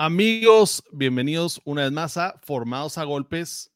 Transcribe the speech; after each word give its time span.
Amigos, 0.00 0.84
bienvenidos 0.92 1.60
una 1.64 1.82
vez 1.82 1.90
más 1.90 2.16
a 2.18 2.38
Formados 2.44 2.98
a 2.98 3.02
Golpes. 3.02 3.72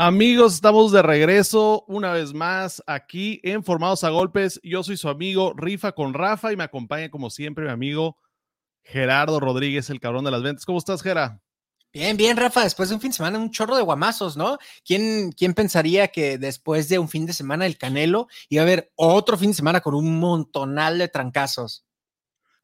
Amigos, 0.00 0.54
estamos 0.54 0.92
de 0.92 1.02
regreso 1.02 1.84
una 1.88 2.12
vez 2.12 2.32
más 2.32 2.80
aquí 2.86 3.40
en 3.42 3.64
Formados 3.64 4.04
a 4.04 4.10
Golpes. 4.10 4.60
Yo 4.62 4.84
soy 4.84 4.96
su 4.96 5.08
amigo 5.08 5.54
Rifa 5.56 5.90
con 5.90 6.14
Rafa 6.14 6.52
y 6.52 6.56
me 6.56 6.62
acompaña 6.62 7.10
como 7.10 7.30
siempre 7.30 7.64
mi 7.64 7.72
amigo 7.72 8.16
Gerardo 8.84 9.40
Rodríguez, 9.40 9.90
el 9.90 9.98
cabrón 9.98 10.24
de 10.24 10.30
las 10.30 10.40
ventas. 10.40 10.64
¿Cómo 10.64 10.78
estás, 10.78 11.02
Gera? 11.02 11.42
Bien, 11.92 12.16
bien, 12.16 12.36
Rafa, 12.36 12.62
después 12.62 12.90
de 12.90 12.94
un 12.94 13.00
fin 13.00 13.10
de 13.10 13.16
semana, 13.16 13.40
un 13.40 13.50
chorro 13.50 13.74
de 13.74 13.82
guamazos, 13.82 14.36
¿no? 14.36 14.58
¿Quién, 14.84 15.32
¿Quién 15.32 15.52
pensaría 15.52 16.06
que 16.06 16.38
después 16.38 16.88
de 16.88 17.00
un 17.00 17.08
fin 17.08 17.26
de 17.26 17.32
semana 17.32 17.66
el 17.66 17.76
Canelo 17.76 18.28
iba 18.48 18.62
a 18.62 18.66
haber 18.66 18.92
otro 18.94 19.36
fin 19.36 19.50
de 19.50 19.56
semana 19.56 19.80
con 19.80 19.96
un 19.96 20.20
montonal 20.20 20.98
de 20.98 21.08
trancazos? 21.08 21.87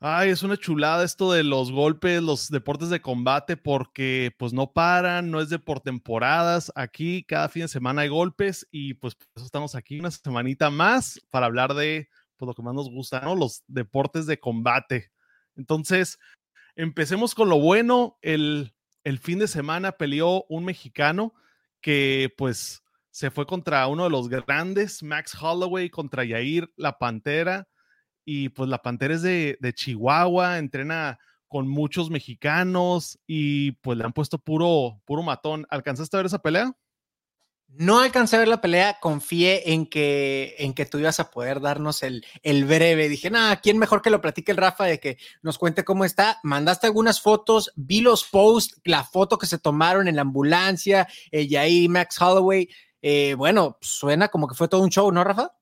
Ay, 0.00 0.30
es 0.30 0.42
una 0.42 0.56
chulada 0.58 1.02
esto 1.02 1.32
de 1.32 1.42
los 1.44 1.72
golpes, 1.72 2.22
los 2.22 2.50
deportes 2.50 2.90
de 2.90 3.00
combate, 3.00 3.56
porque 3.56 4.34
pues 4.38 4.52
no 4.52 4.72
paran, 4.72 5.30
no 5.30 5.40
es 5.40 5.48
de 5.48 5.58
por 5.58 5.80
temporadas. 5.80 6.70
Aquí 6.74 7.24
cada 7.24 7.48
fin 7.48 7.62
de 7.62 7.68
semana 7.68 8.02
hay 8.02 8.08
golpes 8.08 8.66
y 8.70 8.94
pues 8.94 9.14
por 9.14 9.26
eso 9.36 9.46
estamos 9.46 9.74
aquí 9.74 9.98
una 9.98 10.10
semanita 10.10 10.68
más 10.68 11.20
para 11.30 11.46
hablar 11.46 11.74
de 11.74 12.08
pues, 12.36 12.46
lo 12.46 12.54
que 12.54 12.62
más 12.62 12.74
nos 12.74 12.90
gusta, 12.90 13.20
¿no? 13.20 13.34
Los 13.34 13.62
deportes 13.66 14.26
de 14.26 14.38
combate. 14.38 15.10
Entonces, 15.56 16.18
empecemos 16.76 17.34
con 17.34 17.48
lo 17.48 17.58
bueno. 17.58 18.18
El, 18.20 18.74
el 19.04 19.18
fin 19.18 19.38
de 19.38 19.48
semana 19.48 19.92
peleó 19.92 20.44
un 20.50 20.66
mexicano 20.66 21.32
que 21.80 22.32
pues 22.36 22.82
se 23.10 23.30
fue 23.30 23.46
contra 23.46 23.86
uno 23.86 24.04
de 24.04 24.10
los 24.10 24.28
grandes, 24.28 25.02
Max 25.02 25.34
Holloway 25.40 25.88
contra 25.88 26.24
Yair 26.24 26.72
La 26.76 26.98
Pantera 26.98 27.68
y 28.24 28.48
pues 28.50 28.68
la 28.68 28.82
Pantera 28.82 29.14
es 29.14 29.22
de, 29.22 29.72
Chihuahua, 29.74 30.58
entrena 30.58 31.18
con 31.48 31.68
muchos 31.68 32.10
mexicanos 32.10 33.18
y 33.26 33.72
pues 33.72 33.98
le 33.98 34.04
han 34.04 34.12
puesto 34.12 34.38
puro, 34.38 35.00
puro 35.04 35.22
matón. 35.22 35.66
¿Alcanzaste 35.70 36.16
a 36.16 36.18
ver 36.18 36.26
esa 36.26 36.40
pelea? 36.40 36.76
No 37.76 38.00
alcancé 38.00 38.36
a 38.36 38.38
ver 38.38 38.48
la 38.48 38.60
pelea, 38.60 38.98
confié 39.00 39.72
en 39.72 39.86
que, 39.86 40.54
en 40.58 40.74
que 40.74 40.86
tú 40.86 40.98
ibas 40.98 41.18
a 41.18 41.30
poder 41.30 41.60
darnos 41.60 42.02
el, 42.04 42.24
el 42.42 42.64
breve. 42.66 43.08
Dije, 43.08 43.30
nada, 43.30 43.56
¿quién 43.56 43.78
mejor 43.78 44.00
que 44.00 44.10
lo 44.10 44.20
platique 44.20 44.52
el 44.52 44.58
Rafa 44.58 44.84
de 44.84 45.00
que 45.00 45.18
nos 45.42 45.58
cuente 45.58 45.84
cómo 45.84 46.04
está? 46.04 46.38
Mandaste 46.44 46.86
algunas 46.86 47.20
fotos, 47.20 47.72
vi 47.74 48.00
los 48.00 48.24
posts, 48.24 48.80
la 48.84 49.02
foto 49.02 49.38
que 49.38 49.46
se 49.46 49.58
tomaron 49.58 50.06
en 50.06 50.16
la 50.16 50.22
ambulancia, 50.22 51.08
ella 51.32 51.62
ahí, 51.62 51.88
Max 51.88 52.20
Holloway. 52.20 52.68
Eh, 53.02 53.34
bueno, 53.34 53.76
suena 53.80 54.28
como 54.28 54.46
que 54.46 54.54
fue 54.54 54.68
todo 54.68 54.82
un 54.82 54.90
show, 54.90 55.10
¿no, 55.10 55.24
Rafa? 55.24 55.52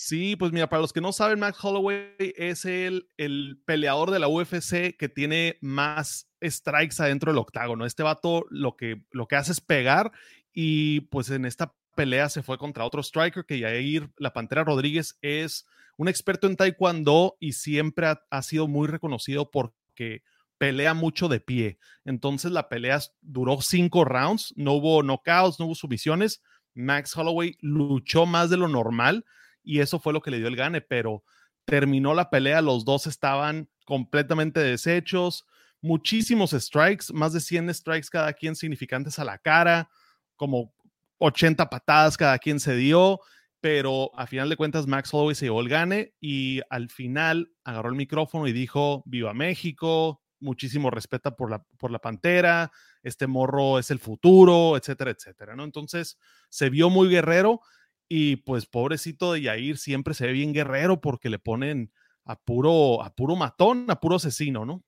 Sí, 0.00 0.36
pues 0.36 0.52
mira, 0.52 0.68
para 0.68 0.80
los 0.80 0.92
que 0.92 1.00
no 1.00 1.10
saben, 1.10 1.40
Max 1.40 1.58
Holloway 1.60 2.14
es 2.18 2.64
el, 2.64 3.08
el 3.16 3.60
peleador 3.64 4.12
de 4.12 4.20
la 4.20 4.28
UFC 4.28 4.96
que 4.96 5.08
tiene 5.12 5.58
más 5.60 6.30
strikes 6.40 7.02
adentro 7.02 7.32
del 7.32 7.40
octágono. 7.40 7.84
Este 7.84 8.04
vato 8.04 8.46
lo 8.48 8.76
que, 8.76 9.02
lo 9.10 9.26
que 9.26 9.34
hace 9.34 9.50
es 9.50 9.60
pegar 9.60 10.12
y 10.52 11.00
pues 11.00 11.30
en 11.30 11.44
esta 11.44 11.74
pelea 11.96 12.28
se 12.28 12.44
fue 12.44 12.58
contra 12.58 12.84
otro 12.84 13.02
striker 13.02 13.44
que 13.44 13.58
Yair 13.58 14.08
La 14.18 14.32
Pantera 14.32 14.62
Rodríguez 14.62 15.18
es 15.20 15.66
un 15.96 16.06
experto 16.06 16.46
en 16.46 16.54
taekwondo 16.54 17.36
y 17.40 17.54
siempre 17.54 18.06
ha, 18.30 18.42
sido 18.42 18.68
muy 18.68 18.86
reconocido 18.86 19.50
porque 19.50 20.22
pelea 20.58 20.94
mucho 20.94 21.26
de 21.26 21.40
pie. 21.40 21.80
Entonces 22.04 22.52
la 22.52 22.68
pelea 22.68 23.00
duró 23.20 23.60
cinco 23.62 24.04
rounds, 24.04 24.54
no 24.54 24.74
hubo 24.74 25.02
knockouts, 25.02 25.58
no 25.58 25.66
hubo 25.66 25.74
sumisiones. 25.74 26.40
Max 26.72 27.16
Holloway 27.16 27.56
luchó 27.60 28.26
más 28.26 28.48
de 28.48 28.58
lo 28.58 28.68
normal 28.68 29.24
y 29.68 29.80
eso 29.80 29.98
fue 29.98 30.14
lo 30.14 30.22
que 30.22 30.30
le 30.30 30.38
dio 30.38 30.48
el 30.48 30.56
gane, 30.56 30.80
pero 30.80 31.22
terminó 31.66 32.14
la 32.14 32.30
pelea, 32.30 32.62
los 32.62 32.86
dos 32.86 33.06
estaban 33.06 33.68
completamente 33.84 34.60
deshechos, 34.60 35.44
muchísimos 35.82 36.52
strikes, 36.52 37.12
más 37.12 37.34
de 37.34 37.40
100 37.40 37.74
strikes 37.74 38.08
cada 38.10 38.32
quien 38.32 38.56
significantes 38.56 39.18
a 39.18 39.24
la 39.24 39.36
cara, 39.36 39.90
como 40.36 40.72
80 41.18 41.68
patadas 41.68 42.16
cada 42.16 42.38
quien 42.38 42.60
se 42.60 42.76
dio, 42.76 43.20
pero 43.60 44.10
a 44.18 44.26
final 44.26 44.48
de 44.48 44.56
cuentas 44.56 44.86
Max 44.86 45.12
Holloway 45.12 45.34
se 45.34 45.44
llevó 45.44 45.60
el 45.60 45.68
gane 45.68 46.14
y 46.18 46.62
al 46.70 46.88
final 46.88 47.52
agarró 47.62 47.90
el 47.90 47.96
micrófono 47.96 48.46
y 48.46 48.52
dijo, 48.52 49.02
viva 49.04 49.34
México, 49.34 50.22
muchísimo 50.40 50.90
respeto 50.90 51.36
por 51.36 51.50
la, 51.50 51.62
por 51.76 51.90
la 51.90 51.98
Pantera, 51.98 52.72
este 53.02 53.26
morro 53.26 53.78
es 53.78 53.90
el 53.90 53.98
futuro, 53.98 54.78
etcétera, 54.78 55.10
etcétera, 55.10 55.54
¿no? 55.54 55.64
Entonces 55.64 56.18
se 56.48 56.70
vio 56.70 56.88
muy 56.88 57.10
guerrero 57.10 57.60
y 58.08 58.36
pues 58.36 58.66
pobrecito 58.66 59.32
de 59.32 59.42
Yair 59.42 59.78
siempre 59.78 60.14
se 60.14 60.26
ve 60.26 60.32
bien 60.32 60.52
guerrero 60.52 61.00
porque 61.00 61.28
le 61.28 61.38
ponen 61.38 61.92
a 62.24 62.36
puro, 62.36 63.02
a 63.02 63.14
puro 63.14 63.36
matón, 63.36 63.86
a 63.88 64.00
puro 64.00 64.16
asesino, 64.16 64.64
¿no? 64.64 64.82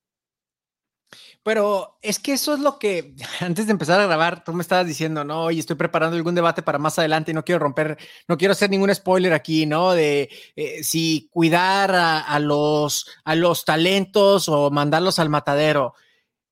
Pero 1.43 1.99
es 2.03 2.19
que 2.19 2.33
eso 2.33 2.55
es 2.55 2.61
lo 2.61 2.79
que 2.79 3.15
antes 3.41 3.67
de 3.67 3.73
empezar 3.73 4.01
a 4.01 4.07
grabar, 4.07 4.45
tú 4.45 4.53
me 4.53 4.63
estabas 4.63 4.87
diciendo, 4.87 5.25
no, 5.25 5.51
y 5.51 5.59
estoy 5.59 5.77
preparando 5.77 6.17
algún 6.17 6.35
debate 6.35 6.63
para 6.63 6.79
más 6.79 6.99
adelante 6.99 7.31
y 7.31 7.35
no 7.35 7.45
quiero 7.45 7.59
romper, 7.59 7.99
no 8.29 8.39
quiero 8.39 8.53
hacer 8.53 8.71
ningún 8.71 8.95
spoiler 8.95 9.33
aquí, 9.33 9.67
¿no? 9.67 9.93
De 9.93 10.31
eh, 10.57 10.85
si 10.85 11.29
cuidar 11.33 11.95
a, 11.95 12.39
los, 12.39 13.07
a 13.25 13.35
los 13.35 13.65
talentos 13.65 14.49
o 14.49 14.71
mandarlos 14.71 15.19
al 15.19 15.29
matadero. 15.29 15.95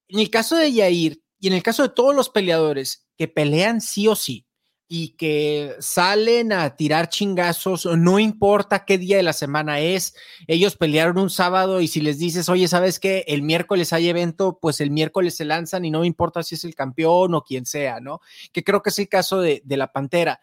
En 0.08 0.20
el 0.20 0.30
caso 0.30 0.56
de 0.56 0.72
Yair 0.72 1.22
y 1.38 1.48
en 1.48 1.54
el 1.54 1.62
caso 1.62 1.82
de 1.82 1.90
todos 1.90 2.14
los 2.14 2.30
peleadores 2.30 3.06
que 3.16 3.28
pelean 3.28 3.80
sí 3.80 4.08
o 4.08 4.16
sí, 4.16 4.47
y 4.91 5.10
que 5.10 5.76
salen 5.81 6.50
a 6.50 6.75
tirar 6.75 7.10
chingazos, 7.10 7.84
no 7.84 8.19
importa 8.19 8.87
qué 8.87 8.97
día 8.97 9.19
de 9.19 9.22
la 9.22 9.34
semana 9.34 9.81
es, 9.81 10.15
ellos 10.47 10.76
pelearon 10.76 11.19
un 11.19 11.28
sábado 11.28 11.82
y 11.82 11.88
si 11.88 12.00
les 12.00 12.19
dices, 12.19 12.49
oye, 12.49 12.66
¿sabes 12.69 12.99
qué? 12.99 13.22
El 13.28 13.43
miércoles 13.43 13.93
hay 13.93 14.09
evento, 14.09 14.59
pues 14.60 14.81
el 14.81 14.91
miércoles 14.91 15.37
se 15.37 15.44
lanzan 15.44 15.84
y 15.84 15.91
no 15.91 16.06
importa 16.06 16.43
si 16.43 16.54
es 16.54 16.65
el 16.65 16.75
campeón 16.75 17.34
o 17.34 17.43
quien 17.43 17.66
sea, 17.66 18.00
¿no? 18.00 18.21
Que 18.50 18.65
creo 18.65 18.82
que 18.82 18.88
es 18.88 18.99
el 18.99 19.09
caso 19.10 19.43
de, 19.43 19.60
de 19.62 19.76
la 19.76 19.93
Pantera. 19.93 20.41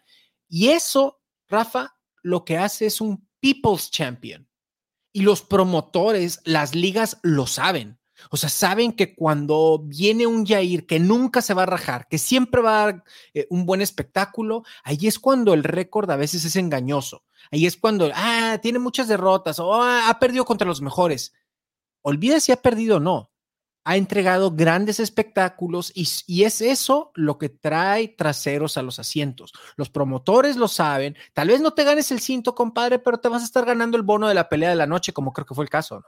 Y 0.48 0.68
eso, 0.68 1.20
Rafa, 1.48 1.96
lo 2.22 2.44
que 2.44 2.56
hace 2.56 2.86
es 2.86 3.00
un 3.00 3.26
People's 3.40 3.90
Champion. 3.90 4.48
Y 5.12 5.22
los 5.22 5.42
promotores, 5.42 6.40
las 6.44 6.74
ligas 6.74 7.18
lo 7.22 7.48
saben. 7.48 7.95
O 8.30 8.36
sea, 8.36 8.48
saben 8.48 8.92
que 8.92 9.14
cuando 9.14 9.80
viene 9.84 10.26
un 10.26 10.46
Jair 10.46 10.86
que 10.86 10.98
nunca 10.98 11.42
se 11.42 11.54
va 11.54 11.64
a 11.64 11.66
rajar, 11.66 12.08
que 12.08 12.18
siempre 12.18 12.62
va 12.62 12.82
a 12.82 12.86
dar 12.86 13.04
eh, 13.34 13.46
un 13.50 13.66
buen 13.66 13.80
espectáculo, 13.80 14.64
ahí 14.84 15.06
es 15.06 15.18
cuando 15.18 15.54
el 15.54 15.64
récord 15.64 16.10
a 16.10 16.16
veces 16.16 16.44
es 16.44 16.56
engañoso. 16.56 17.24
Ahí 17.50 17.66
es 17.66 17.76
cuando, 17.76 18.10
ah, 18.14 18.58
tiene 18.60 18.78
muchas 18.78 19.08
derrotas 19.08 19.58
o 19.58 19.74
ah, 19.74 20.08
ha 20.08 20.18
perdido 20.18 20.44
contra 20.44 20.66
los 20.66 20.80
mejores. 20.80 21.32
Olvida 22.02 22.40
si 22.40 22.52
ha 22.52 22.62
perdido 22.62 22.96
o 22.96 23.00
no. 23.00 23.32
Ha 23.84 23.96
entregado 23.96 24.50
grandes 24.50 24.98
espectáculos 24.98 25.92
y, 25.94 26.08
y 26.26 26.42
es 26.42 26.60
eso 26.60 27.12
lo 27.14 27.38
que 27.38 27.48
trae 27.48 28.08
traseros 28.08 28.76
a 28.76 28.82
los 28.82 28.98
asientos. 28.98 29.52
Los 29.76 29.90
promotores 29.90 30.56
lo 30.56 30.66
saben. 30.66 31.16
Tal 31.34 31.48
vez 31.48 31.60
no 31.60 31.72
te 31.72 31.84
ganes 31.84 32.10
el 32.10 32.18
cinto, 32.18 32.56
compadre, 32.56 32.98
pero 32.98 33.18
te 33.18 33.28
vas 33.28 33.42
a 33.42 33.44
estar 33.44 33.64
ganando 33.64 33.96
el 33.96 34.02
bono 34.02 34.26
de 34.26 34.34
la 34.34 34.48
pelea 34.48 34.70
de 34.70 34.76
la 34.76 34.88
noche, 34.88 35.12
como 35.12 35.32
creo 35.32 35.46
que 35.46 35.54
fue 35.54 35.64
el 35.64 35.70
caso, 35.70 36.00
¿no? 36.00 36.06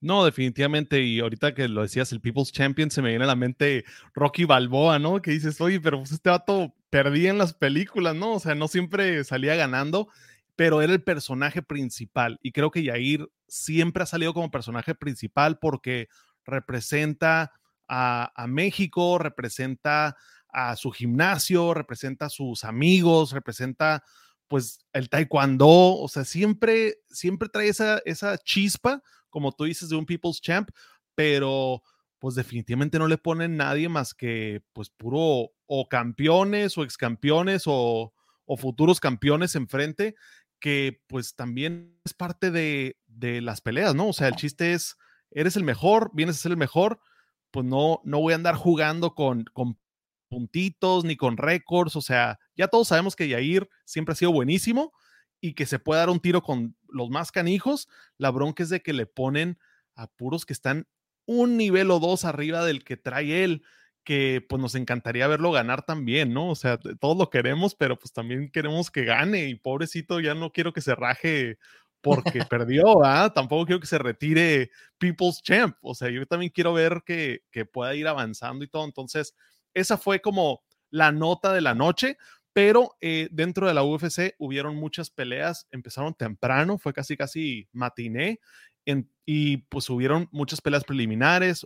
No, 0.00 0.24
definitivamente. 0.24 1.00
Y 1.02 1.20
ahorita 1.20 1.54
que 1.54 1.68
lo 1.68 1.82
decías, 1.82 2.12
el 2.12 2.20
People's 2.20 2.52
Champion, 2.52 2.90
se 2.90 3.02
me 3.02 3.10
viene 3.10 3.24
a 3.24 3.28
la 3.28 3.36
mente 3.36 3.84
Rocky 4.14 4.44
Balboa, 4.44 4.98
¿no? 4.98 5.20
Que 5.20 5.32
dices, 5.32 5.60
oye, 5.60 5.80
pero 5.80 5.98
pues 5.98 6.12
este 6.12 6.30
vato 6.30 6.74
perdía 6.90 7.30
en 7.30 7.38
las 7.38 7.54
películas, 7.54 8.14
¿no? 8.14 8.34
O 8.34 8.40
sea, 8.40 8.54
no 8.54 8.68
siempre 8.68 9.24
salía 9.24 9.56
ganando, 9.56 10.08
pero 10.56 10.82
era 10.82 10.92
el 10.92 11.02
personaje 11.02 11.62
principal. 11.62 12.38
Y 12.42 12.52
creo 12.52 12.70
que 12.70 12.82
Yair 12.82 13.28
siempre 13.48 14.02
ha 14.02 14.06
salido 14.06 14.34
como 14.34 14.50
personaje 14.50 14.94
principal 14.94 15.58
porque 15.58 16.08
representa 16.44 17.52
a, 17.88 18.46
México, 18.48 19.18
representa 19.18 20.16
a 20.48 20.76
su 20.76 20.90
gimnasio, 20.90 21.74
representa 21.74 22.26
a 22.26 22.30
sus 22.30 22.64
amigos, 22.64 23.32
representa 23.32 24.02
pues 24.46 24.78
el 24.92 25.10
taekwondo, 25.10 25.68
o 25.68 26.08
sea, 26.08 26.24
siempre, 26.24 26.96
siempre 27.10 27.50
trae 27.50 27.68
esa, 27.68 28.00
esa 28.06 28.38
chispa, 28.38 29.02
como 29.30 29.52
tú 29.52 29.64
dices, 29.64 29.88
de 29.88 29.96
un 29.96 30.06
People's 30.06 30.40
Champ, 30.40 30.70
pero 31.14 31.82
pues 32.18 32.34
definitivamente 32.34 32.98
no 32.98 33.06
le 33.06 33.18
ponen 33.18 33.56
nadie 33.56 33.88
más 33.88 34.14
que 34.14 34.62
pues 34.72 34.90
puro 34.90 35.52
o 35.66 35.88
campeones 35.88 36.76
o 36.76 36.82
excampeones 36.82 37.64
o, 37.66 38.12
o 38.44 38.56
futuros 38.56 39.00
campeones 39.00 39.54
enfrente, 39.54 40.16
que 40.58 41.00
pues 41.06 41.34
también 41.36 41.98
es 42.04 42.14
parte 42.14 42.50
de, 42.50 42.96
de, 43.06 43.40
las 43.40 43.60
peleas, 43.60 43.94
¿no? 43.94 44.08
O 44.08 44.12
sea, 44.12 44.28
el 44.28 44.34
chiste 44.34 44.72
es, 44.72 44.96
eres 45.30 45.56
el 45.56 45.64
mejor, 45.64 46.10
vienes 46.14 46.36
a 46.36 46.40
ser 46.40 46.52
el 46.52 46.56
mejor, 46.56 47.00
pues 47.50 47.64
no, 47.64 48.00
no 48.04 48.20
voy 48.20 48.32
a 48.32 48.36
andar 48.36 48.56
jugando 48.56 49.14
con, 49.14 49.44
con 49.52 49.78
puntitos 50.28 51.04
ni 51.04 51.16
con 51.16 51.36
récords, 51.36 51.94
o 51.96 52.02
sea, 52.02 52.38
ya 52.56 52.68
todos 52.68 52.88
sabemos 52.88 53.14
que 53.14 53.28
Yair 53.28 53.68
siempre 53.84 54.12
ha 54.12 54.16
sido 54.16 54.32
buenísimo 54.32 54.92
y 55.40 55.54
que 55.54 55.66
se 55.66 55.78
puede 55.78 56.00
dar 56.00 56.10
un 56.10 56.20
tiro 56.20 56.42
con 56.42 56.76
los 56.88 57.10
más 57.10 57.32
canijos, 57.32 57.88
la 58.16 58.30
bronca 58.30 58.62
es 58.62 58.70
de 58.70 58.80
que 58.80 58.92
le 58.92 59.06
ponen 59.06 59.58
a 59.94 60.06
puros 60.06 60.46
que 60.46 60.52
están 60.52 60.86
un 61.26 61.56
nivel 61.56 61.90
o 61.90 62.00
dos 62.00 62.24
arriba 62.24 62.64
del 62.64 62.84
que 62.84 62.96
trae 62.96 63.44
él, 63.44 63.62
que 64.02 64.44
pues 64.48 64.62
nos 64.62 64.74
encantaría 64.74 65.26
verlo 65.26 65.52
ganar 65.52 65.82
también, 65.84 66.32
¿no? 66.32 66.48
O 66.48 66.54
sea, 66.54 66.78
todos 66.78 67.18
lo 67.18 67.28
queremos, 67.28 67.74
pero 67.74 67.98
pues 67.98 68.12
también 68.12 68.50
queremos 68.50 68.90
que 68.90 69.04
gane 69.04 69.48
y 69.48 69.54
pobrecito 69.54 70.20
ya 70.20 70.34
no 70.34 70.50
quiero 70.50 70.72
que 70.72 70.80
se 70.80 70.94
raje 70.94 71.58
porque 72.00 72.40
perdió, 72.50 73.04
¿ah? 73.04 73.32
Tampoco 73.34 73.66
quiero 73.66 73.80
que 73.80 73.86
se 73.86 73.98
retire 73.98 74.70
People's 74.96 75.42
Champ, 75.42 75.76
o 75.82 75.94
sea, 75.94 76.08
yo 76.08 76.24
también 76.26 76.50
quiero 76.54 76.72
ver 76.72 77.02
que, 77.04 77.42
que 77.50 77.66
pueda 77.66 77.94
ir 77.94 78.08
avanzando 78.08 78.64
y 78.64 78.68
todo, 78.68 78.84
entonces 78.86 79.34
esa 79.74 79.98
fue 79.98 80.20
como 80.20 80.62
la 80.90 81.12
nota 81.12 81.52
de 81.52 81.60
la 81.60 81.74
noche, 81.74 82.16
pero 82.58 82.96
eh, 83.00 83.28
dentro 83.30 83.68
de 83.68 83.72
la 83.72 83.84
UFC 83.84 84.34
hubieron 84.36 84.74
muchas 84.74 85.10
peleas, 85.10 85.68
empezaron 85.70 86.12
temprano, 86.12 86.76
fue 86.76 86.92
casi 86.92 87.16
casi 87.16 87.68
matiné, 87.70 88.40
y 89.24 89.58
pues 89.58 89.88
hubieron 89.88 90.28
muchas 90.32 90.60
peleas 90.60 90.82
preliminares, 90.82 91.64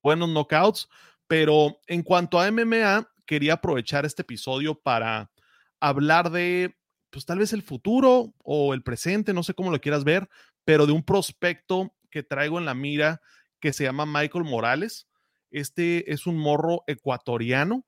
buenos 0.00 0.28
knockouts, 0.28 0.88
pero 1.26 1.80
en 1.88 2.04
cuanto 2.04 2.38
a 2.38 2.46
MMA, 2.52 3.10
quería 3.26 3.54
aprovechar 3.54 4.06
este 4.06 4.22
episodio 4.22 4.80
para 4.80 5.32
hablar 5.80 6.30
de, 6.30 6.76
pues 7.10 7.24
tal 7.26 7.40
vez 7.40 7.52
el 7.52 7.62
futuro 7.62 8.32
o 8.44 8.74
el 8.74 8.84
presente, 8.84 9.32
no 9.32 9.42
sé 9.42 9.54
cómo 9.54 9.72
lo 9.72 9.80
quieras 9.80 10.04
ver, 10.04 10.28
pero 10.64 10.86
de 10.86 10.92
un 10.92 11.02
prospecto 11.02 11.96
que 12.12 12.22
traigo 12.22 12.60
en 12.60 12.64
la 12.64 12.74
mira 12.74 13.20
que 13.58 13.72
se 13.72 13.82
llama 13.82 14.06
Michael 14.06 14.44
Morales. 14.44 15.08
Este 15.50 16.12
es 16.12 16.28
un 16.28 16.38
morro 16.38 16.84
ecuatoriano 16.86 17.84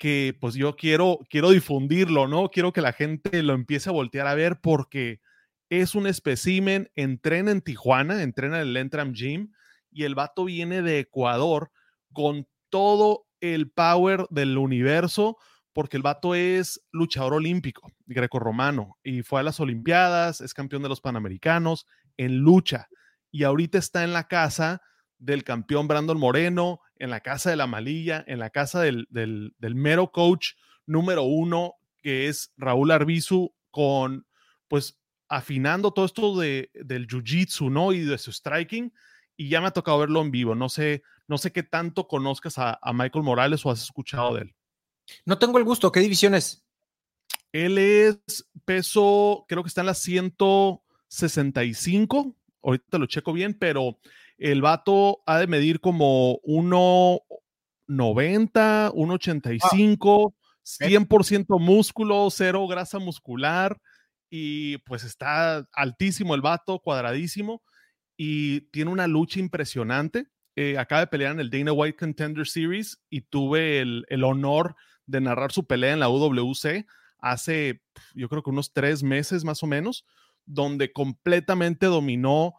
que 0.00 0.34
pues 0.40 0.54
yo 0.54 0.76
quiero, 0.76 1.18
quiero 1.28 1.50
difundirlo, 1.50 2.26
¿no? 2.26 2.48
Quiero 2.48 2.72
que 2.72 2.80
la 2.80 2.94
gente 2.94 3.42
lo 3.42 3.52
empiece 3.52 3.90
a 3.90 3.92
voltear 3.92 4.26
a 4.26 4.34
ver 4.34 4.58
porque 4.58 5.20
es 5.68 5.94
un 5.94 6.06
espécimen, 6.06 6.90
entrena 6.96 7.50
en 7.50 7.60
Tijuana, 7.60 8.22
entrena 8.22 8.62
en 8.62 8.68
el 8.68 8.76
Entram 8.78 9.12
Gym 9.12 9.52
y 9.90 10.04
el 10.04 10.14
vato 10.14 10.46
viene 10.46 10.80
de 10.80 11.00
Ecuador 11.00 11.70
con 12.14 12.48
todo 12.70 13.26
el 13.42 13.70
power 13.70 14.26
del 14.30 14.56
universo 14.56 15.36
porque 15.74 15.98
el 15.98 16.02
vato 16.02 16.34
es 16.34 16.80
luchador 16.92 17.34
olímpico, 17.34 17.92
greco-romano, 18.06 18.96
y 19.04 19.22
fue 19.22 19.40
a 19.40 19.42
las 19.42 19.60
Olimpiadas, 19.60 20.40
es 20.40 20.54
campeón 20.54 20.82
de 20.82 20.88
los 20.88 21.02
Panamericanos 21.02 21.86
en 22.16 22.38
lucha, 22.38 22.88
y 23.30 23.44
ahorita 23.44 23.76
está 23.76 24.02
en 24.02 24.14
la 24.14 24.28
casa 24.28 24.80
del 25.20 25.44
campeón 25.44 25.86
Brandon 25.86 26.18
Moreno, 26.18 26.80
en 26.96 27.10
la 27.10 27.20
casa 27.20 27.50
de 27.50 27.56
la 27.56 27.68
Malilla, 27.68 28.24
en 28.26 28.40
la 28.40 28.50
casa 28.50 28.80
del, 28.80 29.06
mero 29.60 30.10
coach 30.10 30.54
número 30.86 31.22
uno, 31.22 31.74
que 32.02 32.26
es 32.26 32.52
Raúl 32.56 32.90
Arbizu, 32.90 33.54
con 33.70 34.26
pues 34.66 34.98
afinando 35.28 35.92
todo 35.92 36.06
esto 36.06 36.36
de, 36.38 36.72
del 36.74 37.06
jiu-jitsu, 37.06 37.70
¿no? 37.70 37.92
Y 37.92 38.00
de 38.00 38.18
su 38.18 38.32
striking. 38.32 38.92
Y 39.36 39.48
ya 39.48 39.60
me 39.60 39.68
ha 39.68 39.72
tocado 39.72 39.98
verlo 39.98 40.20
en 40.20 40.30
vivo. 40.30 40.54
No 40.54 40.68
sé, 40.68 41.02
no 41.28 41.38
sé 41.38 41.50
qué 41.52 41.62
tanto 41.62 42.06
conozcas 42.08 42.58
a, 42.58 42.78
Michael 42.92 43.24
Morales 43.24 43.64
o 43.64 43.70
has 43.70 43.82
escuchado 43.82 44.34
de 44.34 44.42
él. 44.42 44.54
No 45.24 45.38
tengo 45.38 45.56
el 45.58 45.64
gusto. 45.64 45.90
¿Qué 45.92 46.00
división 46.00 46.34
es? 46.34 46.64
Él 47.52 47.78
es 47.78 48.18
peso, 48.64 49.44
creo 49.48 49.62
que 49.62 49.68
está 49.68 49.82
en 49.82 49.86
la 49.86 49.94
165. 49.94 52.36
Ahorita 52.62 52.98
lo 52.98 53.06
checo 53.06 53.32
bien, 53.32 53.54
pero 53.54 53.98
el 54.40 54.62
vato 54.62 55.22
ha 55.26 55.38
de 55.38 55.46
medir 55.46 55.80
como 55.80 56.40
1,90, 56.42 58.92
1,85, 58.94 60.34
100% 60.64 61.60
músculo, 61.60 62.28
cero 62.30 62.66
grasa 62.66 62.98
muscular 62.98 63.78
y 64.30 64.78
pues 64.78 65.04
está 65.04 65.68
altísimo 65.72 66.34
el 66.34 66.40
vato, 66.40 66.78
cuadradísimo 66.78 67.62
y 68.16 68.62
tiene 68.70 68.90
una 68.90 69.06
lucha 69.06 69.40
impresionante. 69.40 70.28
Eh, 70.56 70.78
acaba 70.78 71.02
de 71.02 71.08
pelear 71.08 71.32
en 71.32 71.40
el 71.40 71.50
Dana 71.50 71.72
White 71.72 71.98
Contender 71.98 72.46
Series 72.46 72.98
y 73.10 73.20
tuve 73.20 73.80
el, 73.80 74.06
el, 74.08 74.24
honor 74.24 74.74
de 75.06 75.20
narrar 75.20 75.52
su 75.52 75.66
pelea 75.66 75.92
en 75.92 76.00
la 76.00 76.08
UWC 76.08 76.86
hace, 77.18 77.82
yo 78.14 78.30
creo 78.30 78.42
que 78.42 78.50
unos 78.50 78.72
tres 78.72 79.02
meses 79.02 79.44
más 79.44 79.62
o 79.62 79.66
menos, 79.66 80.06
donde 80.46 80.92
completamente 80.92 81.86
dominó 81.86 82.54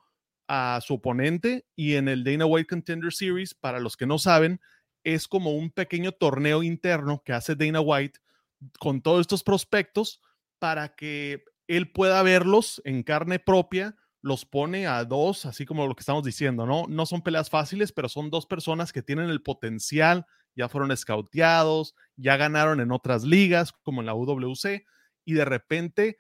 a 0.54 0.82
su 0.82 0.96
oponente 0.96 1.66
y 1.78 1.94
en 1.96 2.10
el 2.10 2.26
Dana 2.26 2.46
White 2.46 2.68
Contender 2.68 3.14
Series, 3.14 3.54
para 3.54 3.80
los 3.80 3.96
que 3.96 4.06
no 4.06 4.20
saben, 4.20 4.60
es 5.06 5.30
como 5.30 5.52
un 5.52 5.72
pequeño 5.72 6.12
torneo 6.12 6.62
interno 6.62 7.24
que 7.24 7.32
hace 7.32 7.56
Dana 7.56 7.80
White 7.80 8.20
con 8.78 9.02
todos 9.02 9.22
estos 9.22 9.44
prospectos 9.44 10.20
para 10.60 10.94
que 10.94 11.46
él 11.68 11.94
pueda 11.94 12.22
verlos 12.22 12.82
en 12.84 13.02
carne 13.02 13.40
propia, 13.40 13.96
los 14.22 14.44
pone 14.44 14.88
a 14.88 15.06
dos, 15.06 15.46
así 15.46 15.66
como 15.66 15.88
lo 15.88 15.96
que 15.96 16.02
estamos 16.02 16.26
diciendo, 16.26 16.66
¿no? 16.66 16.86
No 16.90 17.06
son 17.06 17.22
peleas 17.22 17.50
fáciles, 17.50 17.94
pero 17.94 18.10
son 18.10 18.30
dos 18.30 18.46
personas 18.46 18.92
que 18.92 19.02
tienen 19.02 19.30
el 19.30 19.42
potencial, 19.42 20.26
ya 20.54 20.68
fueron 20.68 20.92
escauteados, 20.92 21.96
ya 22.18 22.36
ganaron 22.36 22.82
en 22.82 22.92
otras 22.92 23.24
ligas, 23.24 23.72
como 23.84 24.02
en 24.02 24.06
la 24.06 24.16
UWC, 24.16 24.84
y 25.24 25.34
de 25.34 25.46
repente 25.46 26.18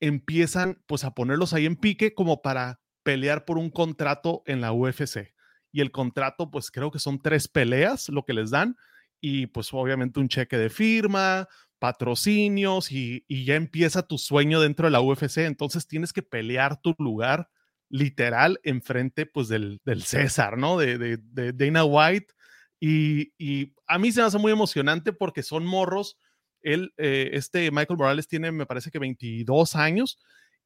empiezan 0.00 0.82
pues 0.86 1.04
a 1.04 1.14
ponerlos 1.14 1.54
ahí 1.54 1.64
en 1.64 1.76
pique 1.76 2.12
como 2.12 2.42
para 2.42 2.78
pelear 3.02 3.44
por 3.44 3.58
un 3.58 3.70
contrato 3.70 4.42
en 4.46 4.60
la 4.60 4.72
UFC. 4.72 5.34
Y 5.72 5.80
el 5.80 5.90
contrato, 5.90 6.50
pues 6.50 6.70
creo 6.70 6.90
que 6.90 6.98
son 6.98 7.20
tres 7.20 7.48
peleas 7.48 8.08
lo 8.08 8.24
que 8.24 8.34
les 8.34 8.50
dan 8.50 8.76
y 9.20 9.46
pues 9.46 9.72
obviamente 9.72 10.20
un 10.20 10.28
cheque 10.28 10.56
de 10.56 10.70
firma, 10.70 11.48
patrocinios 11.78 12.90
y, 12.90 13.24
ya 13.28 13.54
empieza 13.54 14.06
tu 14.06 14.18
sueño 14.18 14.60
dentro 14.60 14.86
de 14.86 14.92
la 14.92 15.00
UFC. 15.00 15.38
Entonces 15.38 15.86
tienes 15.86 16.12
que 16.12 16.22
pelear 16.22 16.80
tu 16.80 16.94
lugar 16.98 17.48
literal 17.88 18.60
enfrente 18.62 19.26
pues 19.26 19.48
del, 19.48 19.80
del 19.84 20.02
César, 20.02 20.56
¿no? 20.58 20.78
De, 20.78 20.98
de, 20.98 21.52
Dana 21.52 21.84
White. 21.84 22.34
Y, 22.80 23.32
y, 23.36 23.74
a 23.86 23.98
mí 23.98 24.10
se 24.12 24.20
me 24.20 24.26
hace 24.26 24.38
muy 24.38 24.52
emocionante 24.52 25.12
porque 25.12 25.42
son 25.42 25.66
morros. 25.66 26.18
Él, 26.62 26.92
eh, 26.98 27.30
este 27.32 27.70
Michael 27.70 27.98
Morales 27.98 28.28
tiene, 28.28 28.52
me 28.52 28.66
parece 28.66 28.90
que 28.90 28.98
22 28.98 29.76
años 29.76 30.18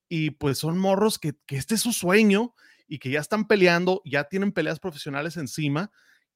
y 0.08 0.30
pues 0.30 0.58
son 0.58 0.78
morros 0.78 1.18
que, 1.18 1.34
este 1.48 1.74
es 1.74 1.80
su 1.80 1.92
sueño 1.92 2.54
y 2.86 2.98
que 2.98 3.10
ya 3.10 3.20
están 3.20 3.46
peleando, 3.46 4.02
ya 4.04 4.24
tienen 4.24 4.52
peleas 4.52 4.80
profesionales 4.80 5.36
encima 5.36 5.90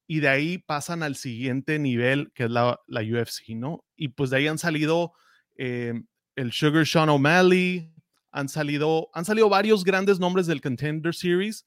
y 0.07 0.19
de 0.21 0.29
ahí 0.29 0.57
pasan 0.57 1.03
al 1.03 1.15
siguiente 1.15 1.77
nivel 1.79 2.31
que 2.33 2.45
es 2.45 2.49
la, 2.49 2.79
la 2.87 3.01
UFC, 3.01 3.49
¿no? 3.49 3.85
Y 3.95 4.09
pues 4.09 4.31
de 4.31 4.37
ahí 4.37 4.47
han 4.47 4.57
salido 4.57 5.13
eh, 5.57 5.93
el 6.35 6.51
Sugar 6.51 6.87
Sean 6.87 7.09
O'Malley, 7.09 7.93
han 8.31 8.49
salido, 8.49 9.09
han 9.13 9.25
salido 9.25 9.49
varios 9.49 9.83
grandes 9.83 10.19
nombres 10.19 10.47
del 10.47 10.61
Contender 10.61 11.13
Series 11.13 11.65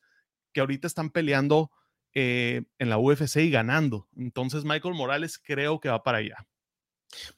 que 0.52 0.60
ahorita 0.60 0.86
están 0.86 1.10
peleando 1.10 1.70
eh, 2.14 2.62
en 2.78 2.90
la 2.90 2.98
UFC 2.98 3.36
y 3.36 3.50
ganando. 3.50 4.08
Entonces 4.16 4.64
Michael 4.64 4.94
Morales 4.94 5.38
creo 5.38 5.80
que 5.80 5.88
va 5.88 6.02
para 6.02 6.18
allá. 6.18 6.46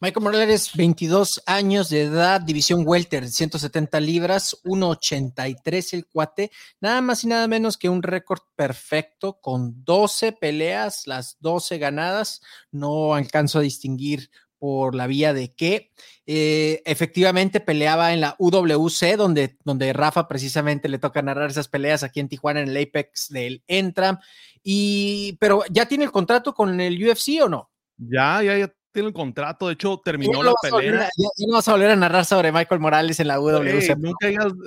Michael 0.01 0.25
Morales, 0.25 0.71
22 0.75 1.43
años 1.47 1.89
de 1.89 2.03
edad, 2.03 2.41
división 2.41 2.85
welter, 2.87 3.29
170 3.29 4.01
libras, 4.01 4.57
1.83 4.65 5.95
el 5.95 6.07
cuate, 6.07 6.51
nada 6.81 7.01
más 7.01 7.25
y 7.25 7.27
nada 7.27 7.49
menos 7.49 7.77
que 7.77 7.89
un 7.89 8.03
récord 8.03 8.41
perfecto 8.57 9.41
con 9.41 9.85
12 9.85 10.33
peleas, 10.33 11.07
las 11.07 11.37
12 11.41 11.79
ganadas, 11.79 12.43
no 12.71 13.15
alcanzo 13.15 13.59
a 13.59 13.63
distinguir 13.63 14.31
por 14.59 14.95
la 14.95 15.07
vía 15.07 15.35
de 15.35 15.53
que 15.53 15.93
eh, 16.27 16.81
efectivamente 16.87 17.61
peleaba 17.61 18.15
en 18.15 18.21
la 18.23 18.35
UWC, 18.39 19.17
donde, 19.17 19.59
donde 19.63 19.93
Rafa 19.93 20.27
precisamente 20.27 20.89
le 20.89 20.99
toca 20.99 21.21
narrar 21.21 21.51
esas 21.51 21.69
peleas 21.69 22.03
aquí 22.03 22.21
en 22.21 22.29
Tijuana 22.29 22.61
en 22.61 22.69
el 22.69 22.83
Apex 22.83 23.29
del 23.29 23.63
Entram, 23.67 24.19
y 24.63 25.37
pero 25.39 25.65
ya 25.71 25.87
tiene 25.87 26.05
el 26.05 26.13
contrato 26.13 26.55
con 26.55 26.81
el 26.81 26.97
UFC 27.07 27.43
o 27.43 27.49
no? 27.49 27.71
Ya, 27.99 28.43
ya, 28.43 28.57
ya 28.57 28.75
tiene 28.95 29.09
el 29.09 29.15
contrato, 29.15 29.67
de 29.67 29.75
hecho 29.75 30.01
terminó 30.03 30.43
la 30.43 30.55
pelea. 30.63 31.11
ya, 31.19 31.47
no 31.47 31.55
vas 31.55 31.69
a 31.69 31.73
volver 31.73 31.91
a 31.91 31.97
narrar 31.97 32.25
sobre 32.25 32.51
Michael 32.51 32.81
Morales 32.81 33.21
en 33.21 33.29
la 33.29 33.39
UFC. 33.41 33.95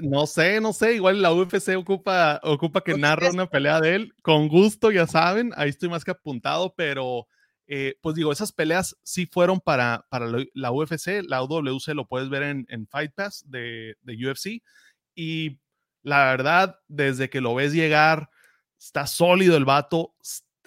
no 0.03 0.27
sé, 0.27 0.61
no 0.61 0.73
sé, 0.73 0.93
igual 0.93 1.21
la 1.23 1.33
UFC 1.33 1.75
ocupa, 1.75 2.39
ocupa 2.43 2.81
que 2.81 2.95
narra 2.95 3.31
una 3.31 3.47
pelea 3.49 3.81
de 3.81 3.95
él, 3.95 4.13
con 4.21 4.47
gusto, 4.49 4.91
ya 4.91 5.07
saben, 5.07 5.51
ahí 5.55 5.69
estoy 5.69 5.89
más 5.89 6.03
que 6.03 6.11
apuntado, 6.11 6.75
pero 6.77 7.25
Eh, 7.69 7.95
pues 8.01 8.15
digo, 8.15 8.31
esas 8.31 8.53
peleas 8.53 8.95
sí 9.03 9.25
fueron 9.25 9.59
para, 9.59 10.05
para 10.09 10.25
la 10.53 10.71
UFC, 10.71 11.21
la 11.27 11.43
UWC 11.43 11.87
lo 11.93 12.07
puedes 12.07 12.29
ver 12.29 12.43
en, 12.43 12.65
en 12.69 12.87
Fight 12.87 13.11
Pass 13.13 13.43
de, 13.45 13.97
de 14.03 14.13
UFC. 14.13 14.63
Y 15.15 15.59
la 16.01 16.25
verdad, 16.31 16.79
desde 16.87 17.29
que 17.29 17.41
lo 17.41 17.55
ves 17.55 17.73
llegar, 17.73 18.29
está 18.79 19.05
sólido 19.05 19.57
el 19.57 19.65
vato, 19.65 20.15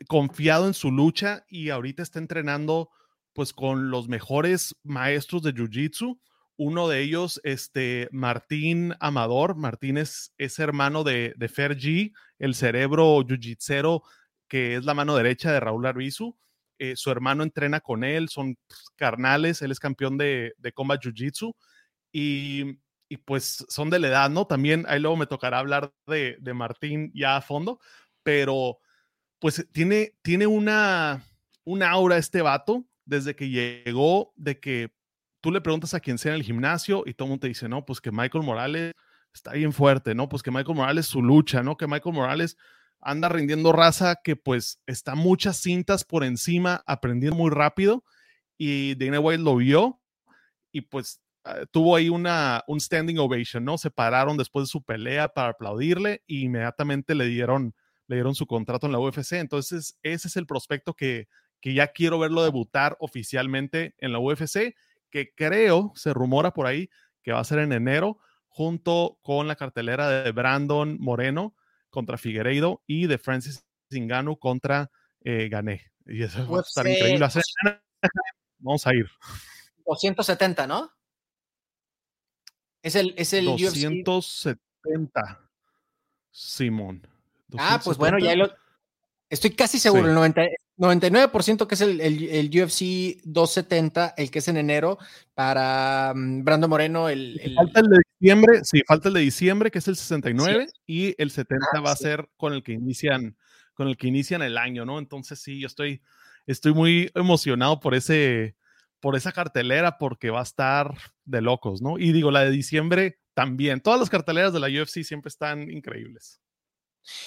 confiado 0.09 0.67
en 0.67 0.75
su 0.75 0.91
lucha 0.91 1.47
y 1.49 1.71
ahorita 1.71 2.03
está 2.03 2.19
entrenando 2.19 2.91
pues 3.33 3.53
con 3.53 3.91
los 3.91 4.09
mejores 4.09 4.75
maestros 4.83 5.43
de 5.43 5.53
Jiu-Jitsu. 5.55 6.19
Uno 6.57 6.89
de 6.89 7.01
ellos, 7.01 7.41
este, 7.45 8.09
Martín 8.13 8.95
Amador. 9.01 9.57
Martín 9.57 9.97
es, 9.97 10.33
hermano 10.59 11.05
de, 11.05 11.35
de 11.37 11.49
Fer 11.49 11.77
G, 11.77 12.13
el 12.39 12.55
cerebro 12.55 13.19
jiu-jitsero 13.23 14.03
que 14.51 14.75
es 14.75 14.85
la 14.85 14.95
mano 14.95 15.15
derecha 15.15 15.53
de 15.53 15.61
Raúl 15.61 15.87
Arbizu. 15.87 16.37
Eh, 16.79 16.97
su 16.97 17.11
hermano 17.11 17.45
entrena 17.45 17.81
con 17.81 18.05
él, 18.05 18.29
son 18.29 18.59
carnales, 18.97 19.63
él 19.63 19.71
es 19.71 19.79
campeón 19.79 20.19
de, 20.19 20.55
de 20.59 20.73
combat 20.73 21.01
jiu-jitsu 21.01 21.55
y, 22.11 22.79
y, 23.09 23.17
pues 23.19 23.65
son 23.69 23.91
de 23.91 24.01
la 24.01 24.09
edad, 24.09 24.31
¿no? 24.31 24.47
También 24.47 24.85
ahí 24.89 24.99
luego 24.99 25.17
me 25.17 25.27
tocará 25.27 25.59
hablar 25.61 25.93
de, 26.07 26.37
de 26.41 26.55
Martín 26.55 27.13
ya 27.15 27.37
a 27.37 27.43
fondo, 27.43 27.79
pero 28.23 28.79
pues 29.39 29.67
tiene, 29.73 30.15
tiene 30.23 30.47
una, 30.47 31.25
una 31.65 31.91
aura 31.91 32.17
este 32.17 32.43
vato 32.43 32.85
desde 33.11 33.35
que 33.35 33.49
llegó, 33.49 34.33
de 34.37 34.61
que 34.61 34.95
tú 35.41 35.51
le 35.51 35.61
preguntas 35.61 35.95
a 35.95 36.01
quien 36.01 36.17
sea 36.17 36.33
en 36.33 36.37
el 36.37 36.45
gimnasio 36.45 37.03
y 37.05 37.13
todo 37.13 37.27
mundo 37.27 37.41
te 37.41 37.49
dice, 37.49 37.69
no, 37.69 37.85
pues 37.85 38.01
que 38.01 38.13
Michael 38.13 38.45
Morales 38.45 38.95
está 39.35 39.53
bien 39.53 39.73
fuerte, 39.73 40.15
¿no? 40.15 40.29
Pues 40.29 40.43
que 40.43 40.53
Michael 40.53 40.77
Morales 40.77 41.07
su 41.07 41.21
lucha, 41.21 41.63
¿no? 41.63 41.77
Que 41.77 41.89
Michael 41.89 42.15
Morales 42.15 42.57
anda 43.01 43.29
rindiendo 43.29 43.73
raza 43.73 44.21
que 44.23 44.37
pues 44.37 44.81
está 44.87 45.17
muchas 45.17 45.57
cintas 45.57 46.05
por 46.05 46.23
encima, 46.23 46.85
aprendiendo 46.87 47.37
muy 47.37 47.51
rápido 47.51 48.05
y 48.57 48.95
Dana 48.95 49.19
White 49.19 49.43
lo 49.43 49.57
vio 49.57 50.01
y 50.71 50.83
pues 50.83 51.21
ah, 51.45 51.67
tuvo 51.73 51.97
ahí 51.97 52.11
una, 52.11 52.63
un 52.69 52.81
standing 52.81 53.19
ovation, 53.19 53.65
¿no? 53.65 53.77
Se 53.77 53.91
pararon 53.91 54.37
después 54.37 54.69
de 54.69 54.71
su 54.71 54.85
pelea 54.85 55.29
para 55.29 55.49
aplaudirle 55.49 56.23
e 56.29 56.35
inmediatamente 56.35 57.17
le 57.17 57.25
dieron, 57.25 57.75
le 58.07 58.17
dieron 58.17 58.37
su 58.37 58.47
contrato 58.47 58.87
en 58.87 58.93
la 58.93 59.01
UFC. 59.01 59.33
Entonces, 59.33 59.99
ese 60.05 60.29
es 60.29 60.37
el 60.37 60.47
prospecto 60.47 60.95
que, 60.95 61.27
que 61.61 61.75
ya 61.75 61.89
quiero 61.89 62.19
verlo 62.19 62.43
debutar 62.43 62.97
oficialmente 63.01 63.95
en 63.99 64.13
la 64.13 64.19
UFC, 64.19 64.75
que 65.11 65.35
creo, 65.35 65.93
se 65.95 66.15
rumora 66.15 66.53
por 66.53 66.67
ahí, 66.67 66.91
que 67.23 67.33
va 67.33 67.41
a 67.41 67.45
ser 67.45 67.59
en 67.59 67.73
enero, 67.73 68.19
junto 68.49 69.19
con 69.23 69.49
la 69.49 69.57
cartelera 69.57 70.09
de 70.09 70.33
Brandon 70.33 70.97
Moreno 71.01 71.55
contra 71.91 72.19
Figueiredo 72.19 72.83
y 72.87 73.07
de 73.07 73.19
Francis 73.19 73.65
Zingano 73.93 74.37
contra 74.37 74.91
eh, 75.23 75.49
Gané. 75.49 75.93
Y 76.07 76.23
eso 76.23 76.49
va 76.49 76.59
a 76.59 76.63
estar 76.63 76.87
increíble. 76.87 77.27
Vamos 78.59 78.87
a 78.87 78.95
ir. 78.95 79.11
270, 79.87 80.67
¿no? 80.67 80.91
Es 82.83 82.95
el, 82.95 83.15
es 83.17 83.33
el 83.33 83.45
270, 83.45 85.51
Simón. 86.31 87.07
Ah, 87.59 87.81
pues 87.85 87.99
bueno, 87.99 88.19
ya 88.19 88.35
lo, 88.35 88.51
estoy 89.29 89.51
casi 89.51 89.79
seguro, 89.79 90.09
el 90.09 90.15
90, 90.15 90.43
99% 90.81 91.67
que 91.67 91.75
es 91.75 91.81
el, 91.83 92.01
el, 92.01 92.47
UFC 92.49 93.21
270, 93.25 94.15
el 94.17 94.31
que 94.31 94.39
es 94.39 94.49
en 94.49 94.57
enero, 94.57 94.99
para 95.35 96.15
mm, 96.17 96.43
Brando 96.43 96.69
Moreno. 96.69 97.11
El, 97.11 97.39
Falta 97.55 97.81
el 97.81 97.87
de 97.91 97.99
diciembre, 98.19 98.61
sí, 98.65 98.81
falta 98.87 99.09
el 99.09 99.15
de 99.15 99.21
diciembre, 99.21 99.71
que 99.71 99.79
es 99.79 99.89
el 99.89 99.97
69, 99.97 100.69
y 100.87 101.15
el 101.23 101.31
70 101.31 101.67
ah, 101.75 101.81
va 101.81 101.93
a 101.93 101.97
ser 101.97 102.31
con 102.39 102.55
el 102.55 102.63
que 102.63 102.73
inician, 102.73 103.37
con 103.75 103.89
el 103.89 103.99
que 103.99 104.09
inician 104.09 104.41
el 104.41 104.57
año, 104.57 104.87
¿no? 104.87 104.99
Entonces 104.99 105.39
sí, 105.39 105.61
yo 105.61 105.67
estoy, 105.67 106.01
estoy 106.47 106.73
muy 106.73 107.11
emocionado 107.15 107.79
por 107.79 107.95
ese, 107.95 108.57
por 109.01 109.17
esa 109.17 109.33
cartelera, 109.33 109.99
porque 109.99 110.31
va 110.31 110.41
a 110.41 110.45
estar 110.45 110.95
de 111.27 111.43
locos, 111.43 111.83
¿no? 111.83 111.99
Y 111.99 112.13
digo, 112.13 112.31
la 112.31 112.45
de 112.45 112.53
diciembre 112.53 113.19
también. 113.35 113.83
Todas 113.83 114.01
las 114.01 114.09
carteleras 114.09 114.55
de 114.55 114.61
la 114.61 114.69
UFC 114.69 115.03
siempre 115.03 115.29
están 115.29 115.71
increíbles. 115.71 116.41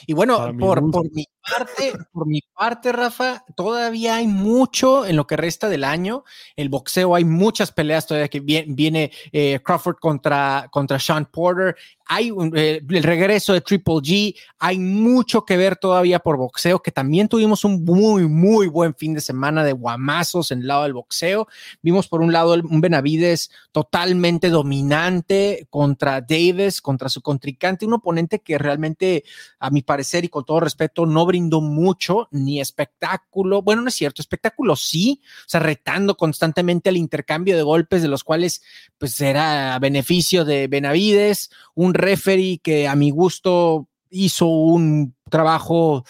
Y 0.05 0.13
bueno, 0.13 0.55
por, 0.57 0.81
mi 0.81 1.25
parte, 1.49 1.93
por 2.11 2.27
mi 2.27 2.41
parte, 2.41 2.91
Rafa, 2.91 3.43
todavía 3.55 4.15
hay 4.15 4.27
mucho 4.27 5.05
en 5.05 5.15
lo 5.15 5.27
que 5.27 5.37
resta 5.37 5.69
del 5.69 5.83
año. 5.83 6.23
El 6.55 6.69
boxeo, 6.69 7.15
hay 7.15 7.25
muchas 7.25 7.71
peleas 7.71 8.07
todavía 8.07 8.29
que 8.29 8.39
viene, 8.39 9.11
eh, 9.31 9.59
Crawford 9.63 9.97
contra, 9.99 10.67
contra 10.71 10.99
Sean 10.99 11.25
Porter 11.25 11.75
hay 12.05 12.31
eh, 12.55 12.81
el 12.87 13.03
regreso 13.03 13.53
de 13.53 13.61
Triple 13.61 13.95
G, 13.95 14.35
hay 14.59 14.77
mucho 14.77 15.45
que 15.45 15.57
ver 15.57 15.75
todavía 15.75 16.19
por 16.19 16.37
boxeo, 16.37 16.81
que 16.81 16.91
también 16.91 17.27
tuvimos 17.27 17.63
un 17.63 17.83
muy, 17.83 18.27
muy 18.27 18.67
buen 18.67 18.93
fin 18.93 19.13
de 19.13 19.21
semana 19.21 19.63
de 19.63 19.73
guamazos 19.73 20.51
en 20.51 20.59
el 20.59 20.67
lado 20.67 20.83
del 20.83 20.93
boxeo. 20.93 21.47
Vimos 21.81 22.07
por 22.07 22.21
un 22.21 22.33
lado 22.33 22.53
un 22.53 22.81
Benavides 22.81 23.51
totalmente 23.71 24.49
dominante 24.49 25.67
contra 25.69 26.21
Davis, 26.21 26.81
contra 26.81 27.09
su 27.09 27.21
contrincante, 27.21 27.85
un 27.85 27.93
oponente 27.93 28.39
que 28.39 28.57
realmente, 28.57 29.23
a 29.59 29.69
mi 29.69 29.81
parecer 29.81 30.25
y 30.25 30.29
con 30.29 30.45
todo 30.45 30.59
respeto, 30.59 31.05
no 31.05 31.25
brindó 31.33 31.61
mucho 31.61 32.27
ni 32.29 32.61
espectáculo. 32.61 33.63
Bueno, 33.63 33.81
no 33.81 33.87
es 33.87 33.95
cierto, 33.95 34.21
espectáculo 34.21 34.75
sí, 34.75 35.19
o 35.23 35.49
sea, 35.49 35.59
retando 35.59 36.15
constantemente 36.15 36.91
el 36.91 36.97
intercambio 36.97 37.57
de 37.57 37.63
golpes, 37.63 38.03
de 38.03 38.07
los 38.07 38.23
cuales 38.23 38.61
pues 38.99 39.19
era 39.19 39.73
a 39.73 39.79
beneficio 39.79 40.45
de 40.45 40.67
Benavides, 40.67 41.49
un 41.73 41.95
referee 41.95 42.59
que 42.59 42.87
a 42.87 42.95
mi 42.95 43.09
gusto 43.09 43.87
hizo 44.11 44.45
un 44.45 45.15
trabajo 45.31 46.05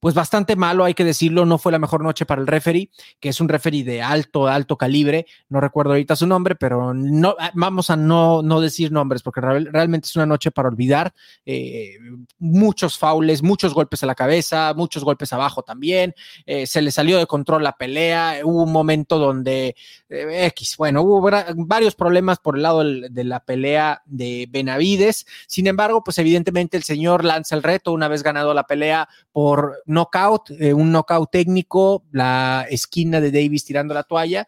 pues 0.00 0.14
bastante 0.14 0.54
malo, 0.56 0.84
hay 0.84 0.94
que 0.94 1.04
decirlo, 1.04 1.44
no 1.44 1.58
fue 1.58 1.72
la 1.72 1.78
mejor 1.78 2.02
noche 2.02 2.24
para 2.24 2.40
el 2.40 2.46
referee, 2.46 2.90
que 3.18 3.30
es 3.30 3.40
un 3.40 3.48
referee 3.48 3.82
de 3.82 4.02
alto, 4.02 4.46
alto 4.46 4.76
calibre, 4.76 5.26
no 5.48 5.60
recuerdo 5.60 5.92
ahorita 5.92 6.14
su 6.14 6.26
nombre, 6.26 6.54
pero 6.54 6.94
no, 6.94 7.34
ah, 7.38 7.50
vamos 7.54 7.90
a 7.90 7.96
no, 7.96 8.42
no 8.42 8.60
decir 8.60 8.92
nombres, 8.92 9.22
porque 9.22 9.40
realmente 9.40 10.06
es 10.06 10.16
una 10.16 10.26
noche 10.26 10.50
para 10.50 10.68
olvidar, 10.68 11.12
eh, 11.44 11.96
muchos 12.38 12.96
faules, 12.96 13.42
muchos 13.42 13.74
golpes 13.74 14.02
a 14.02 14.06
la 14.06 14.14
cabeza, 14.14 14.72
muchos 14.74 15.04
golpes 15.04 15.32
abajo 15.32 15.62
también, 15.62 16.14
eh, 16.46 16.66
se 16.66 16.80
le 16.80 16.90
salió 16.90 17.18
de 17.18 17.26
control 17.26 17.64
la 17.64 17.72
pelea, 17.72 18.40
hubo 18.44 18.62
un 18.62 18.72
momento 18.72 19.18
donde 19.18 19.74
eh, 20.08 20.46
X, 20.46 20.76
bueno, 20.78 21.02
hubo 21.02 21.28
varios 21.56 21.94
problemas 21.96 22.38
por 22.38 22.56
el 22.56 22.62
lado 22.62 22.84
de 22.84 23.24
la 23.24 23.40
pelea 23.40 24.02
de 24.06 24.46
Benavides, 24.48 25.26
sin 25.48 25.66
embargo, 25.66 26.04
pues 26.04 26.18
evidentemente 26.18 26.76
el 26.76 26.84
señor 26.84 27.24
lanza 27.24 27.56
el 27.56 27.62
reto 27.62 27.92
una 27.92 28.08
vez 28.08 28.22
ganado 28.22 28.54
la 28.54 28.66
pelea 28.66 29.08
por 29.32 29.82
knockout, 29.88 30.50
eh, 30.50 30.72
un 30.72 30.92
knockout 30.92 31.30
técnico, 31.30 32.04
la 32.12 32.66
esquina 32.70 33.20
de 33.20 33.32
Davis 33.32 33.64
tirando 33.64 33.94
la 33.94 34.04
toalla, 34.04 34.46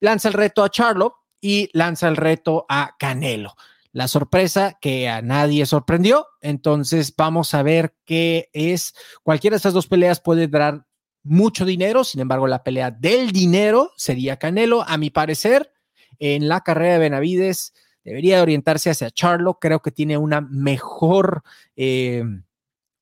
lanza 0.00 0.28
el 0.28 0.34
reto 0.34 0.62
a 0.62 0.70
Charlo 0.70 1.16
y 1.40 1.70
lanza 1.72 2.08
el 2.08 2.16
reto 2.16 2.66
a 2.68 2.96
Canelo. 2.98 3.54
La 3.92 4.08
sorpresa 4.08 4.76
que 4.80 5.08
a 5.08 5.22
nadie 5.22 5.64
sorprendió, 5.64 6.26
entonces 6.42 7.14
vamos 7.16 7.54
a 7.54 7.62
ver 7.62 7.94
qué 8.04 8.50
es. 8.52 8.94
Cualquiera 9.22 9.54
de 9.54 9.58
estas 9.58 9.72
dos 9.72 9.86
peleas 9.86 10.20
puede 10.20 10.48
dar 10.48 10.86
mucho 11.22 11.64
dinero, 11.64 12.04
sin 12.04 12.20
embargo 12.20 12.46
la 12.46 12.62
pelea 12.62 12.90
del 12.90 13.32
dinero 13.32 13.92
sería 13.96 14.36
Canelo, 14.36 14.82
a 14.82 14.96
mi 14.98 15.10
parecer, 15.10 15.72
en 16.18 16.48
la 16.48 16.60
carrera 16.60 16.94
de 16.94 16.98
Benavides 17.00 17.74
debería 18.04 18.42
orientarse 18.42 18.90
hacia 18.90 19.10
Charlo, 19.10 19.58
creo 19.58 19.80
que 19.80 19.90
tiene 19.90 20.16
una 20.16 20.40
mejor 20.40 21.42
eh, 21.74 22.22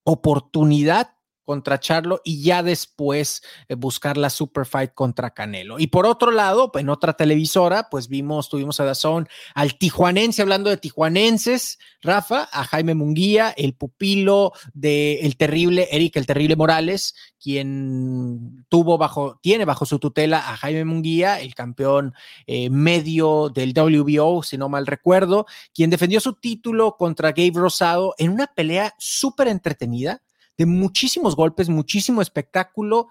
oportunidad 0.04 1.13
contra 1.44 1.78
Charlo 1.78 2.20
y 2.24 2.42
ya 2.42 2.62
después 2.62 3.42
eh, 3.68 3.74
buscar 3.74 4.16
la 4.16 4.30
super 4.30 4.66
fight 4.66 4.92
contra 4.94 5.30
Canelo. 5.30 5.78
Y 5.78 5.88
por 5.88 6.06
otro 6.06 6.30
lado, 6.30 6.70
en 6.74 6.88
otra 6.88 7.12
televisora, 7.14 7.88
pues 7.90 8.08
vimos, 8.08 8.48
tuvimos 8.48 8.80
a 8.80 8.84
Dazón 8.84 9.28
al 9.54 9.76
tijuanense, 9.78 10.42
hablando 10.42 10.70
de 10.70 10.76
tijuanenses, 10.76 11.78
Rafa, 12.02 12.48
a 12.52 12.64
Jaime 12.64 12.94
Munguía, 12.94 13.54
el 13.56 13.74
pupilo 13.74 14.52
del 14.72 15.18
el 15.22 15.36
terrible 15.36 15.88
Eric, 15.90 16.16
el 16.16 16.26
terrible 16.26 16.56
Morales, 16.56 17.14
quien 17.40 18.64
tuvo 18.68 18.98
bajo, 18.98 19.38
tiene 19.42 19.64
bajo 19.64 19.86
su 19.86 19.98
tutela 19.98 20.50
a 20.50 20.56
Jaime 20.56 20.84
Munguía, 20.84 21.40
el 21.40 21.54
campeón 21.54 22.14
eh, 22.46 22.70
medio 22.70 23.50
del 23.50 23.72
WBO, 23.72 24.42
si 24.42 24.58
no 24.58 24.68
mal 24.68 24.86
recuerdo, 24.86 25.46
quien 25.72 25.90
defendió 25.90 26.20
su 26.20 26.34
título 26.34 26.96
contra 26.96 27.32
Gabe 27.32 27.52
Rosado 27.54 28.14
en 28.18 28.30
una 28.32 28.46
pelea 28.46 28.94
súper 28.98 29.48
entretenida 29.48 30.22
de 30.56 30.66
muchísimos 30.66 31.36
golpes, 31.36 31.68
muchísimo 31.68 32.22
espectáculo, 32.22 33.08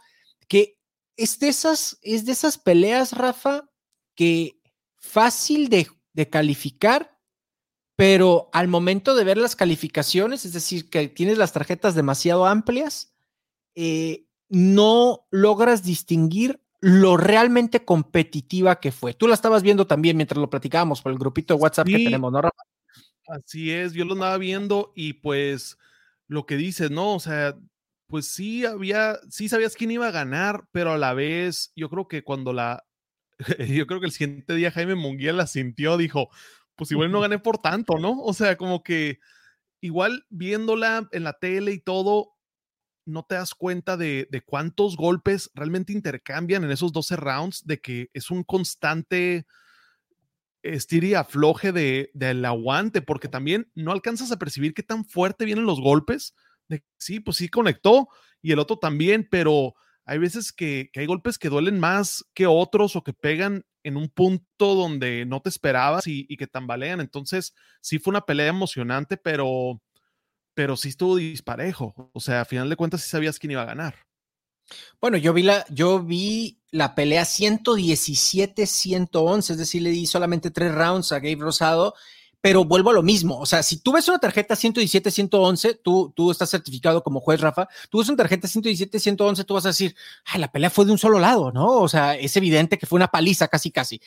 que 0.47 0.77
es 1.17 1.39
de 1.39 1.49
esas, 1.49 1.99
es 2.01 2.25
de 2.25 2.31
esas 2.31 2.57
peleas, 2.57 3.13
Rafa, 3.13 3.69
que 4.15 4.59
fácil 4.97 5.69
de, 5.69 5.87
calificar, 6.29 7.19
pero 7.95 8.49
al 8.53 8.67
momento 8.67 9.15
de 9.15 9.23
ver 9.23 9.37
las 9.37 9.55
calificaciones, 9.55 10.45
es 10.45 10.53
decir, 10.53 10.89
que 10.89 11.07
tienes 11.07 11.37
las 11.37 11.53
tarjetas 11.53 11.95
demasiado 11.95 12.45
amplias, 12.45 13.13
eh, 13.75 14.27
no 14.49 15.27
logras 15.31 15.83
distinguir 15.83 16.61
lo 16.79 17.17
realmente 17.17 17.85
competitiva 17.85 18.79
que 18.79 18.91
fue. 18.91 19.13
Tú 19.13 19.27
la 19.27 19.35
estabas 19.35 19.63
viendo 19.63 19.87
también 19.87 20.17
mientras 20.17 20.37
lo 20.39 20.49
platicábamos 20.49 21.01
por 21.01 21.11
el 21.11 21.17
grupito 21.17 21.55
de 21.55 21.61
WhatsApp 21.61 21.87
que 21.87 22.03
tenemos, 22.03 22.31
¿no, 22.31 22.41
Rafa? 22.41 22.63
Así 23.27 23.71
es, 23.71 23.93
yo 23.93 24.05
lo 24.05 24.13
andaba 24.13 24.37
viendo 24.37 24.91
y 24.95 25.13
pues 25.13 25.77
lo 26.27 26.45
que 26.45 26.57
dices, 26.57 26.91
¿no? 26.91 27.13
O 27.13 27.19
sea, 27.19 27.55
pues 28.07 28.27
sí 28.27 28.65
había, 28.65 29.19
sí 29.29 29.49
sabías 29.49 29.75
quién 29.75 29.91
iba 29.91 30.07
a 30.07 30.11
ganar, 30.11 30.67
pero 30.71 30.91
a 30.93 30.97
la 30.97 31.13
vez 31.13 31.71
yo 31.75 31.89
creo 31.89 32.07
que 32.07 32.23
cuando 32.23 32.53
la, 32.53 32.85
yo 33.59 33.87
creo 33.87 33.99
que 33.99 34.07
el 34.07 34.11
siguiente 34.11 34.55
día 34.55 34.71
Jaime 34.71 34.95
Munguía 34.95 35.33
la 35.33 35.47
sintió, 35.47 35.97
dijo, 35.97 36.29
pues 36.75 36.91
igual 36.91 37.11
no 37.11 37.21
gané 37.21 37.39
por 37.39 37.59
tanto, 37.59 37.97
¿no? 37.97 38.21
O 38.21 38.33
sea, 38.33 38.57
como 38.57 38.83
que 38.83 39.19
igual 39.81 40.25
viéndola 40.29 41.07
en 41.11 41.23
la 41.23 41.33
tele 41.33 41.71
y 41.71 41.79
todo, 41.79 42.33
no 43.05 43.23
te 43.23 43.35
das 43.35 43.53
cuenta 43.53 43.97
de, 43.97 44.27
de 44.31 44.41
cuántos 44.41 44.95
golpes 44.95 45.51
realmente 45.53 45.93
intercambian 45.93 46.63
en 46.63 46.71
esos 46.71 46.93
12 46.93 47.15
rounds, 47.17 47.65
de 47.65 47.81
que 47.81 48.09
es 48.13 48.31
un 48.31 48.43
constante 48.43 49.45
estir 50.63 51.03
y 51.03 51.13
afloje 51.13 51.71
de, 51.71 52.09
del 52.13 52.43
aguante, 52.45 53.01
porque 53.01 53.27
también 53.27 53.69
no 53.75 53.91
alcanzas 53.91 54.31
a 54.31 54.39
percibir 54.39 54.73
qué 54.73 54.83
tan 54.83 55.05
fuerte 55.05 55.45
vienen 55.45 55.65
los 55.65 55.79
golpes. 55.79 56.33
De, 56.67 56.83
sí, 56.97 57.19
pues 57.19 57.37
sí 57.37 57.49
conectó 57.49 58.07
y 58.41 58.53
el 58.53 58.59
otro 58.59 58.77
también, 58.77 59.27
pero 59.29 59.75
hay 60.05 60.17
veces 60.17 60.51
que, 60.51 60.89
hay 60.95 61.05
golpes 61.05 61.37
que 61.37 61.49
duelen 61.49 61.79
más 61.79 62.25
que 62.33 62.47
otros 62.47 62.95
o 62.95 63.03
que 63.03 63.13
pegan 63.13 63.65
en 63.83 63.97
un 63.97 64.09
punto 64.09 64.75
donde 64.75 65.25
no 65.25 65.41
te 65.41 65.49
esperabas 65.49 66.07
y, 66.07 66.25
y, 66.29 66.37
que 66.37 66.47
tambalean. 66.47 67.01
Entonces, 67.01 67.53
sí 67.81 67.99
fue 67.99 68.11
una 68.11 68.21
pelea 68.21 68.47
emocionante, 68.47 69.17
pero, 69.17 69.81
pero 70.53 70.77
sí 70.77 70.89
estuvo 70.89 71.17
disparejo. 71.17 72.09
O 72.13 72.19
sea, 72.21 72.41
a 72.41 72.45
final 72.45 72.69
de 72.69 72.77
cuentas 72.77 73.01
sí 73.01 73.09
sabías 73.09 73.39
quién 73.39 73.51
iba 73.51 73.61
a 73.61 73.65
ganar. 73.65 73.95
Bueno, 75.01 75.17
yo 75.17 75.33
vi 75.33 75.43
la, 75.43 75.65
yo 75.69 76.01
vi 76.01 76.59
la 76.71 76.95
pelea 76.95 77.23
117-111, 77.23 79.51
es 79.51 79.57
decir, 79.57 79.81
le 79.81 79.91
di 79.91 80.05
solamente 80.05 80.51
tres 80.51 80.73
rounds 80.73 81.11
a 81.11 81.19
Gabe 81.19 81.35
Rosado, 81.39 81.93
pero 82.43 82.65
vuelvo 82.65 82.89
a 82.89 82.93
lo 82.93 83.03
mismo. 83.03 83.39
O 83.39 83.45
sea, 83.45 83.63
si 83.63 83.77
tú 83.77 83.93
ves 83.93 84.07
una 84.09 84.19
tarjeta 84.19 84.55
117-111, 84.55 85.79
tú, 85.81 86.11
tú 86.15 86.29
estás 86.29 86.49
certificado 86.49 87.01
como 87.01 87.21
juez, 87.21 87.39
Rafa, 87.39 87.69
tú 87.89 87.99
ves 87.99 88.09
una 88.09 88.17
tarjeta 88.17 88.47
117-111, 88.47 89.45
tú 89.45 89.53
vas 89.53 89.65
a 89.65 89.69
decir, 89.69 89.95
ay, 90.25 90.41
la 90.41 90.51
pelea 90.51 90.69
fue 90.69 90.85
de 90.85 90.91
un 90.91 90.97
solo 90.97 91.19
lado, 91.19 91.53
¿no? 91.53 91.67
O 91.67 91.87
sea, 91.87 92.15
es 92.15 92.35
evidente 92.35 92.77
que 92.77 92.85
fue 92.85 92.97
una 92.97 93.07
paliza 93.07 93.47
casi, 93.47 93.71
casi. 93.71 94.01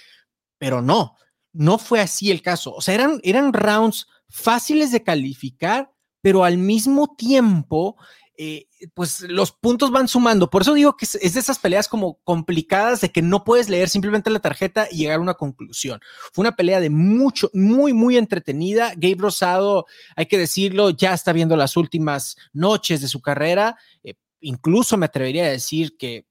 Pero 0.59 0.83
no, 0.83 1.17
no 1.55 1.79
fue 1.79 2.01
así 2.01 2.31
el 2.31 2.43
caso. 2.43 2.75
O 2.75 2.83
sea, 2.83 2.95
eran, 2.95 3.21
eran 3.23 3.55
rounds 3.55 4.07
fáciles 4.29 4.93
de 4.93 5.03
calificar, 5.03 5.91
pero 6.21 6.45
al 6.45 6.59
mismo 6.59 7.17
tiempo 7.17 7.97
eh, 8.37 8.69
pues 8.95 9.21
los 9.21 9.52
puntos 9.52 9.90
van 9.90 10.09
sumando. 10.09 10.50
Por 10.50 10.62
eso 10.62 10.75
digo 10.75 10.97
que 10.97 11.05
es, 11.05 11.12
de 11.12 11.40
esas 11.40 11.59
peleas 11.59 11.88
como 11.88 12.21
complicadas 12.25 13.00
de 13.00 13.11
que 13.11 13.23
no 13.23 13.45
puedes 13.45 13.69
leer 13.69 13.88
simplemente 13.88 14.31
la 14.31 14.40
tarjeta 14.40 14.88
y 14.90 14.99
llegar 14.99 15.19
a 15.19 15.23
una 15.23 15.35
conclusión. 15.35 16.00
Fue 16.33 16.43
una 16.43 16.57
pelea 16.57 16.81
de 16.81 16.90
mucho, 16.90 17.50
muy, 17.55 17.93
muy 17.93 18.16
entretenida. 18.16 18.93
Gabe 18.97 19.16
Rosado, 19.19 19.87
hay 20.14 20.26
que 20.26 20.38
decirlo, 20.38 20.90
ya 20.90 21.14
está 21.14 21.33
viendo 21.33 21.57
las 21.57 21.76
últimas 21.76 22.37
noches 22.52 23.00
de 23.00 23.09
su 23.09 23.21
carrera. 23.21 23.76
Eh, 24.02 24.14
incluso 24.40 24.97
me 24.97 25.07
atrevería 25.07 25.45
a 25.45 25.50
decir 25.50 25.97
que 25.97 26.26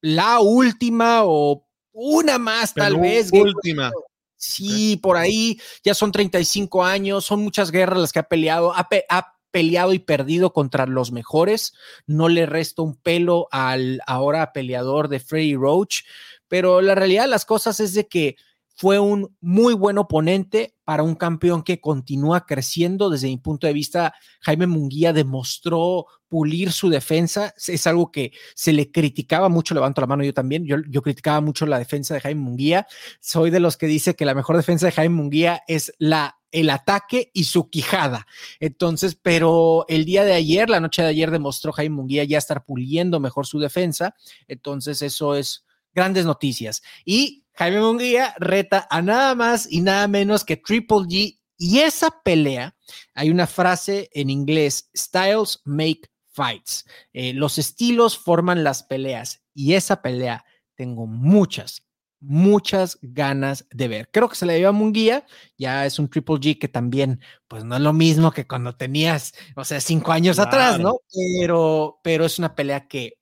la 0.00 0.40
última 0.40 1.20
o 1.24 1.66
una 1.92 2.38
más, 2.38 2.74
tal 2.74 3.00
vez. 3.00 3.30
Última. 3.32 3.90
Sí, 4.36 4.98
por 4.98 5.16
ahí 5.16 5.58
ya 5.82 5.94
son 5.94 6.12
35 6.12 6.84
años, 6.84 7.24
son 7.24 7.42
muchas 7.42 7.70
guerras 7.70 7.98
las 7.98 8.12
que 8.12 8.18
ha 8.18 8.28
peleado, 8.28 8.72
ha, 8.74 8.86
ha 9.08 9.35
peleado 9.56 9.94
y 9.94 9.98
perdido 9.98 10.52
contra 10.52 10.84
los 10.84 11.12
mejores. 11.12 11.72
No 12.06 12.28
le 12.28 12.44
resta 12.44 12.82
un 12.82 12.94
pelo 12.94 13.48
al 13.50 14.02
ahora 14.06 14.52
peleador 14.52 15.08
de 15.08 15.18
Freddy 15.18 15.54
Roach, 15.54 16.00
pero 16.46 16.82
la 16.82 16.94
realidad 16.94 17.22
de 17.22 17.30
las 17.30 17.46
cosas 17.46 17.80
es 17.80 17.94
de 17.94 18.06
que 18.06 18.36
fue 18.74 18.98
un 18.98 19.34
muy 19.40 19.72
buen 19.72 19.96
oponente 19.96 20.74
para 20.84 21.02
un 21.02 21.14
campeón 21.14 21.62
que 21.62 21.80
continúa 21.80 22.44
creciendo. 22.44 23.08
Desde 23.08 23.28
mi 23.28 23.38
punto 23.38 23.66
de 23.66 23.72
vista, 23.72 24.12
Jaime 24.42 24.66
Munguía 24.66 25.14
demostró 25.14 26.04
pulir 26.28 26.70
su 26.70 26.90
defensa. 26.90 27.54
Es 27.66 27.86
algo 27.86 28.12
que 28.12 28.32
se 28.54 28.74
le 28.74 28.92
criticaba 28.92 29.48
mucho, 29.48 29.72
levanto 29.72 30.02
la 30.02 30.06
mano 30.06 30.22
yo 30.22 30.34
también, 30.34 30.66
yo, 30.66 30.76
yo 30.86 31.00
criticaba 31.00 31.40
mucho 31.40 31.64
la 31.64 31.78
defensa 31.78 32.12
de 32.12 32.20
Jaime 32.20 32.42
Munguía. 32.42 32.86
Soy 33.20 33.48
de 33.48 33.60
los 33.60 33.78
que 33.78 33.86
dice 33.86 34.16
que 34.16 34.26
la 34.26 34.34
mejor 34.34 34.58
defensa 34.58 34.84
de 34.84 34.92
Jaime 34.92 35.14
Munguía 35.14 35.62
es 35.66 35.94
la 35.98 36.36
el 36.56 36.70
ataque 36.70 37.30
y 37.34 37.44
su 37.44 37.68
quijada. 37.68 38.26
Entonces, 38.60 39.14
pero 39.14 39.84
el 39.88 40.06
día 40.06 40.24
de 40.24 40.32
ayer, 40.32 40.70
la 40.70 40.80
noche 40.80 41.02
de 41.02 41.08
ayer, 41.08 41.30
demostró 41.30 41.70
Jaime 41.70 41.96
Munguía 41.96 42.24
ya 42.24 42.38
estar 42.38 42.64
puliendo 42.64 43.20
mejor 43.20 43.46
su 43.46 43.58
defensa. 43.58 44.14
Entonces, 44.48 45.02
eso 45.02 45.34
es 45.34 45.66
grandes 45.94 46.24
noticias. 46.24 46.82
Y 47.04 47.44
Jaime 47.52 47.80
Munguía 47.80 48.34
reta 48.38 48.88
a 48.90 49.02
nada 49.02 49.34
más 49.34 49.70
y 49.70 49.82
nada 49.82 50.08
menos 50.08 50.44
que 50.44 50.56
Triple 50.56 51.04
G. 51.08 51.38
Y 51.58 51.78
esa 51.80 52.22
pelea, 52.22 52.74
hay 53.12 53.28
una 53.28 53.46
frase 53.46 54.08
en 54.14 54.30
inglés, 54.30 54.88
styles 54.96 55.60
make 55.64 56.10
fights. 56.30 56.86
Eh, 57.12 57.34
los 57.34 57.58
estilos 57.58 58.16
forman 58.16 58.64
las 58.64 58.82
peleas. 58.82 59.42
Y 59.52 59.74
esa 59.74 60.00
pelea, 60.00 60.42
tengo 60.74 61.06
muchas, 61.06 61.85
muchas 62.26 62.98
ganas 63.02 63.66
de 63.70 63.88
ver. 63.88 64.10
Creo 64.12 64.28
que 64.28 64.36
se 64.36 64.46
le 64.46 64.56
dio 64.56 64.68
a 64.68 64.72
Munguía, 64.72 65.24
ya 65.56 65.86
es 65.86 65.98
un 65.98 66.08
Triple 66.08 66.36
G 66.36 66.58
que 66.58 66.68
también, 66.68 67.20
pues 67.48 67.64
no 67.64 67.76
es 67.76 67.82
lo 67.82 67.92
mismo 67.92 68.32
que 68.32 68.46
cuando 68.46 68.74
tenías, 68.74 69.32
o 69.54 69.64
sea, 69.64 69.80
cinco 69.80 70.12
años 70.12 70.38
atrás, 70.38 70.78
¿no? 70.78 70.98
Pero, 71.40 72.00
pero 72.02 72.24
es 72.24 72.38
una 72.38 72.54
pelea 72.54 72.86
que 72.88 73.18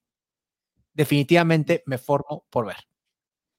definitivamente 0.94 1.82
me 1.86 1.98
formo 1.98 2.46
por 2.50 2.66
ver. 2.66 2.76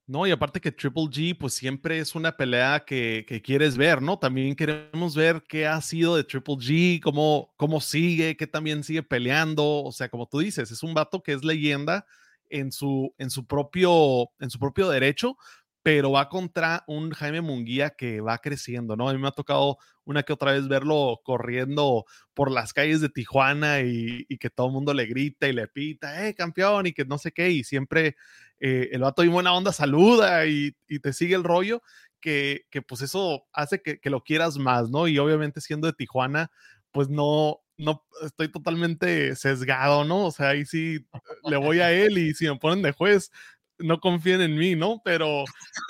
No, 0.08 0.28
y 0.28 0.32
aparte 0.32 0.62
que 0.62 0.72
Triple 0.72 1.06
G, 1.06 1.38
pues 1.38 1.54
siempre 1.56 1.98
es 1.98 2.14
una 2.14 2.38
pelea 2.38 2.84
que, 2.86 3.26
que, 3.28 3.42
quieres 3.42 3.76
ver, 3.76 4.04
¿no? 4.04 4.20
También 4.20 4.56
queremos 4.56 5.16
ver 5.16 5.44
qué 5.48 5.66
ha 5.66 5.82
sido 5.82 6.16
de 6.16 6.24
Triple 6.24 6.56
G, 6.56 7.02
cómo, 7.02 7.52
cómo 7.58 7.82
sigue, 7.82 8.38
qué 8.38 8.46
también 8.46 8.84
sigue 8.84 9.02
peleando. 9.02 9.84
O 9.84 9.92
sea, 9.92 10.08
como 10.08 10.28
tú 10.28 10.40
dices, 10.40 10.70
es 10.70 10.84
un 10.84 10.94
vato 10.94 11.24
que 11.24 11.34
es 11.34 11.44
leyenda 11.44 12.06
en 12.50 12.72
su, 12.72 13.14
en 13.18 13.30
su, 13.30 13.46
propio, 13.46 14.30
en 14.40 14.50
su 14.50 14.60
propio 14.60 14.90
derecho, 14.90 15.38
pero 15.86 16.12
va 16.12 16.30
contra 16.30 16.84
un 16.88 17.12
Jaime 17.12 17.42
Munguía 17.42 17.92
que 17.92 18.20
va 18.20 18.40
creciendo, 18.40 18.96
¿no? 18.96 19.08
A 19.08 19.14
mí 19.14 19.20
me 19.20 19.28
ha 19.28 19.32
tocado 19.32 19.78
una 20.04 20.24
que 20.24 20.34
otra 20.34 20.54
vez 20.54 20.68
verlo 20.68 21.22
corriendo 21.24 22.06
por 22.34 22.50
las 22.50 22.74
calles 22.74 23.02
de 23.02 23.10
Tijuana 23.10 23.82
y, 23.82 24.26
que 24.40 24.50
todo 24.50 24.66
el 24.66 24.74
mundo 24.74 24.96
le 24.96 25.06
grita 25.06 25.48
y 25.48 25.54
le 25.54 25.68
pita, 25.68 26.28
¡eh, 26.28 26.34
campeón! 26.34 26.88
y 26.88 26.94
que 26.94 27.06
no 27.06 27.20
sé 27.20 27.32
qué, 27.32 27.52
y 27.52 27.64
siempre 27.64 28.16
eh, 28.60 28.90
el 28.94 29.02
vato 29.02 29.24
y 29.24 29.28
buena 29.28 29.54
onda 29.54 29.72
saluda 29.72 30.48
y, 30.48 30.76
te 31.04 31.14
sigue 31.14 31.36
el 31.36 31.44
rollo, 31.44 31.84
que, 32.20 32.66
que 32.72 32.82
pues 32.82 33.02
eso 33.02 33.46
hace 33.54 33.82
que, 33.82 34.00
que, 34.00 34.10
lo 34.10 34.24
quieras 34.24 34.58
más, 34.58 34.90
¿no? 34.90 35.08
Y 35.08 35.20
obviamente 35.20 35.62
siendo 35.62 35.86
de 35.86 35.94
Tijuana, 35.94 36.50
pues 36.90 37.10
no, 37.10 37.60
no 37.78 38.06
estoy 38.24 38.50
totalmente 38.50 39.36
sesgado, 39.36 40.04
¿no? 40.04 40.26
O 40.26 40.32
sea, 40.32 40.50
ahí 40.50 40.66
sí 40.66 41.06
le 41.44 41.58
voy 41.58 41.80
a 41.80 41.92
él 41.92 42.18
y 42.18 42.34
si 42.34 42.48
me 42.48 42.58
ponen 42.58 42.82
de 42.82 42.92
juez, 42.92 43.32
no 43.78 44.00
confíen 44.00 44.42
en 44.42 44.56
mí, 44.56 44.76
¿no? 44.76 45.02
Pero 45.04 45.44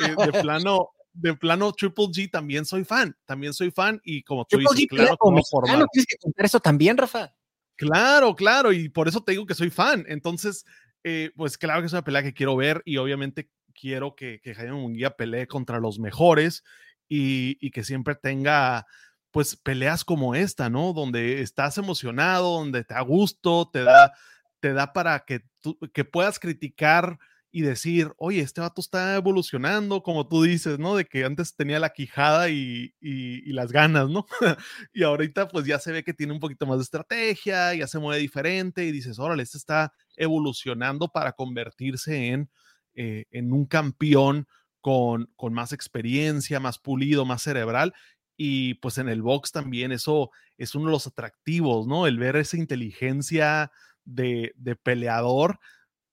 eh, 0.04 0.16
de 0.26 0.42
plano, 0.42 0.90
de 1.14 1.34
plano 1.36 1.72
Triple 1.74 2.06
G 2.06 2.32
también 2.32 2.66
soy 2.66 2.84
fan, 2.84 3.16
también 3.26 3.54
soy 3.54 3.72
fan 3.72 4.02
y 4.04 4.24
como 4.24 4.46
tú 4.46 4.58
dices, 4.58 4.88
claro, 4.90 5.18
como 5.18 5.44
formar. 5.44 5.86
tienes 5.92 6.08
que 6.08 6.18
contar 6.18 6.46
eso 6.46 6.60
también, 6.60 6.98
Rafa. 6.98 7.34
Claro, 7.76 8.36
claro, 8.36 8.72
y 8.72 8.90
por 8.90 9.08
eso 9.08 9.22
te 9.24 9.34
digo 9.34 9.46
que 9.46 9.54
soy 9.54 9.70
fan. 9.70 10.06
Entonces, 10.08 10.66
eh, 11.04 11.32
pues 11.36 11.58
claro 11.58 11.82
que 11.82 11.88
es 11.88 11.94
una 11.94 12.04
pelea 12.04 12.24
que 12.24 12.34
quiero 12.34 12.56
ver 12.56 12.82
y 12.86 12.98
obviamente 12.98 13.50
quiero 13.74 14.16
que, 14.16 14.40
que 14.42 14.56
Jaime 14.56 14.74
Munguía 14.74 15.12
pelee 15.12 15.46
contra 15.46 15.80
los 15.80 16.00
mejores 16.00 16.64
y, 17.10 17.58
y 17.60 17.72
que 17.72 17.84
siempre 17.84 18.16
tenga 18.16 18.88
pues 19.36 19.58
peleas 19.58 20.06
como 20.06 20.34
esta, 20.34 20.70
¿no? 20.70 20.94
Donde 20.94 21.42
estás 21.42 21.78
emocionado, 21.78 22.60
donde 22.60 22.86
te 22.86 22.94
da 22.94 23.02
gusto, 23.02 23.70
te 23.70 23.84
da, 23.84 24.14
te 24.62 24.72
da 24.72 24.94
para 24.94 25.26
que, 25.26 25.42
tú, 25.60 25.78
que 25.94 26.06
puedas 26.06 26.40
criticar 26.40 27.20
y 27.52 27.60
decir, 27.60 28.14
oye, 28.16 28.40
este 28.40 28.62
vato 28.62 28.80
está 28.80 29.14
evolucionando, 29.16 30.04
como 30.04 30.30
tú 30.30 30.44
dices, 30.44 30.80
¿no? 30.80 30.96
De 30.96 31.04
que 31.04 31.26
antes 31.26 31.54
tenía 31.54 31.80
la 31.82 31.90
quijada 31.90 32.48
y, 32.48 32.96
y, 33.02 33.52
las 33.52 33.74
ganas, 33.74 34.10
¿no? 34.10 34.26
y 34.94 35.04
ahorita 35.04 35.50
pues 35.50 35.66
ya 35.66 35.80
se 35.80 35.92
ve 35.92 36.06
que 36.06 36.14
tiene 36.14 36.32
un 36.32 36.40
poquito 36.40 36.66
más 36.66 36.78
de 36.78 36.84
estrategia, 36.84 37.74
ya 37.74 37.88
se 37.88 38.00
mueve 38.00 38.22
diferente 38.22 38.86
y 38.86 38.94
dices, 38.94 39.20
órale, 39.20 39.44
este 39.44 39.58
está 39.58 39.92
evolucionando 40.16 41.10
para 41.10 41.34
convertirse 41.34 42.28
en, 42.28 42.50
eh, 42.94 43.26
en 43.32 43.52
un 43.52 43.66
campeón 43.66 44.48
con, 44.80 45.30
con, 45.36 45.54
más 45.54 45.74
experiencia, 45.74 46.62
más 46.62 46.80
pulido, 46.80 47.26
más 47.26 47.42
cerebral 47.42 47.94
y 48.38 48.76
pues 48.76 48.98
en 48.98 49.10
el 49.10 49.22
box 49.22 49.52
también 49.52 49.92
eso 49.92 50.32
es 50.58 50.76
uno 50.76 50.86
de 50.86 50.92
los 50.92 51.08
atractivos, 51.08 51.88
¿no? 51.88 52.08
El 52.08 52.18
ver 52.18 52.36
esa 52.36 52.58
inteligencia 52.58 53.72
de, 54.04 54.54
de 54.56 54.76
peleador 54.76 55.60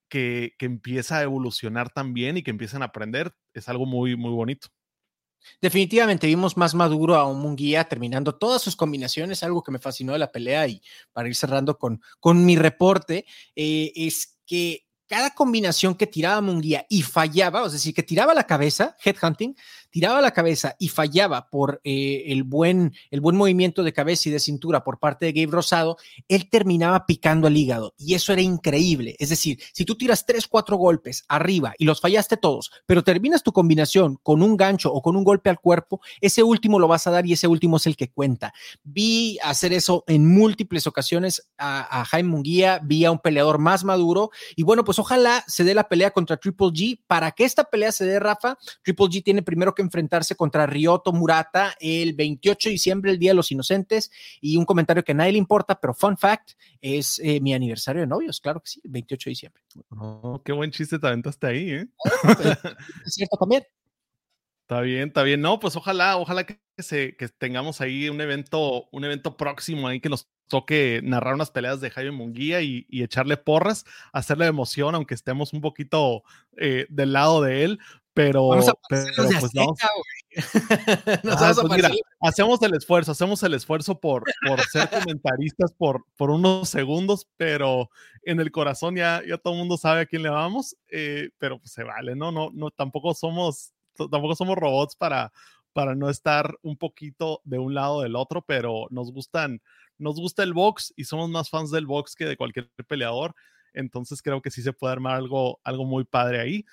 que, 0.09 0.55
que, 0.59 0.67
empieza 0.67 1.19
a 1.19 1.23
evolucionar 1.23 1.91
también 1.91 2.37
y 2.37 2.43
que 2.43 2.51
empiezan 2.51 2.83
a 2.83 2.87
aprender 2.87 3.35
es 3.55 3.69
algo 3.69 3.87
muy, 3.87 4.17
muy 4.17 4.31
bonito. 4.31 4.69
Definitivamente 5.61 6.27
vimos 6.27 6.57
más 6.57 6.75
maduro 6.75 7.17
a 7.17 7.27
un 7.27 7.41
Munguía 7.41 7.85
terminando 7.85 8.35
todas 8.35 8.63
sus 8.63 8.77
combinaciones, 8.77 9.43
algo 9.43 9.63
que 9.63 9.73
me 9.73 9.79
fascinó 9.79 10.13
de 10.13 10.19
la 10.19 10.31
pelea 10.31 10.67
y 10.69 10.83
para 11.13 11.29
ir 11.29 11.35
cerrando 11.35 11.79
con, 11.79 12.01
con 12.21 12.45
mi 12.45 12.57
reporte, 12.57 13.27
eh, 13.57 13.93
es 13.95 14.39
que 14.47 14.87
cada 15.07 15.35
combinación 15.35 15.95
que 15.95 16.07
tiraba 16.07 16.41
Munguía 16.41 16.87
y 16.89 17.03
fallaba, 17.03 17.67
es 17.67 17.73
decir, 17.73 17.93
que 17.95 18.03
tiraba 18.03 18.35
la 18.35 18.47
cabeza, 18.47 18.97
headhunting, 19.05 19.55
tiraba 19.93 20.21
la 20.21 20.33
cabeza 20.33 20.75
y 20.79 20.89
fallaba 20.89 21.49
por 21.49 21.81
eh, 21.85 22.25
el, 22.29 22.43
buen, 22.43 22.95
el 23.11 23.21
buen 23.21 23.37
movimiento 23.37 23.85
de 23.85 23.93
cabeza 23.93 24.29
y 24.29 24.33
de 24.33 24.41
cintura 24.41 24.83
por 24.83 24.99
parte 24.99 25.27
de 25.27 25.33
Gabe 25.33 25.53
Rosado, 25.53 25.99
él 26.29 26.49
terminaba 26.51 27.07
picando 27.07 27.47
al 27.47 27.57
hígado 27.57 27.95
y 27.99 28.15
eso 28.15 28.33
era 28.33 28.43
increíble. 28.43 29.15
Es 29.19 29.29
decir, 29.29 29.61
si 29.73 29.85
tú 29.85 29.97
tiras 29.97 30.27
tres, 30.27 30.49
cuatro 30.49 30.77
golpes 30.77 31.25
arriba 31.29 31.75
y 31.79 31.85
los 31.85 32.01
fallaste 32.01 32.37
todos, 32.37 32.73
pero 32.87 33.05
terminas 33.05 33.43
tu 33.43 33.53
combinación 33.53 34.19
con 34.23 34.43
un 34.43 34.57
gancho 34.57 34.93
o 34.93 35.03
con 35.03 35.15
un 35.15 35.25
golpe 35.25 35.51
al 35.51 35.61
cuerpo, 35.61 36.01
ese 36.21 36.43
último 36.43 36.79
lo 36.79 36.89
vas 36.89 37.07
a 37.07 37.11
dar 37.11 37.27
y 37.27 37.35
ese 37.35 37.47
último 37.47 37.77
es 37.77 37.87
el 37.87 37.97
que 37.97 38.11
cuenta. 38.11 38.55
Vi 38.83 39.39
hacer 39.43 39.73
eso 39.75 40.05
en 40.07 40.27
múltiples 40.27 40.87
ocasiones 40.87 41.51
a, 41.59 42.05
Jaime 42.07 42.31
Munguía, 42.31 42.81
vi 42.83 43.05
a 43.05 43.11
un 43.11 43.19
peleador 43.19 43.59
más 43.59 43.85
maduro 43.85 44.31
y 44.57 44.63
bueno, 44.63 44.85
pues 44.85 44.99
ojalá 44.99 45.45
se 45.47 45.65
dé 45.65 45.75
la 45.75 45.89
pelea 45.89 46.11
contra 46.11 46.39
Triple 46.39 46.69
G. 46.69 47.01
Para 47.07 47.33
que 47.33 47.45
esta 47.45 47.65
pelea 47.65 47.93
se 47.93 48.07
dé, 48.07 48.19
Rafa, 48.19 48.57
Triple 48.83 49.07
G 49.07 49.23
tiene 49.23 49.43
primero 49.43 49.75
que 49.83 49.87
enfrentarse 49.87 50.37
contra 50.37 50.67
Ryoto 50.67 51.13
Murata 51.13 51.77
el 51.81 52.15
28 52.15 52.69
de 52.69 52.73
diciembre, 52.73 53.11
el 53.11 53.19
Día 53.19 53.31
de 53.31 53.37
los 53.37 53.51
Inocentes, 53.51 54.11
y 54.41 54.57
un 54.57 54.65
comentario 54.65 55.05
que 55.05 55.13
a 55.13 55.15
nadie 55.15 55.33
le 55.33 55.39
importa, 55.39 55.79
pero 55.79 55.95
fun 55.95 56.17
fact, 56.17 56.53
es 56.81 57.19
eh, 57.23 57.41
mi 57.41 57.55
aniversario 57.55 58.01
de 58.01 58.07
novios, 58.07 58.41
claro 58.41 58.61
que 58.61 58.71
sí, 58.71 58.81
el 58.85 58.91
28 58.91 59.25
de 59.25 59.31
diciembre. 59.31 59.63
Oh, 59.91 60.41
qué 60.45 60.53
buen 60.53 60.71
chiste 60.71 60.99
te 60.99 61.07
aventaste 61.07 61.47
ahí, 61.47 61.71
¿eh? 61.71 61.87
es 63.07 63.15
cierto 63.15 63.37
también. 63.37 63.65
Está 64.63 64.81
bien, 64.81 65.09
está 65.09 65.23
bien. 65.23 65.41
No, 65.41 65.61
pues 65.61 65.77
ojalá, 65.77 66.17
ojalá 66.17 66.45
que, 66.45 66.59
se, 66.79 67.15
que 67.17 67.29
tengamos 67.29 67.81
ahí 67.81 68.09
un 68.09 68.21
evento, 68.21 68.89
un 68.91 69.05
evento 69.05 69.37
próximo 69.37 69.89
ahí 69.89 70.01
que 70.01 70.09
nos 70.09 70.31
toque 70.53 71.01
narrar 71.03 71.33
unas 71.35 71.51
peleas 71.51 71.81
de 71.81 71.89
Jaime 71.89 72.11
Munguía 72.11 72.61
y, 72.61 72.87
echarle 72.91 73.39
porras, 73.39 73.87
hacerle 74.13 74.45
emoción, 74.45 74.95
aunque 74.95 75.15
estemos 75.15 75.55
un 75.55 75.63
poquito 75.63 76.25
eh, 76.59 76.85
del 76.91 77.15
lado 77.15 77.41
de 77.41 77.65
él. 77.65 77.79
Pero, 78.13 78.51
pues 78.51 78.71
hacemos 82.21 82.61
el 82.63 82.75
esfuerzo, 82.75 83.13
hacemos 83.13 83.43
el 83.43 83.55
esfuerzo 83.55 83.99
por, 83.99 84.25
por 84.47 84.61
ser 84.61 84.91
comentaristas 85.17 85.73
por, 85.73 86.05
por 86.19 86.31
unos 86.31 86.69
segundos, 86.69 87.27
pero 87.39 87.89
en 88.25 88.39
el 88.39 88.53
corazón 88.53 88.97
ya, 88.97 89.23
ya 89.27 89.39
todo 89.39 89.55
el 89.55 89.61
mundo 89.61 89.79
sabe 89.79 90.03
a 90.03 90.07
quién 90.07 90.23
le 90.23 90.29
vamos, 90.29 90.77
eh, 90.91 91.31
pero 91.39 91.59
pues 91.59 91.73
se 91.73 91.85
vale, 91.85 92.15
¿no? 92.15 92.31
No, 92.31 92.51
no, 92.53 92.71
tampoco 92.71 93.15
somos, 93.15 93.73
tampoco 93.97 94.35
somos 94.35 94.57
robots 94.57 94.95
para, 94.95 95.33
para 95.73 95.95
no 95.95 96.09
estar 96.11 96.57
un 96.63 96.77
poquito 96.77 97.41
de 97.45 97.59
un 97.59 97.75
lado 97.75 98.03
del 98.03 98.17
otro, 98.17 98.43
pero 98.43 98.87
nos 98.91 99.13
gustan, 99.13 99.63
nos 99.99 100.17
gusta 100.17 100.43
el 100.43 100.53
box 100.53 100.93
y 100.97 101.05
somos 101.05 101.31
más 101.31 101.51
fans 101.51 101.71
del 101.71 101.87
box 101.87 102.15
que 102.15 102.25
de 102.25 102.37
cualquier 102.37 102.71
peleador. 102.87 103.35
Entonces 103.73 104.23
creo 104.23 104.43
que 104.43 104.51
sí 104.51 104.63
se 104.63 104.73
puede 104.73 104.93
armar 104.93 105.17
algo, 105.17 105.61
algo 105.65 105.85
muy 105.85 106.05
padre 106.05 106.41
ahí. 106.41 106.65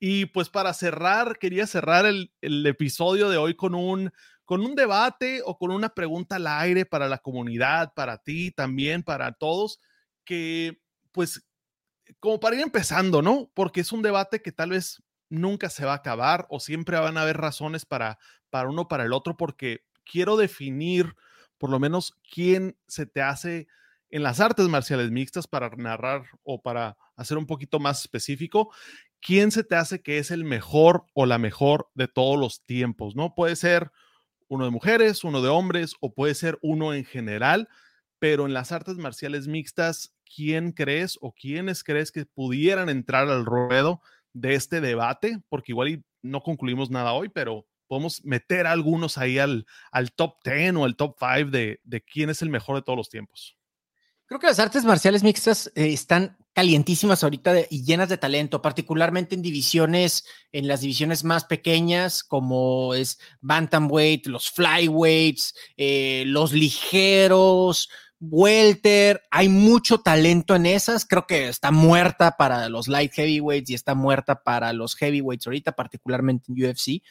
Y 0.00 0.26
pues 0.26 0.48
para 0.48 0.72
cerrar, 0.74 1.38
quería 1.38 1.66
cerrar 1.66 2.06
el, 2.06 2.30
episodio 2.40 3.28
de 3.28 3.36
hoy 3.36 3.54
con 3.54 3.74
un, 3.74 4.12
con 4.44 4.60
un 4.60 4.74
debate 4.74 5.42
o 5.44 5.58
con 5.58 5.72
una 5.72 5.88
pregunta 5.88 6.36
al 6.36 6.46
aire 6.46 6.86
para 6.86 7.08
la 7.08 7.18
comunidad, 7.18 7.92
para 7.94 8.18
ti 8.18 8.52
también, 8.52 9.02
para 9.02 9.32
todos, 9.32 9.80
que 10.24 10.80
pues 11.12 11.44
como 12.20 12.40
para 12.40 12.56
ir 12.56 12.62
empezando, 12.62 13.22
¿no? 13.22 13.50
Porque 13.54 13.80
es 13.80 13.92
un 13.92 14.02
debate 14.02 14.40
que 14.40 14.52
tal 14.52 14.70
vez 14.70 15.02
nunca 15.28 15.70
se 15.70 15.84
va 15.84 15.92
a 15.92 15.96
acabar 15.96 16.46
o 16.50 16.60
siempre 16.60 16.98
van 16.98 17.18
a 17.18 17.22
haber 17.22 17.36
razones 17.36 17.84
para, 17.84 18.18
para 18.50 18.68
uno 18.68 18.88
para 18.88 19.04
el 19.04 19.12
otro, 19.12 19.36
porque 19.36 19.84
quiero 20.04 20.36
definir 20.36 21.14
por 21.58 21.70
lo 21.70 21.78
menos 21.78 22.16
quién 22.32 22.76
se 22.86 23.06
te 23.06 23.20
hace 23.20 23.66
en 24.10 24.22
las 24.22 24.40
artes 24.40 24.68
marciales 24.68 25.10
mixtas 25.10 25.46
para 25.46 25.68
narrar 25.70 26.24
o 26.42 26.62
para 26.62 26.96
hacer 27.16 27.36
un 27.36 27.46
poquito 27.46 27.78
más 27.78 28.00
específico, 28.00 28.72
quién 29.20 29.50
se 29.50 29.64
te 29.64 29.74
hace 29.74 30.00
que 30.00 30.18
es 30.18 30.30
el 30.30 30.44
mejor 30.44 31.04
o 31.14 31.26
la 31.26 31.38
mejor 31.38 31.90
de 31.94 32.08
todos 32.08 32.38
los 32.38 32.64
tiempos, 32.64 33.16
¿no? 33.16 33.34
Puede 33.34 33.56
ser 33.56 33.90
uno 34.48 34.64
de 34.64 34.70
mujeres, 34.70 35.24
uno 35.24 35.42
de 35.42 35.48
hombres 35.48 35.94
o 36.00 36.14
puede 36.14 36.34
ser 36.34 36.58
uno 36.62 36.94
en 36.94 37.04
general, 37.04 37.68
pero 38.18 38.46
en 38.46 38.54
las 38.54 38.72
artes 38.72 38.96
marciales 38.96 39.46
mixtas, 39.46 40.14
¿quién 40.34 40.72
crees 40.72 41.18
o 41.20 41.32
quiénes 41.32 41.84
crees 41.84 42.12
que 42.12 42.24
pudieran 42.24 42.88
entrar 42.88 43.28
al 43.28 43.44
ruedo 43.44 44.00
de 44.40 44.54
este 44.54 44.80
debate? 44.80 45.38
Porque 45.48 45.72
igual 45.72 46.02
no 46.22 46.40
concluimos 46.42 46.90
nada 46.90 47.12
hoy, 47.12 47.28
pero 47.28 47.66
podemos 47.86 48.24
meter 48.24 48.66
algunos 48.66 49.18
ahí 49.18 49.38
al, 49.38 49.66
al 49.90 50.12
top 50.12 50.36
10 50.44 50.76
o 50.76 50.84
al 50.84 50.96
top 50.96 51.16
5 51.18 51.50
de, 51.50 51.80
de 51.82 52.00
quién 52.02 52.30
es 52.30 52.42
el 52.42 52.50
mejor 52.50 52.76
de 52.76 52.82
todos 52.82 52.96
los 52.96 53.08
tiempos. 53.08 53.58
Creo 54.28 54.40
que 54.40 54.46
las 54.46 54.58
artes 54.58 54.84
marciales 54.84 55.22
mixtas 55.22 55.72
eh, 55.74 55.90
están 55.90 56.36
calientísimas 56.52 57.24
ahorita 57.24 57.54
y 57.70 57.84
llenas 57.84 58.10
de 58.10 58.18
talento, 58.18 58.60
particularmente 58.60 59.34
en 59.34 59.40
divisiones, 59.40 60.26
en 60.52 60.68
las 60.68 60.82
divisiones 60.82 61.24
más 61.24 61.44
pequeñas, 61.44 62.22
como 62.22 62.92
es 62.92 63.18
Bantamweight, 63.40 64.26
los 64.26 64.50
Flyweights, 64.50 65.54
eh, 65.78 66.24
los 66.26 66.52
ligeros, 66.52 67.88
Welter. 68.20 69.22
Hay 69.30 69.48
mucho 69.48 69.98
talento 70.00 70.54
en 70.54 70.66
esas. 70.66 71.06
Creo 71.06 71.26
que 71.26 71.48
está 71.48 71.70
muerta 71.70 72.36
para 72.36 72.68
los 72.68 72.88
light 72.88 73.12
heavyweights 73.12 73.70
y 73.70 73.74
está 73.74 73.94
muerta 73.94 74.42
para 74.42 74.72
los 74.72 74.96
heavyweights 74.96 75.46
ahorita, 75.46 75.72
particularmente 75.72 76.52
en 76.52 76.64
UFC. 76.64 77.02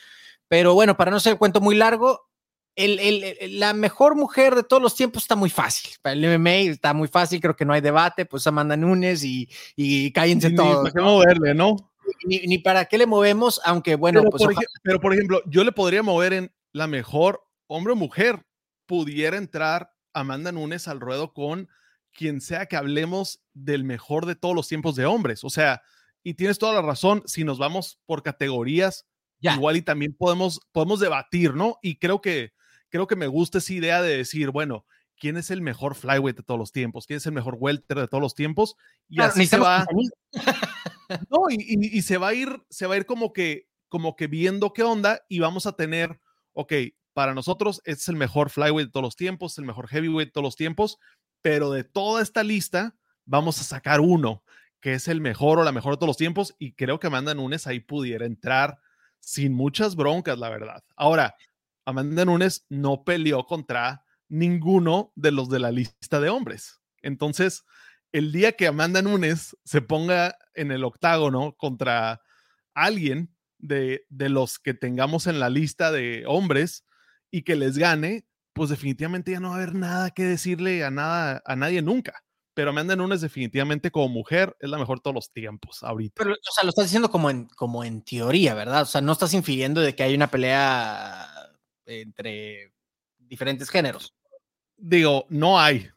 Pero 0.47 0.73
bueno, 0.73 0.97
para 0.97 1.11
no 1.11 1.19
ser 1.19 1.33
el 1.33 1.39
cuento 1.39 1.61
muy 1.61 1.75
largo, 1.75 2.27
el, 2.77 3.59
la 3.59 3.73
mejor 3.73 4.15
mujer 4.15 4.55
de 4.55 4.63
todos 4.63 4.81
los 4.81 4.95
tiempos 4.95 5.23
está 5.23 5.35
muy 5.35 5.49
fácil. 5.49 5.91
Para 6.01 6.13
el 6.13 6.39
MMA 6.39 6.71
está 6.71 6.93
muy 6.93 7.07
fácil, 7.07 7.41
creo 7.41 7.55
que 7.55 7.65
no 7.65 7.73
hay 7.73 7.81
debate, 7.81 8.25
pues 8.25 8.45
Amanda 8.45 8.77
Nunes 8.77 9.23
y, 9.23 9.49
y 9.75 10.11
cállense 10.11 10.51
todos. 10.51 10.83
Ni 10.83 10.91
para 10.91 10.93
qué 10.93 11.01
moverle, 11.01 11.53
¿no? 11.55 11.75
Ni, 12.25 12.57
para 12.59 12.85
qué 12.85 12.97
le 12.97 13.05
movemos, 13.05 13.59
aunque 13.65 13.95
bueno, 13.95 14.21
pero 14.21 14.31
pues. 14.31 14.43
Por 14.43 14.55
pero 14.83 14.99
por 14.99 15.13
ejemplo, 15.13 15.41
yo 15.47 15.63
le 15.63 15.71
podría 15.71 16.03
mover 16.03 16.33
en 16.33 16.51
la 16.71 16.87
mejor 16.87 17.43
hombre 17.67 17.93
o 17.93 17.95
mujer. 17.95 18.45
Pudiera 18.85 19.37
entrar 19.37 19.91
Amanda 20.19 20.51
Nunes 20.51 20.87
al 20.87 20.99
ruedo 20.99 21.33
con 21.33 21.69
quien 22.13 22.41
sea 22.41 22.65
que 22.65 22.75
hablemos 22.75 23.41
del 23.53 23.83
mejor 23.83 24.25
de 24.25 24.35
todos 24.35 24.55
los 24.55 24.67
tiempos 24.67 24.95
de 24.95 25.05
hombres. 25.05 25.43
O 25.43 25.49
sea, 25.49 25.81
y 26.23 26.33
tienes 26.33 26.57
toda 26.57 26.73
la 26.73 26.81
razón, 26.81 27.23
si 27.25 27.43
nos 27.43 27.57
vamos 27.57 27.99
por 28.05 28.23
categorías, 28.23 29.05
igual 29.39 29.77
y 29.77 29.81
también 29.81 30.13
podemos, 30.13 30.59
podemos 30.71 30.99
debatir, 30.99 31.53
¿no? 31.53 31.77
Y 31.81 31.97
creo 31.97 32.21
que 32.21 32.53
creo 32.89 33.07
que 33.07 33.15
me 33.15 33.27
gusta 33.27 33.57
esa 33.57 33.73
idea 33.73 34.01
de 34.01 34.17
decir, 34.17 34.51
bueno, 34.51 34.85
¿quién 35.19 35.37
es 35.37 35.51
el 35.51 35.61
mejor 35.61 35.95
flyweight 35.95 36.37
de 36.37 36.43
todos 36.43 36.59
los 36.59 36.71
tiempos? 36.71 37.05
¿Quién 37.05 37.17
es 37.17 37.25
el 37.25 37.33
mejor 37.33 37.57
welter 37.59 37.99
de 37.99 38.07
todos 38.07 38.21
los 38.21 38.35
tiempos? 38.35 38.75
Y 39.09 39.21
así 39.21 39.45
se 39.45 39.57
va. 39.57 39.85
no, 41.29 41.45
y, 41.49 42.01
se 42.01 42.17
va 42.17 42.29
a 42.29 42.33
ir, 42.33 42.63
se 42.69 42.87
va 42.87 42.95
a 42.95 42.97
ir 42.97 43.05
como 43.05 43.33
que, 43.33 43.67
como 43.89 44.15
que 44.15 44.27
viendo 44.27 44.73
qué 44.73 44.83
onda 44.83 45.21
y 45.29 45.39
vamos 45.39 45.65
a 45.65 45.73
tener, 45.73 46.19
ok, 46.53 46.73
para 47.17 47.33
nosotros 47.33 47.81
es 47.83 48.07
el 48.09 48.15
mejor 48.15 48.51
flyweight 48.51 48.89
de 48.89 48.91
todos 48.91 49.03
los 49.03 49.15
tiempos, 49.15 49.57
el 49.57 49.65
mejor 49.65 49.87
heavyweight 49.87 50.27
de 50.27 50.31
todos 50.33 50.43
los 50.43 50.55
tiempos, 50.55 50.99
pero 51.41 51.71
de 51.71 51.83
toda 51.83 52.21
esta 52.21 52.43
lista 52.43 52.95
vamos 53.25 53.59
a 53.59 53.63
sacar 53.63 54.01
uno 54.01 54.43
que 54.79 54.93
es 54.93 55.07
el 55.07 55.19
mejor 55.19 55.57
o 55.57 55.63
la 55.63 55.71
mejor 55.71 55.93
de 55.93 55.97
todos 55.97 56.09
los 56.09 56.17
tiempos 56.17 56.53
y 56.59 56.73
creo 56.73 56.99
que 56.99 57.07
Amanda 57.07 57.33
Nunes 57.33 57.65
ahí 57.65 57.79
pudiera 57.79 58.27
entrar 58.27 58.77
sin 59.19 59.55
muchas 59.55 59.95
broncas, 59.95 60.37
la 60.37 60.49
verdad. 60.49 60.83
Ahora, 60.95 61.35
Amanda 61.85 62.23
Nunes 62.23 62.67
no 62.69 63.03
peleó 63.03 63.47
contra 63.47 64.05
ninguno 64.29 65.11
de 65.15 65.31
los 65.31 65.49
de 65.49 65.57
la 65.57 65.71
lista 65.71 66.19
de 66.19 66.29
hombres. 66.29 66.81
Entonces, 67.01 67.63
el 68.11 68.31
día 68.31 68.51
que 68.51 68.67
Amanda 68.67 69.01
Nunes 69.01 69.57
se 69.63 69.81
ponga 69.81 70.37
en 70.53 70.71
el 70.71 70.83
octágono 70.83 71.53
contra 71.57 72.21
alguien 72.75 73.35
de, 73.57 74.05
de 74.09 74.29
los 74.29 74.59
que 74.59 74.75
tengamos 74.75 75.25
en 75.25 75.39
la 75.39 75.49
lista 75.49 75.91
de 75.91 76.23
hombres 76.27 76.83
y 77.31 77.43
que 77.43 77.55
les 77.55 77.77
gane, 77.77 78.25
pues 78.53 78.69
definitivamente 78.69 79.31
ya 79.31 79.39
no 79.39 79.49
va 79.49 79.55
a 79.55 79.57
haber 79.57 79.75
nada 79.75 80.11
que 80.11 80.23
decirle 80.23 80.83
a, 80.83 80.91
nada, 80.91 81.41
a 81.45 81.55
nadie 81.55 81.81
nunca. 81.81 82.23
Pero 82.53 82.71
Amanda 82.71 82.95
Nunes 82.95 83.21
definitivamente 83.21 83.91
como 83.91 84.09
mujer 84.09 84.55
es 84.59 84.67
la 84.67 84.79
mejor 84.79 84.97
de 84.97 85.03
todos 85.03 85.13
los 85.13 85.31
tiempos 85.31 85.83
ahorita. 85.83 86.15
Pero, 86.17 86.33
o 86.33 86.51
sea, 86.51 86.63
lo 86.63 86.69
estás 86.69 86.85
diciendo 86.85 87.11
como 87.11 87.29
en, 87.29 87.45
como 87.49 87.83
en 87.83 88.01
teoría, 88.01 88.55
¿verdad? 88.55 88.81
O 88.81 88.85
sea, 88.85 88.99
no 88.99 89.11
estás 89.11 89.35
infiriendo 89.35 89.79
de 89.79 89.93
que 89.93 90.01
hay 90.01 90.15
una 90.15 90.31
pelea 90.31 91.27
entre 91.85 92.73
diferentes 93.19 93.69
géneros. 93.69 94.15
Digo, 94.75 95.27
no 95.29 95.59
hay. 95.59 95.89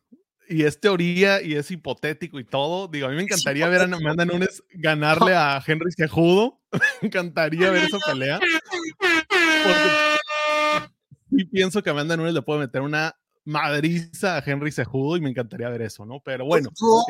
Y 0.51 0.64
es 0.64 0.81
teoría 0.81 1.40
y 1.40 1.55
es 1.55 1.71
hipotético 1.71 2.38
y 2.38 2.45
todo. 2.45 2.88
Digo, 2.88 3.07
a 3.07 3.11
mí 3.11 3.16
me 3.16 3.23
encantaría 3.23 3.69
ver 3.69 3.81
a 3.81 3.85
Amanda 3.85 4.25
Nunes 4.27 4.62
ganarle 4.71 5.35
a 5.35 5.62
Henry 5.66 5.93
Cejudo. 5.97 6.61
me 7.01 7.09
encantaría 7.09 7.71
ver 7.71 7.85
esa 7.85 7.99
pelea. 8.07 8.38
y 9.01 10.00
pienso 11.51 11.83
que 11.83 11.91
Amanda 11.91 12.17
Nunes 12.17 12.35
le 12.35 12.43
puede 12.43 12.61
meter 12.61 12.83
una 12.83 13.15
madriza 13.45 14.37
a 14.37 14.43
Henry 14.45 14.71
Cejudo 14.71 15.17
y 15.17 15.21
me 15.21 15.31
encantaría 15.31 15.69
ver 15.69 15.83
eso, 15.83 16.05
¿no? 16.05 16.21
Pero 16.21 16.47
pues 16.47 16.63
bueno. 16.63 16.71
Tú, 16.77 17.03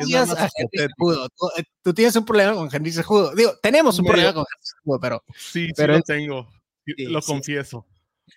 eh, 1.57 1.63
Tú, 1.81 1.93
tienes 1.93 2.15
un 2.15 2.25
problema 2.25 2.53
con 2.53 2.69
Henry 2.71 2.91
Cejudo. 2.91 3.35
Digo, 3.35 3.53
tenemos 3.61 3.99
un 3.99 4.05
problema 4.05 4.33
con 4.33 4.45
Henry 4.51 4.65
Cejudo, 4.65 4.99
pero. 4.99 5.23
Sí, 5.35 5.69
sí 5.75 5.87
lo 5.87 6.01
tengo. 6.01 6.47
lo 6.85 7.21
confieso. 7.21 7.85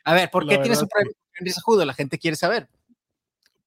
A 0.04 0.14
ver, 0.14 0.30
¿por 0.30 0.46
qué 0.46 0.58
tienes 0.58 0.82
un 0.82 0.88
problema 0.88 1.12
con 1.12 1.32
Henry 1.38 1.52
Cejudo? 1.52 1.84
La 1.84 1.94
gente 1.94 2.18
quiere 2.18 2.36
saber. 2.36 2.68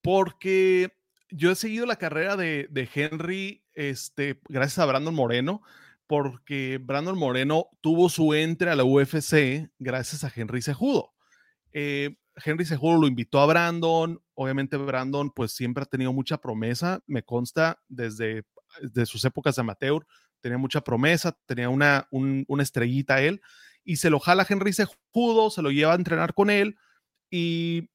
Porque 0.02 0.91
yo 1.30 1.52
he 1.52 1.56
seguido 1.56 1.86
la 1.86 1.97
carrera 1.97 2.36
de, 2.36 2.89
Henry, 2.93 3.63
este, 3.73 4.39
gracias 4.47 4.80
a 4.80 4.86
Brandon 4.86 5.13
Moreno, 5.13 5.62
porque 6.06 6.80
Brandon 6.82 7.17
Moreno 7.17 7.67
tuvo 7.82 8.10
su 8.10 8.34
entre 8.34 8.71
a 8.71 8.76
la 8.76 8.86
UFC 8.86 9.69
gracias 9.80 10.23
a 10.23 10.32
Henry 10.34 10.62
Cejudo. 10.62 11.13
Eh, 11.73 12.17
Henry 12.43 12.65
Cejudo 12.65 13.02
lo 13.02 13.08
invitó 13.08 13.39
a 13.39 13.45
Brandon, 13.45 14.21
obviamente 14.34 14.78
Brandon 14.78 15.32
pues 15.32 15.52
siempre 15.52 15.84
ha 15.84 15.88
tenido 15.88 16.13
mucha 16.13 16.38
promesa, 16.38 17.02
me 17.08 17.23
consta 17.23 17.82
desde 17.88 18.43
de 18.82 19.06
sus 19.06 19.23
épocas 19.26 19.56
de 19.56 19.62
amateur, 19.62 20.06
tenía 20.41 20.58
mucha 20.58 20.82
promesa, 20.82 21.38
tenía 21.45 21.69
una, 21.69 22.08
una 22.12 22.63
estrellita 22.63 23.21
él, 23.21 23.41
y 23.84 23.97
se 23.97 24.10
lo 24.10 24.19
jala 24.19 24.45
Henry 24.47 24.73
Cejudo, 24.73 25.50
se 25.50 25.62
lo 25.62 25.71
lleva 25.71 25.93
a 25.93 25.95
entrenar 25.95 26.34
con 26.34 26.50
él 26.50 26.78
y 27.32 27.89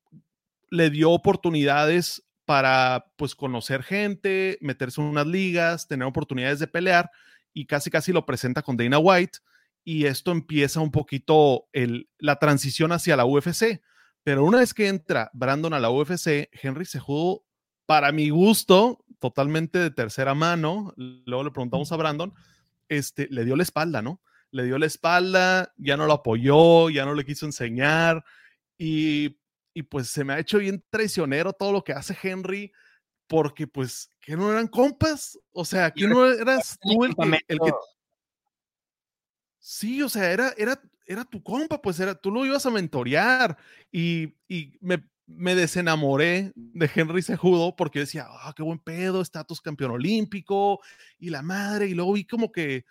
le 0.71 0.91
dio 0.91 1.11
oportunidades 1.11 2.25
para 2.45 3.13
pues 3.17 3.35
conocer 3.35 3.83
gente, 3.83 4.59
meterse 4.61 5.01
en 5.01 5.07
unas 5.07 5.27
ligas, 5.27 5.87
tener 5.87 6.09
oportunidades 6.09 6.59
de 6.59 6.67
pelear 6.67 7.11
y 7.53 7.67
casi 7.67 7.91
casi 7.91 8.13
lo 8.13 8.25
presenta 8.25 8.63
con 8.63 8.77
Dana 8.77 8.99
White 8.99 9.39
y 9.85 10.07
esto 10.07 10.33
empieza 10.33 10.81
un 10.81 10.91
poquito 10.91 11.69
el, 11.73 12.09
la 12.19 12.37
transición 12.37 12.93
hacia 12.93 13.17
la 13.17 13.25
UFC. 13.25 13.81
Pero 14.25 14.45
una 14.45 14.59
vez 14.59 14.73
que 14.75 14.89
entra 14.89 15.31
Brandon 15.33 15.75
a 15.75 15.81
la 15.81 15.91
UFC, 15.91 16.49
Henry 16.53 16.87
Cejudo, 16.87 17.45
para 17.87 18.13
mi 18.13 18.31
gusto, 18.31 19.05
totalmente 19.19 19.79
de 19.79 19.91
tercera 19.91 20.35
mano, 20.35 20.95
luego 20.97 21.45
le 21.45 21.51
preguntamos 21.51 21.91
a 21.93 21.97
Brandon, 21.97 22.33
este, 22.89 23.29
le 23.31 23.45
dio 23.45 23.57
la 23.57 23.63
espalda, 23.63 24.03
¿no? 24.03 24.21
Le 24.51 24.65
dio 24.65 24.79
la 24.79 24.87
espalda, 24.87 25.73
ya 25.77 25.97
no 25.97 26.07
lo 26.07 26.13
apoyó, 26.13 26.91
ya 26.91 27.05
no 27.05 27.15
le 27.15 27.25
quiso 27.25 27.47
enseñar 27.47 28.25
y, 28.77 29.39
y 29.75 29.83
pues 29.83 30.09
se 30.09 30.25
me 30.25 30.35
ha 30.35 30.39
hecho 30.39 30.59
bien 30.59 30.85
traicionero 30.91 31.53
todo 31.53 31.73
lo 31.73 31.85
que 31.85 31.93
hace 31.93 32.17
Henry 32.23 32.73
porque 33.27 33.67
pues 33.67 34.11
que 34.21 34.37
no 34.37 34.53
eran 34.53 34.69
compas, 34.69 35.39
o 35.53 35.65
sea, 35.65 35.91
que 35.91 36.07
no 36.07 36.27
eras 36.27 36.79
tú 36.81 37.05
el 37.05 37.15
que, 37.15 37.39
el 37.49 37.59
que, 37.59 37.73
Sí, 39.65 40.03
o 40.03 40.09
sea, 40.09 40.33
era, 40.33 40.53
era, 40.57 40.81
era 41.07 41.25
tu 41.25 41.41
compa, 41.41 41.81
pues 41.81 42.01
era, 42.01 42.17
tú 42.17 42.33
lo 42.33 42.45
ibas 42.45 42.67
a 42.67 42.71
mentorear 42.71 43.57
y, 43.93 44.35
y 44.49 44.77
me, 44.81 45.09
me, 45.27 45.55
desenamoré 45.55 46.51
de 46.57 46.91
Henry 46.93 47.23
Sejudo 47.23 47.77
porque 47.77 48.01
decía, 48.01 48.27
ah, 48.29 48.53
qué 48.57 48.65
buen 48.65 48.81
pedo, 48.81 49.21
estatus 49.23 49.61
campeón 49.61 49.93
olímpico 49.93 50.81
y 51.17 51.31
la 51.31 51.43
madre, 51.43 51.87
y 51.87 51.95
luego 51.95 52.15
vi 52.15 52.25
como 52.27 52.51
que 52.51 52.85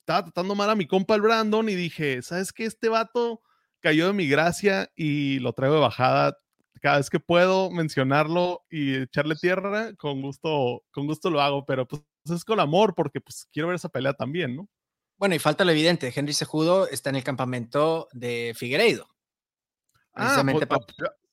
estaba 0.00 0.24
tratando 0.24 0.54
mal 0.54 0.70
a 0.70 0.76
mi 0.76 0.86
compa 0.86 1.14
el 1.14 1.20
Brandon 1.20 1.68
y 1.68 1.74
dije, 1.74 2.22
¿sabes 2.22 2.54
qué? 2.54 2.64
Este 2.64 2.88
vato 2.88 3.42
cayó 3.80 4.06
de 4.06 4.14
mi 4.14 4.26
gracia 4.26 4.90
y 4.96 5.40
lo 5.40 5.52
traigo 5.52 5.74
de 5.74 5.82
bajada 5.82 6.38
cada 6.80 6.96
vez 6.98 7.10
que 7.10 7.20
puedo 7.20 7.70
mencionarlo 7.70 8.64
y 8.70 8.94
echarle 8.96 9.36
tierra, 9.36 9.92
con 9.96 10.22
gusto, 10.22 10.84
con 10.90 11.06
gusto 11.06 11.28
lo 11.28 11.42
hago, 11.42 11.66
pero 11.66 11.86
pues 11.86 12.02
es 12.30 12.44
con 12.46 12.60
amor 12.60 12.94
porque 12.94 13.20
pues 13.20 13.46
quiero 13.52 13.68
ver 13.68 13.76
esa 13.76 13.90
pelea 13.90 14.14
también, 14.14 14.56
¿no? 14.56 14.68
Bueno, 15.16 15.34
y 15.34 15.38
falta 15.38 15.64
lo 15.64 15.70
evidente, 15.70 16.12
Henry 16.14 16.32
Sejudo 16.32 16.88
está 16.88 17.10
en 17.10 17.16
el 17.16 17.24
campamento 17.24 18.08
de 18.12 18.52
Figueiredo. 18.56 19.08
Ah, 20.14 20.42
pues, 20.44 20.66
para... 20.66 20.84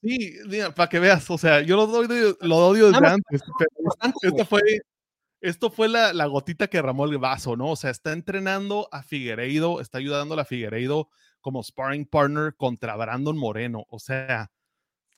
sí, 0.02 0.34
para 0.76 0.90
que 0.90 1.00
veas, 1.00 1.30
o 1.30 1.38
sea, 1.38 1.62
yo 1.62 1.76
lo 1.76 2.58
odio 2.58 2.92
desde 2.92 3.08
antes, 3.08 3.42
esto 4.24 4.46
fue, 4.46 4.62
esto 5.40 5.70
fue 5.70 5.88
la, 5.88 6.14
la, 6.14 6.26
gotita 6.26 6.68
que 6.68 6.82
ramó 6.82 7.06
el 7.06 7.18
vaso, 7.18 7.56
¿no? 7.56 7.72
O 7.72 7.76
sea, 7.76 7.92
está 7.92 8.12
entrenando 8.12 8.88
a 8.92 9.04
Figueiredo, 9.04 9.82
está 9.82 10.00
ayudando 10.00 10.40
a 10.40 10.46
Figueiredo 10.46 11.10
como 11.42 11.64
sparring 11.64 12.06
partner 12.06 12.56
contra 12.56 12.96
Brandon 12.96 13.38
Moreno, 13.38 13.86
o 13.90 14.00
sea, 14.00 14.52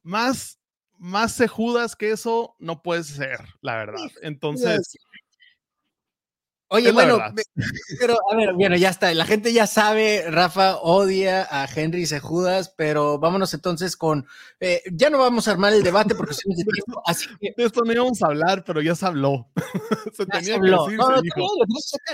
más, 0.02 0.60
más 0.98 1.34
sejudas 1.34 1.96
que 1.96 2.12
eso 2.12 2.56
no 2.60 2.82
puede 2.82 3.04
ser, 3.04 3.40
la 3.62 3.78
verdad. 3.78 4.10
Entonces. 4.22 4.98
Oye, 6.70 6.92
bueno, 6.92 7.20
pero 8.00 8.18
a 8.32 8.36
ver, 8.36 8.54
bueno, 8.54 8.76
ya 8.76 8.90
está. 8.90 9.14
La 9.14 9.26
gente 9.26 9.54
ya 9.54 9.68
sabe, 9.68 10.26
Rafa 10.28 10.78
odia 10.78 11.48
a 11.50 11.68
Henry 11.72 12.08
Sejudas, 12.08 12.74
pero 12.76 13.20
vámonos 13.20 13.54
entonces 13.54 13.96
con. 13.96 14.26
Eh, 14.60 14.82
ya 14.92 15.12
no 15.12 15.20
vamos 15.20 15.48
a 15.48 15.52
armar 15.52 15.74
el 15.74 15.84
debate 15.84 16.16
porque 16.16 16.34
somos 16.34 16.58
de 16.58 16.64
tiempo, 16.74 17.02
así 17.06 17.28
que. 17.40 17.54
De 17.56 17.66
esto 17.66 17.82
no 17.86 17.94
íbamos 17.94 18.24
a 18.24 18.28
hablar, 18.28 18.64
pero 18.66 18.82
ya 18.82 18.96
se 18.96 19.06
habló. 19.06 19.50
se 20.14 20.26
tenía 20.26 20.60
que 20.60 20.72
decir, 20.72 21.00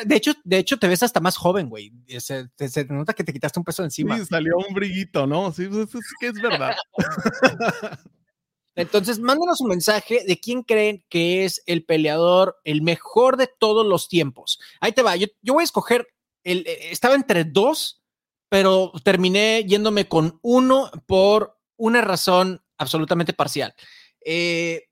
de, 0.06 0.16
hecho, 0.16 0.34
de 0.44 0.58
hecho, 0.58 0.78
te 0.78 0.88
ves 0.88 1.04
hasta 1.04 1.22
más 1.22 1.38
joven, 1.38 1.70
güey. 1.70 1.94
Se, 2.20 2.50
se, 2.68 2.86
nota 2.86 3.14
que 3.14 3.24
te 3.24 3.32
quitaste 3.32 3.60
un 3.60 3.66
peso 3.66 3.84
encima. 3.84 4.18
Sí, 4.18 4.26
salió 4.26 4.58
un 4.58 4.74
brillito, 4.74 5.26
¿no? 5.26 5.54
Sí, 5.54 5.68
pues, 5.68 5.96
es 5.96 6.14
que 6.20 6.28
es 6.28 6.42
verdad. 6.42 6.76
Entonces, 8.80 9.20
mándenos 9.20 9.60
un 9.60 9.68
mensaje 9.68 10.24
de 10.26 10.40
quién 10.40 10.64
creen 10.64 11.04
que 11.10 11.44
es 11.44 11.62
el 11.66 11.84
peleador, 11.84 12.58
el 12.64 12.82
mejor 12.82 13.36
de 13.36 13.48
todos 13.48 13.86
los 13.86 14.08
tiempos. 14.08 14.60
Ahí 14.80 14.94
te 14.94 15.02
va, 15.02 15.16
yo, 15.18 15.28
voy 15.48 15.62
a 15.62 15.66
escoger, 15.66 16.08
el, 16.44 16.60
eh, 16.66 16.92
estaba 16.92 17.16
entre 17.16 17.44
dos, 17.44 18.02
pero 18.48 18.94
terminé 19.04 19.66
yéndome 19.68 20.08
con 20.08 20.40
uno 20.42 20.90
por 21.08 21.58
una 21.78 22.02
razón 22.02 22.64
absolutamente 22.78 23.34
parcial. 23.34 23.76
Eh, 24.26 24.86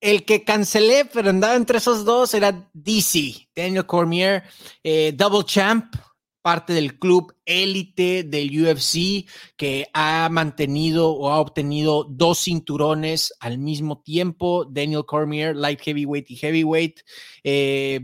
el 0.00 0.24
que 0.24 0.42
cancelé, 0.42 1.04
pero 1.04 1.30
andaba 1.30 1.54
entre 1.54 1.78
esos 1.78 2.04
dos, 2.04 2.34
era 2.34 2.68
DC, 2.72 3.48
Daniel 3.54 3.86
Cormier, 3.86 4.42
eh, 4.82 5.12
Double 5.14 5.44
Champ, 5.44 5.94
parte 6.42 6.72
del 6.72 6.98
club 6.98 7.34
élite 7.46 8.24
del 8.24 8.50
UFC 8.50 9.26
que 9.56 9.88
ha 9.94 10.28
mantenido 10.30 11.12
o 11.12 11.30
ha 11.30 11.40
obtenido 11.40 12.04
dos 12.04 12.40
cinturones 12.40 13.32
al 13.40 13.58
mismo 13.58 14.02
tiempo. 14.02 14.64
Daniel 14.64 15.04
Cormier, 15.06 15.56
light 15.56 15.80
heavyweight 15.80 16.30
y 16.30 16.36
heavyweight, 16.36 17.00
eh, 17.44 18.00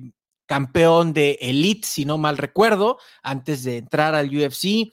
campeón 0.47 1.13
de 1.13 1.39
elite, 1.41 1.87
si 1.87 2.05
no 2.05 2.17
mal 2.17 2.39
recuerdo, 2.39 2.99
antes 3.23 3.65
de 3.65 3.79
entrar 3.79 4.15
al 4.15 4.35
UFC. 4.35 4.91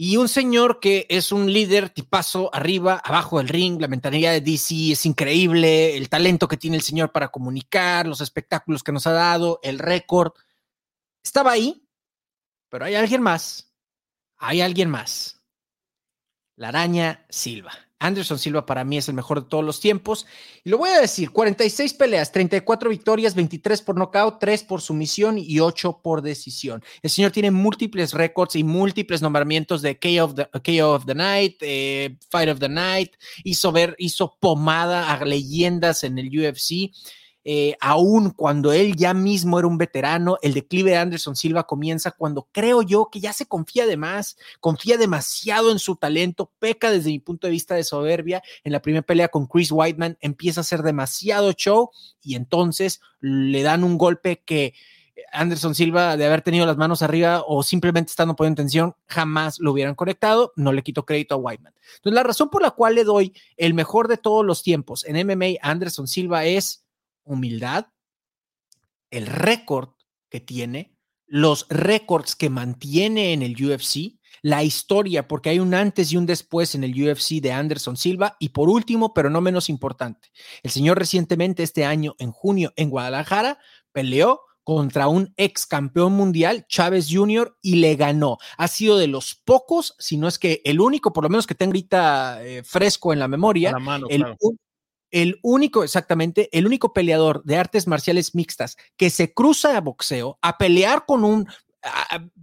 Y 0.00 0.16
un 0.16 0.28
señor 0.28 0.78
que 0.78 1.06
es 1.08 1.32
un 1.32 1.52
líder 1.52 1.90
tipazo 1.90 2.54
arriba, 2.54 3.02
abajo 3.04 3.38
del 3.38 3.48
ring, 3.48 3.80
la 3.80 3.88
mentalidad 3.88 4.30
de 4.30 4.40
DC 4.40 4.92
es 4.92 5.04
increíble, 5.04 5.96
el 5.96 6.08
talento 6.08 6.46
que 6.46 6.56
tiene 6.56 6.76
el 6.76 6.84
señor 6.84 7.10
para 7.10 7.28
comunicar, 7.28 8.06
los 8.06 8.20
espectáculos 8.20 8.84
que 8.84 8.92
nos 8.92 9.08
ha 9.08 9.12
dado, 9.12 9.58
el 9.64 9.80
récord. 9.80 10.34
Estaba 11.20 11.50
ahí, 11.50 11.87
pero 12.68 12.84
hay 12.84 12.94
alguien 12.94 13.22
más. 13.22 13.74
Hay 14.36 14.60
alguien 14.60 14.90
más. 14.90 15.42
La 16.56 16.68
araña 16.68 17.26
Silva. 17.28 17.72
Anderson 18.00 18.38
Silva 18.38 18.64
para 18.64 18.84
mí 18.84 18.96
es 18.96 19.08
el 19.08 19.14
mejor 19.14 19.42
de 19.42 19.48
todos 19.48 19.64
los 19.64 19.80
tiempos. 19.80 20.26
Y 20.64 20.70
lo 20.70 20.78
voy 20.78 20.90
a 20.90 21.00
decir, 21.00 21.30
46 21.30 21.94
peleas, 21.94 22.30
34 22.30 22.90
victorias, 22.90 23.34
23 23.34 23.82
por 23.82 23.96
nocaut, 23.96 24.38
3 24.38 24.64
por 24.64 24.80
sumisión 24.80 25.36
y 25.38 25.58
8 25.58 26.00
por 26.02 26.22
decisión. 26.22 26.82
El 27.02 27.10
señor 27.10 27.32
tiene 27.32 27.50
múltiples 27.50 28.12
récords 28.12 28.54
y 28.56 28.62
múltiples 28.62 29.20
nombramientos 29.20 29.82
de 29.82 29.98
KO 29.98 30.24
of 30.24 30.34
the, 30.34 30.82
of 30.82 31.06
the 31.06 31.14
Night, 31.14 31.56
eh, 31.60 32.16
Fight 32.30 32.48
of 32.48 32.60
the 32.60 32.68
Night, 32.68 33.14
hizo 33.42 33.72
ver, 33.72 33.96
hizo 33.98 34.36
pomada 34.40 35.12
a 35.12 35.24
leyendas 35.24 36.04
en 36.04 36.18
el 36.18 36.28
UFC. 36.28 36.92
Eh, 37.50 37.78
aún 37.80 38.28
cuando 38.28 38.74
él 38.74 38.94
ya 38.94 39.14
mismo 39.14 39.58
era 39.58 39.66
un 39.66 39.78
veterano, 39.78 40.36
el 40.42 40.52
declive 40.52 40.90
de 40.90 40.98
Anderson 40.98 41.34
Silva 41.34 41.66
comienza 41.66 42.10
cuando 42.10 42.46
creo 42.52 42.82
yo 42.82 43.08
que 43.10 43.20
ya 43.20 43.32
se 43.32 43.46
confía 43.46 43.86
de 43.86 43.96
más, 43.96 44.36
confía 44.60 44.98
demasiado 44.98 45.72
en 45.72 45.78
su 45.78 45.96
talento, 45.96 46.52
peca 46.58 46.90
desde 46.90 47.08
mi 47.08 47.20
punto 47.20 47.46
de 47.46 47.52
vista 47.52 47.74
de 47.74 47.84
soberbia. 47.84 48.42
En 48.64 48.72
la 48.72 48.82
primera 48.82 49.00
pelea 49.00 49.28
con 49.28 49.46
Chris 49.46 49.72
Whiteman 49.72 50.18
empieza 50.20 50.60
a 50.60 50.62
hacer 50.62 50.82
demasiado 50.82 51.52
show 51.52 51.88
y 52.20 52.34
entonces 52.34 53.00
le 53.20 53.62
dan 53.62 53.82
un 53.82 53.96
golpe 53.96 54.42
que 54.44 54.74
Anderson 55.32 55.74
Silva 55.74 56.18
de 56.18 56.26
haber 56.26 56.42
tenido 56.42 56.66
las 56.66 56.76
manos 56.76 57.00
arriba 57.00 57.42
o 57.46 57.62
simplemente 57.62 58.10
estando 58.10 58.36
por 58.36 58.46
intención, 58.46 58.94
jamás 59.06 59.58
lo 59.58 59.72
hubieran 59.72 59.94
conectado. 59.94 60.52
No 60.54 60.70
le 60.70 60.82
quito 60.82 61.06
crédito 61.06 61.36
a 61.36 61.38
Whiteman. 61.38 61.72
Entonces, 61.96 62.14
la 62.14 62.24
razón 62.24 62.50
por 62.50 62.60
la 62.60 62.72
cual 62.72 62.94
le 62.94 63.04
doy 63.04 63.32
el 63.56 63.72
mejor 63.72 64.06
de 64.06 64.18
todos 64.18 64.44
los 64.44 64.62
tiempos 64.62 65.06
en 65.06 65.26
MMA 65.26 65.60
a 65.62 65.70
Anderson 65.70 66.06
Silva 66.06 66.44
es 66.44 66.84
humildad, 67.28 67.86
el 69.10 69.26
récord 69.26 69.90
que 70.30 70.40
tiene, 70.40 70.96
los 71.26 71.66
récords 71.68 72.34
que 72.34 72.50
mantiene 72.50 73.32
en 73.32 73.42
el 73.42 73.54
UFC, 73.54 74.18
la 74.42 74.62
historia, 74.62 75.28
porque 75.28 75.50
hay 75.50 75.58
un 75.58 75.74
antes 75.74 76.12
y 76.12 76.16
un 76.16 76.26
después 76.26 76.74
en 76.74 76.84
el 76.84 76.92
UFC 76.92 77.40
de 77.40 77.52
Anderson 77.52 77.96
Silva. 77.96 78.36
Y 78.38 78.50
por 78.50 78.68
último, 78.68 79.12
pero 79.12 79.30
no 79.30 79.40
menos 79.40 79.68
importante, 79.68 80.30
el 80.62 80.70
señor 80.70 80.98
recientemente, 80.98 81.62
este 81.62 81.84
año, 81.84 82.14
en 82.18 82.32
junio, 82.32 82.72
en 82.76 82.90
Guadalajara, 82.90 83.58
peleó 83.92 84.42
contra 84.64 85.08
un 85.08 85.32
ex 85.38 85.66
campeón 85.66 86.12
mundial, 86.12 86.66
Chávez 86.68 87.08
Jr., 87.10 87.56
y 87.62 87.76
le 87.76 87.96
ganó. 87.96 88.36
Ha 88.58 88.68
sido 88.68 88.98
de 88.98 89.06
los 89.06 89.34
pocos, 89.34 89.94
si 89.98 90.18
no 90.18 90.28
es 90.28 90.38
que 90.38 90.60
el 90.62 90.80
único, 90.80 91.12
por 91.14 91.24
lo 91.24 91.30
menos 91.30 91.46
que 91.46 91.54
tengo 91.54 91.70
ahorita 91.70 92.44
eh, 92.44 92.62
fresco 92.62 93.14
en 93.14 93.18
la 93.18 93.28
memoria, 93.28 93.74
el, 94.10 94.26
el 95.10 95.38
único, 95.42 95.84
exactamente, 95.84 96.48
el 96.52 96.66
único 96.66 96.92
peleador 96.92 97.42
de 97.44 97.56
artes 97.56 97.86
marciales 97.86 98.34
mixtas 98.34 98.76
que 98.96 99.10
se 99.10 99.32
cruza 99.32 99.76
a 99.76 99.80
boxeo 99.80 100.38
a 100.42 100.58
pelear 100.58 101.04
con 101.06 101.24
un, 101.24 101.48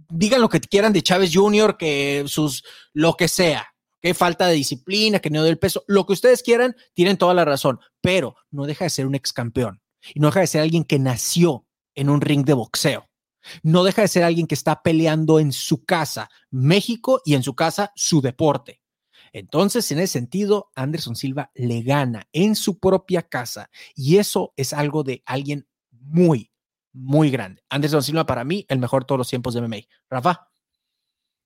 digan 0.08 0.40
lo 0.40 0.48
que 0.48 0.60
quieran 0.60 0.92
de 0.92 1.02
Chávez 1.02 1.30
Jr., 1.32 1.76
que 1.76 2.24
sus, 2.26 2.64
lo 2.92 3.14
que 3.14 3.28
sea, 3.28 3.66
que 4.00 4.14
falta 4.14 4.46
de 4.46 4.54
disciplina, 4.54 5.20
que 5.20 5.30
no 5.30 5.42
del 5.42 5.58
peso, 5.58 5.84
lo 5.86 6.06
que 6.06 6.12
ustedes 6.12 6.42
quieran, 6.42 6.76
tienen 6.94 7.16
toda 7.16 7.34
la 7.34 7.44
razón, 7.44 7.80
pero 8.00 8.36
no 8.50 8.66
deja 8.66 8.84
de 8.84 8.90
ser 8.90 9.06
un 9.06 9.14
ex 9.14 9.32
campeón 9.32 9.80
y 10.14 10.20
no 10.20 10.28
deja 10.28 10.40
de 10.40 10.46
ser 10.46 10.62
alguien 10.62 10.84
que 10.84 10.98
nació 10.98 11.66
en 11.94 12.10
un 12.10 12.20
ring 12.20 12.44
de 12.44 12.52
boxeo. 12.52 13.08
No 13.62 13.84
deja 13.84 14.02
de 14.02 14.08
ser 14.08 14.24
alguien 14.24 14.46
que 14.46 14.56
está 14.56 14.82
peleando 14.82 15.38
en 15.38 15.52
su 15.52 15.84
casa, 15.84 16.28
México, 16.50 17.22
y 17.24 17.34
en 17.34 17.42
su 17.42 17.54
casa, 17.54 17.92
su 17.94 18.20
deporte. 18.20 18.80
Entonces, 19.36 19.92
en 19.92 19.98
ese 19.98 20.14
sentido, 20.14 20.70
Anderson 20.74 21.14
Silva 21.14 21.50
le 21.54 21.82
gana 21.82 22.26
en 22.32 22.56
su 22.56 22.78
propia 22.78 23.20
casa 23.20 23.68
y 23.94 24.16
eso 24.16 24.54
es 24.56 24.72
algo 24.72 25.02
de 25.02 25.22
alguien 25.26 25.68
muy, 25.90 26.50
muy 26.94 27.30
grande. 27.30 27.62
Anderson 27.68 28.02
Silva 28.02 28.24
para 28.24 28.44
mí, 28.44 28.64
el 28.70 28.78
mejor 28.78 29.02
de 29.02 29.08
todos 29.08 29.18
los 29.18 29.28
tiempos 29.28 29.52
de 29.52 29.60
MMA. 29.60 29.76
Rafa. 30.08 30.48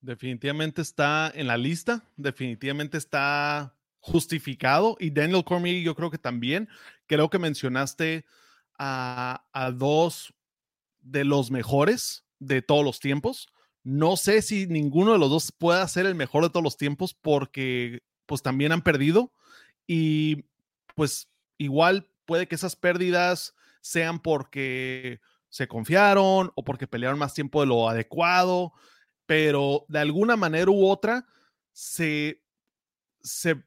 Definitivamente 0.00 0.82
está 0.82 1.32
en 1.34 1.48
la 1.48 1.56
lista, 1.56 2.04
definitivamente 2.16 2.96
está 2.96 3.74
justificado 3.98 4.96
y 5.00 5.10
Daniel 5.10 5.42
Cormier 5.42 5.82
yo 5.82 5.96
creo 5.96 6.12
que 6.12 6.18
también, 6.18 6.68
creo 7.08 7.28
que 7.28 7.40
mencionaste 7.40 8.24
a, 8.78 9.44
a 9.52 9.72
dos 9.72 10.32
de 11.00 11.24
los 11.24 11.50
mejores 11.50 12.24
de 12.38 12.62
todos 12.62 12.84
los 12.84 13.00
tiempos. 13.00 13.48
No 13.82 14.16
sé 14.16 14.42
si 14.42 14.66
ninguno 14.66 15.12
de 15.12 15.18
los 15.18 15.30
dos 15.30 15.52
pueda 15.52 15.86
ser 15.88 16.06
el 16.06 16.14
mejor 16.14 16.42
de 16.42 16.50
todos 16.50 16.64
los 16.64 16.76
tiempos 16.76 17.14
porque 17.14 18.02
pues 18.26 18.42
también 18.42 18.72
han 18.72 18.82
perdido 18.82 19.32
y 19.86 20.44
pues 20.94 21.28
igual 21.58 22.08
puede 22.26 22.46
que 22.46 22.54
esas 22.54 22.76
pérdidas 22.76 23.54
sean 23.80 24.20
porque 24.20 25.20
se 25.48 25.66
confiaron 25.66 26.52
o 26.54 26.64
porque 26.64 26.86
pelearon 26.86 27.18
más 27.18 27.34
tiempo 27.34 27.60
de 27.60 27.66
lo 27.66 27.88
adecuado, 27.88 28.72
pero 29.26 29.84
de 29.88 29.98
alguna 29.98 30.36
manera 30.36 30.70
u 30.70 30.86
otra 30.86 31.26
se, 31.72 32.42
se, 33.22 33.62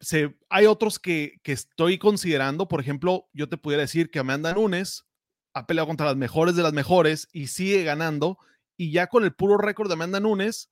hay 0.50 0.66
otros 0.66 1.00
que, 1.00 1.40
que 1.44 1.52
estoy 1.52 1.98
considerando, 1.98 2.68
por 2.68 2.80
ejemplo, 2.80 3.28
yo 3.34 3.50
te 3.50 3.58
pudiera 3.58 3.82
decir 3.82 4.12
que 4.12 4.20
Amanda 4.20 4.54
Nunes 4.54 5.06
ha 5.54 5.68
peleado 5.68 5.88
contra 5.88 6.08
las 6.08 6.16
mejores 6.16 6.56
de 6.56 6.64
las 6.64 6.74
mejores 6.74 7.28
y 7.32 7.48
sigue 7.48 7.84
ganando. 7.84 8.38
Y 8.78 8.92
ya 8.92 9.08
con 9.08 9.24
el 9.24 9.34
puro 9.34 9.58
récord 9.58 9.88
de 9.88 9.94
Amanda 9.94 10.20
Nunes, 10.20 10.70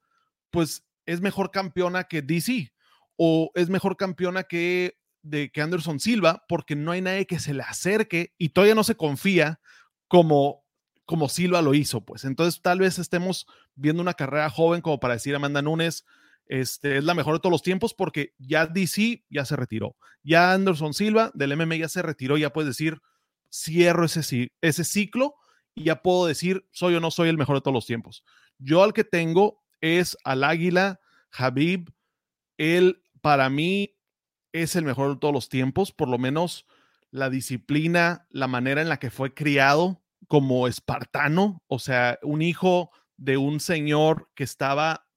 pues 0.49 0.85
es 1.05 1.21
mejor 1.21 1.51
campeona 1.51 2.05
que 2.05 2.21
DC 2.21 2.71
o 3.17 3.51
es 3.55 3.69
mejor 3.69 3.97
campeona 3.97 4.43
que, 4.43 4.97
de, 5.21 5.51
que 5.51 5.61
Anderson 5.61 5.99
Silva 5.99 6.43
porque 6.47 6.75
no 6.75 6.91
hay 6.91 7.01
nadie 7.01 7.27
que 7.27 7.39
se 7.39 7.53
le 7.53 7.63
acerque 7.63 8.33
y 8.37 8.49
todavía 8.49 8.75
no 8.75 8.83
se 8.83 8.95
confía 8.95 9.59
como, 10.07 10.63
como 11.05 11.29
Silva 11.29 11.61
lo 11.61 11.73
hizo. 11.73 12.03
Pues 12.03 12.25
entonces 12.25 12.61
tal 12.61 12.79
vez 12.79 12.99
estemos 12.99 13.45
viendo 13.75 14.01
una 14.01 14.13
carrera 14.13 14.49
joven 14.49 14.81
como 14.81 14.99
para 14.99 15.15
decir 15.15 15.35
Amanda 15.35 15.61
Nunes. 15.61 16.05
Este, 16.47 16.97
es 16.97 17.03
la 17.03 17.13
mejor 17.13 17.35
de 17.35 17.39
todos 17.39 17.51
los 17.51 17.61
tiempos 17.61 17.93
porque 17.93 18.33
ya 18.37 18.65
DC 18.65 19.23
ya 19.29 19.45
se 19.45 19.55
retiró. 19.55 19.95
Ya 20.23 20.53
Anderson 20.53 20.93
Silva 20.93 21.31
del 21.33 21.55
MMA 21.55 21.77
ya 21.77 21.89
se 21.89 22.01
retiró, 22.01 22.37
ya 22.37 22.51
puedes 22.51 22.69
decir, 22.69 23.01
cierro 23.51 24.05
ese, 24.05 24.51
ese 24.61 24.83
ciclo 24.83 25.35
y 25.75 25.85
ya 25.85 26.01
puedo 26.01 26.25
decir, 26.25 26.67
soy 26.71 26.95
o 26.95 26.99
no 26.99 27.11
soy 27.11 27.29
el 27.29 27.37
mejor 27.37 27.57
de 27.57 27.61
todos 27.61 27.75
los 27.75 27.85
tiempos. 27.85 28.23
Yo 28.57 28.83
al 28.83 28.93
que 28.93 29.03
tengo 29.03 29.63
es 29.79 30.17
al 30.23 30.43
Águila, 30.43 30.99
Habib. 31.31 31.91
Él 32.57 33.01
para 33.21 33.49
mí 33.49 33.95
es 34.53 34.75
el 34.75 34.85
mejor 34.85 35.13
de 35.13 35.19
todos 35.19 35.33
los 35.33 35.49
tiempos, 35.49 35.91
por 35.91 36.09
lo 36.09 36.17
menos 36.17 36.65
la 37.09 37.29
disciplina, 37.29 38.27
la 38.29 38.47
manera 38.47 38.81
en 38.81 38.89
la 38.89 38.97
que 38.97 39.09
fue 39.09 39.33
criado 39.33 40.01
como 40.27 40.67
espartano, 40.67 41.61
o 41.67 41.79
sea, 41.79 42.19
un 42.21 42.41
hijo 42.41 42.91
de 43.17 43.37
un 43.37 43.59
señor 43.59 44.29
que 44.33 44.43
estaba 44.43 45.07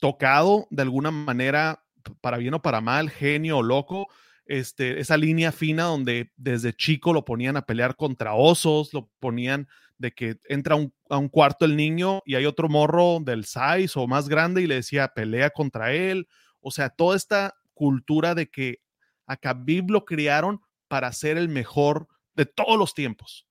tocado 0.00 0.66
de 0.70 0.82
alguna 0.82 1.10
manera, 1.10 1.84
para 2.20 2.38
bien 2.38 2.54
o 2.54 2.62
para 2.62 2.80
mal, 2.80 3.10
genio 3.10 3.58
o 3.58 3.62
loco, 3.62 4.08
este, 4.46 4.98
esa 4.98 5.16
línea 5.16 5.52
fina 5.52 5.84
donde 5.84 6.32
desde 6.36 6.74
chico 6.74 7.12
lo 7.12 7.24
ponían 7.24 7.56
a 7.56 7.66
pelear 7.66 7.96
contra 7.96 8.34
osos, 8.34 8.92
lo 8.94 9.10
ponían 9.20 9.68
de 9.98 10.12
que 10.12 10.38
entra 10.48 10.76
a 11.10 11.18
un 11.18 11.28
cuarto 11.28 11.64
el 11.64 11.76
niño 11.76 12.22
y 12.24 12.36
hay 12.36 12.46
otro 12.46 12.68
morro 12.68 13.18
del 13.20 13.44
size 13.44 13.90
o 13.96 14.06
más 14.06 14.28
grande 14.28 14.62
y 14.62 14.66
le 14.66 14.76
decía 14.76 15.08
pelea 15.08 15.50
contra 15.50 15.92
él. 15.92 16.28
O 16.60 16.70
sea, 16.70 16.88
toda 16.88 17.16
esta 17.16 17.54
cultura 17.74 18.34
de 18.34 18.48
que 18.48 18.80
a 19.26 19.36
Khabib 19.36 19.90
lo 19.90 20.04
criaron 20.04 20.60
para 20.88 21.12
ser 21.12 21.36
el 21.36 21.48
mejor 21.48 22.08
de 22.34 22.46
todos 22.46 22.78
los 22.78 22.94
tiempos. 22.94 23.46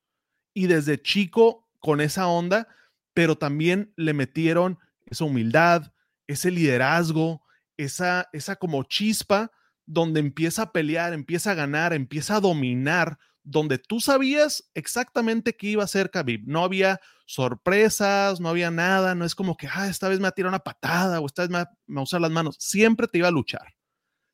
Y 0.54 0.68
desde 0.68 1.02
chico 1.02 1.70
con 1.80 2.02
esa 2.02 2.28
onda, 2.28 2.68
pero 3.14 3.38
también 3.38 3.94
le 3.96 4.14
metieron 4.14 4.80
esa 5.06 5.26
humildad, 5.26 5.94
ese 6.26 6.52
liderazgo, 6.52 7.42
esa, 7.78 8.28
esa 8.34 8.56
como 8.56 8.84
chispa 8.84 9.52
donde 9.86 10.20
empieza 10.20 10.64
a 10.64 10.72
pelear, 10.72 11.14
empieza 11.14 11.52
a 11.52 11.56
ganar, 11.56 11.94
empieza 11.94 12.36
a 12.36 12.40
dominar, 12.42 13.20
donde 13.50 13.78
tú 13.78 14.02
sabías 14.02 14.70
exactamente 14.74 15.56
qué 15.56 15.68
iba 15.68 15.82
a 15.82 15.86
hacer 15.86 16.12
Khabib. 16.12 16.44
No 16.46 16.66
había 16.66 17.00
sorpresas, 17.26 18.42
no 18.42 18.50
había 18.50 18.72
nada, 18.72 19.16
no 19.16 19.24
es 19.24 19.36
como 19.36 19.56
que, 19.56 19.70
ah, 19.74 19.88
esta 19.88 20.10
vez 20.10 20.20
me 20.20 20.30
va 20.30 20.34
a 20.38 20.48
una 20.48 20.60
patada 20.60 21.22
o 21.22 21.26
esta 21.26 21.44
vez 21.44 21.50
me 21.50 21.60
va, 21.60 22.02
a 22.02 22.04
usar 22.04 22.20
las 22.20 22.32
manos. 22.32 22.58
Siempre 22.60 23.08
te 23.08 23.20
iba 23.20 23.30
a 23.30 23.32
luchar, 23.32 23.74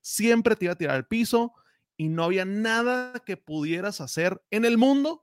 siempre 0.01 0.55
te 0.55 0.65
iba 0.65 0.73
a 0.73 0.77
tirar 0.77 0.95
al 0.95 1.05
piso 1.05 1.53
y 1.95 2.09
no 2.09 2.23
había 2.23 2.43
nada 2.43 3.13
que 3.23 3.37
pudieras 3.37 4.01
hacer 4.01 4.41
en 4.49 4.65
el 4.65 4.79
mundo 4.79 5.21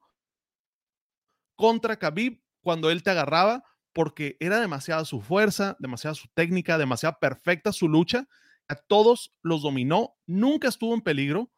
contra 1.56 1.98
Khabib 1.98 2.40
cuando 2.60 2.90
él 2.90 3.02
te 3.02 3.10
agarraba 3.10 3.64
porque 3.92 4.36
era 4.38 4.60
demasiada 4.60 5.04
su 5.04 5.20
fuerza, 5.20 5.76
demasiada 5.80 6.14
su 6.14 6.28
técnica, 6.28 6.78
demasiado 6.78 7.16
perfecta 7.20 7.72
su 7.72 7.88
lucha 7.88 8.28
a 8.68 8.76
todos 8.76 9.34
los 9.42 9.62
dominó, 9.62 10.16
nunca 10.26 10.68
estuvo 10.68 10.94
en 10.94 11.00
peligro 11.00 11.50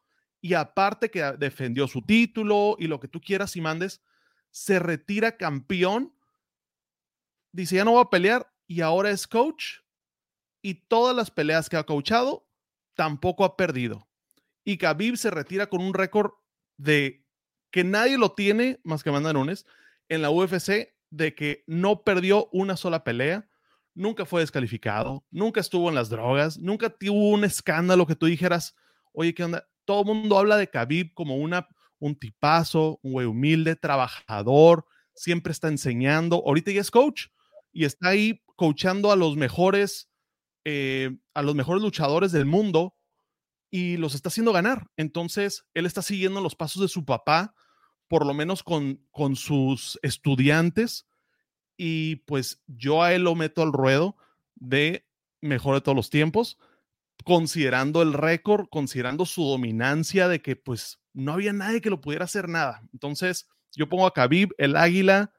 y 0.43 0.55
aparte 0.55 1.09
que 1.09 1.23
defendió 1.39 1.87
su 1.87 2.01
título 2.01 2.75
y 2.77 2.87
lo 2.87 2.99
que 2.99 3.07
tú 3.07 3.21
quieras 3.21 3.55
y 3.55 3.61
mandes, 3.61 4.03
se 4.51 4.77
retira 4.77 5.37
campeón, 5.37 6.13
dice 7.53 7.77
ya 7.77 7.85
no 7.85 7.91
voy 7.91 8.01
a 8.01 8.09
pelear 8.09 8.53
y 8.67 8.81
ahora 8.81 9.09
es 9.09 9.25
coach 9.25 9.77
y 10.61 10.85
todas 10.89 11.15
las 11.15 11.31
peleas 11.31 11.69
que 11.69 11.77
ha 11.77 11.85
coachado 11.85 12.45
tampoco 12.93 13.45
ha 13.45 13.55
perdido. 13.55 14.09
Y 14.65 14.77
Khabib 14.77 15.15
se 15.15 15.31
retira 15.31 15.67
con 15.67 15.81
un 15.81 15.93
récord 15.93 16.31
de 16.75 17.25
que 17.71 17.85
nadie 17.85 18.17
lo 18.17 18.33
tiene 18.33 18.81
más 18.83 19.01
que 19.01 19.11
Amanda 19.11 19.31
Nunes 19.31 19.65
en 20.09 20.21
la 20.21 20.29
UFC 20.29 20.93
de 21.09 21.35
que 21.35 21.63
no 21.67 22.03
perdió 22.03 22.49
una 22.51 22.75
sola 22.75 23.05
pelea, 23.05 23.47
nunca 23.93 24.25
fue 24.25 24.41
descalificado, 24.41 25.25
nunca 25.31 25.61
estuvo 25.61 25.87
en 25.87 25.95
las 25.95 26.09
drogas, 26.09 26.59
nunca 26.59 26.89
tuvo 26.89 27.29
un 27.29 27.45
escándalo 27.45 28.05
que 28.05 28.17
tú 28.17 28.25
dijeras, 28.25 28.75
oye, 29.13 29.33
¿qué 29.33 29.45
onda? 29.45 29.69
Todo 29.85 30.01
el 30.01 30.07
mundo 30.07 30.37
habla 30.37 30.57
de 30.57 30.69
Khabib 30.69 31.13
como 31.13 31.37
una, 31.37 31.67
un 31.99 32.15
tipazo, 32.15 32.99
un 33.03 33.13
güey 33.13 33.27
humilde, 33.27 33.75
trabajador, 33.75 34.85
siempre 35.13 35.51
está 35.51 35.67
enseñando. 35.67 36.43
Ahorita 36.45 36.71
ya 36.71 36.81
es 36.81 36.91
coach 36.91 37.27
y 37.71 37.85
está 37.85 38.09
ahí 38.09 38.41
coachando 38.55 39.11
a 39.11 39.15
los 39.15 39.35
mejores, 39.35 40.09
eh, 40.65 41.17
a 41.33 41.41
los 41.41 41.55
mejores 41.55 41.81
luchadores 41.81 42.31
del 42.31 42.45
mundo 42.45 42.95
y 43.69 43.97
los 43.97 44.15
está 44.15 44.29
haciendo 44.29 44.53
ganar. 44.53 44.87
Entonces, 44.97 45.65
él 45.73 45.85
está 45.85 46.01
siguiendo 46.01 46.41
los 46.41 46.55
pasos 46.55 46.81
de 46.81 46.87
su 46.87 47.05
papá, 47.05 47.55
por 48.07 48.25
lo 48.25 48.33
menos 48.33 48.63
con, 48.63 49.05
con 49.11 49.35
sus 49.35 49.99
estudiantes 50.03 51.07
y 51.77 52.17
pues 52.17 52.61
yo 52.67 53.01
a 53.01 53.13
él 53.13 53.23
lo 53.23 53.35
meto 53.35 53.61
al 53.61 53.73
ruedo 53.73 54.15
de 54.55 55.07
mejor 55.41 55.75
de 55.75 55.81
todos 55.81 55.95
los 55.95 56.09
tiempos, 56.09 56.57
considerando 57.23 58.01
el 58.01 58.13
récord, 58.13 58.67
considerando 58.69 59.25
su 59.25 59.43
dominancia 59.43 60.27
de 60.27 60.41
que 60.41 60.55
pues 60.55 60.99
no 61.13 61.33
había 61.33 61.53
nadie 61.53 61.81
que 61.81 61.89
lo 61.89 62.01
pudiera 62.01 62.25
hacer 62.25 62.49
nada. 62.49 62.81
Entonces 62.91 63.47
yo 63.71 63.87
pongo 63.87 64.05
a 64.05 64.13
Khabib, 64.13 64.53
el 64.57 64.75
águila, 64.75 65.31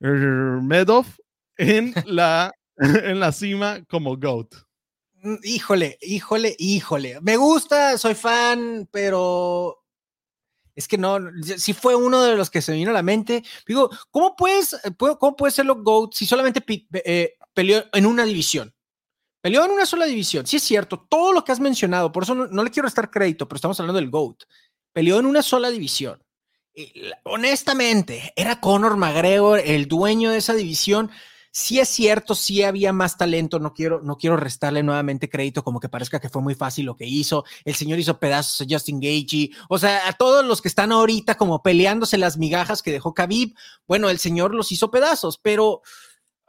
Medov 0.00 1.06
en 1.56 1.94
la, 2.06 2.52
en 2.76 3.20
la 3.20 3.32
cima 3.32 3.84
como 3.88 4.16
GOAT. 4.16 4.54
Mm, 5.22 5.36
híjole, 5.42 5.98
híjole, 6.00 6.56
híjole. 6.58 7.20
Me 7.20 7.36
gusta, 7.36 7.98
soy 7.98 8.14
fan, 8.14 8.88
pero 8.90 9.84
es 10.74 10.88
que 10.88 10.96
no, 10.96 11.18
si 11.58 11.74
fue 11.74 11.94
uno 11.94 12.22
de 12.22 12.36
los 12.36 12.48
que 12.50 12.62
se 12.62 12.72
vino 12.72 12.90
a 12.90 12.94
la 12.94 13.02
mente. 13.02 13.42
Digo, 13.66 13.90
¿cómo 14.10 14.34
puedes, 14.34 14.72
eh, 14.72 14.92
cómo 14.96 15.36
puede 15.36 15.52
ser 15.52 15.66
los 15.66 15.82
GOAT 15.82 16.14
si 16.14 16.26
solamente 16.26 16.64
eh, 17.04 17.34
peleó 17.52 17.84
en 17.92 18.06
una 18.06 18.24
división? 18.24 18.74
Peleó 19.40 19.64
en 19.64 19.70
una 19.70 19.86
sola 19.86 20.06
división. 20.06 20.46
Sí 20.46 20.56
es 20.56 20.62
cierto, 20.62 21.06
todo 21.08 21.32
lo 21.32 21.44
que 21.44 21.52
has 21.52 21.60
mencionado, 21.60 22.12
por 22.12 22.24
eso 22.24 22.34
no, 22.34 22.64
le 22.64 22.70
quiero 22.70 22.88
estar 22.88 23.10
crédito, 23.10 23.48
pero 23.48 23.56
estamos 23.56 23.78
hablando 23.80 24.00
del 24.00 24.10
GOAT. 24.10 24.42
Peleó 24.92 25.18
en 25.18 25.26
una 25.26 25.42
sola 25.42 25.70
división. 25.70 26.22
honestamente, 27.24 28.32
era 28.36 28.60
Conor 28.60 28.96
McGregor 28.96 29.60
el 29.60 29.88
dueño 29.88 30.30
de 30.30 30.38
esa 30.38 30.54
división 30.54 31.10
sí 31.52 31.80
es 31.80 31.88
cierto, 31.88 32.34
sí 32.34 32.62
había 32.62 32.92
más 32.92 33.16
talento, 33.16 33.58
no 33.58 33.74
quiero, 33.74 34.00
no 34.02 34.16
quiero 34.16 34.36
restarle 34.36 34.82
nuevamente 34.82 35.28
crédito 35.28 35.64
como 35.64 35.80
que 35.80 35.88
parezca 35.88 36.20
que 36.20 36.28
fue 36.28 36.42
muy 36.42 36.54
fácil 36.54 36.86
lo 36.86 36.96
que 36.96 37.06
hizo, 37.06 37.44
el 37.64 37.74
señor 37.74 37.98
hizo 37.98 38.18
pedazos 38.18 38.60
a 38.60 38.66
Justin 38.68 39.00
Gagey, 39.00 39.52
o 39.68 39.78
sea, 39.78 40.08
a 40.08 40.12
todos 40.12 40.44
los 40.44 40.62
que 40.62 40.68
están 40.68 40.92
ahorita 40.92 41.36
como 41.36 41.62
peleándose 41.62 42.18
las 42.18 42.38
migajas 42.38 42.82
que 42.82 42.92
dejó 42.92 43.14
Khabib, 43.14 43.54
bueno, 43.86 44.10
el 44.10 44.18
señor 44.18 44.54
los 44.54 44.72
hizo 44.72 44.90
pedazos, 44.90 45.38
pero... 45.38 45.82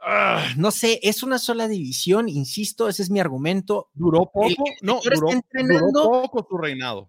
Ah, 0.04 0.48
no 0.56 0.72
sé, 0.72 0.98
es 1.02 1.22
una 1.22 1.38
sola 1.38 1.68
división, 1.68 2.28
insisto, 2.28 2.88
ese 2.88 3.04
es 3.04 3.10
mi 3.10 3.20
argumento. 3.20 3.88
Duró 3.94 4.30
poco, 4.32 4.64
no, 4.80 5.00
duró, 5.00 6.22
poco 6.22 6.46
su 6.48 6.58
reinado. 6.58 7.08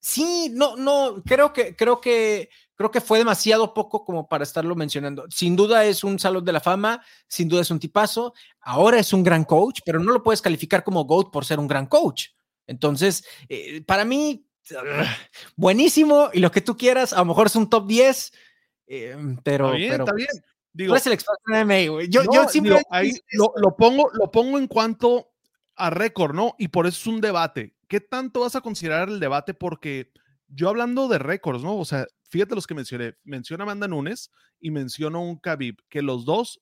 Sí, 0.00 0.50
no, 0.52 0.74
no, 0.74 1.22
creo 1.24 1.52
que, 1.52 1.76
creo 1.76 2.00
que, 2.00 2.50
creo 2.74 2.90
que 2.90 3.00
fue 3.00 3.18
demasiado 3.18 3.72
poco 3.72 4.04
como 4.04 4.28
para 4.28 4.42
estarlo 4.42 4.74
mencionando. 4.74 5.26
Sin 5.30 5.54
duda 5.54 5.84
es 5.84 6.02
un 6.02 6.18
salón 6.18 6.44
de 6.44 6.52
la 6.52 6.60
fama, 6.60 7.00
sin 7.28 7.48
duda 7.48 7.60
es 7.60 7.70
un 7.70 7.78
tipazo, 7.78 8.34
ahora 8.60 8.98
es 8.98 9.12
un 9.12 9.22
gran 9.22 9.44
coach, 9.44 9.78
pero 9.84 10.00
no 10.00 10.12
lo 10.12 10.24
puedes 10.24 10.42
calificar 10.42 10.82
como 10.82 11.04
GOAT 11.04 11.30
por 11.30 11.44
ser 11.44 11.60
un 11.60 11.68
gran 11.68 11.86
coach. 11.86 12.30
Entonces, 12.66 13.24
eh, 13.48 13.82
para 13.82 14.04
mí, 14.04 14.44
buenísimo 15.54 16.30
y 16.32 16.40
lo 16.40 16.50
que 16.50 16.60
tú 16.60 16.76
quieras, 16.76 17.12
a 17.12 17.18
lo 17.18 17.26
mejor 17.26 17.46
es 17.46 17.54
un 17.54 17.70
top 17.70 17.86
10, 17.86 18.32
eh, 18.88 19.16
pero... 19.44 19.66
Está 19.66 19.76
bien, 19.76 20.00
está 20.00 20.14
bien. 20.14 20.28
Digo, 20.72 20.96
es 20.96 21.06
el 21.06 21.12
experto 21.12 21.42
en 21.48 21.66
MMA, 21.66 21.90
güey. 21.90 22.08
Yo, 22.08 22.22
yo 22.32 22.48
simplemente... 22.48 22.86
ahí 22.90 23.12
lo, 23.32 23.52
lo, 23.56 23.76
pongo, 23.76 24.10
lo 24.14 24.30
pongo 24.30 24.58
en 24.58 24.66
cuanto 24.66 25.28
a 25.76 25.90
récord, 25.90 26.34
¿no? 26.34 26.54
Y 26.58 26.68
por 26.68 26.86
eso 26.86 26.98
es 26.98 27.06
un 27.06 27.20
debate. 27.20 27.74
¿Qué 27.88 28.00
tanto 28.00 28.40
vas 28.40 28.56
a 28.56 28.60
considerar 28.60 29.08
el 29.08 29.20
debate? 29.20 29.52
Porque 29.52 30.12
yo 30.48 30.68
hablando 30.68 31.08
de 31.08 31.18
récords, 31.18 31.62
¿no? 31.62 31.76
O 31.76 31.84
sea, 31.84 32.06
fíjate 32.30 32.54
los 32.54 32.66
que 32.66 32.74
mencioné. 32.74 33.14
Menciona 33.24 33.64
Amanda 33.64 33.88
Nunes 33.88 34.30
y 34.60 34.70
menciono 34.70 35.22
un 35.22 35.38
Khabib, 35.38 35.76
que 35.88 36.02
los 36.02 36.24
dos 36.24 36.60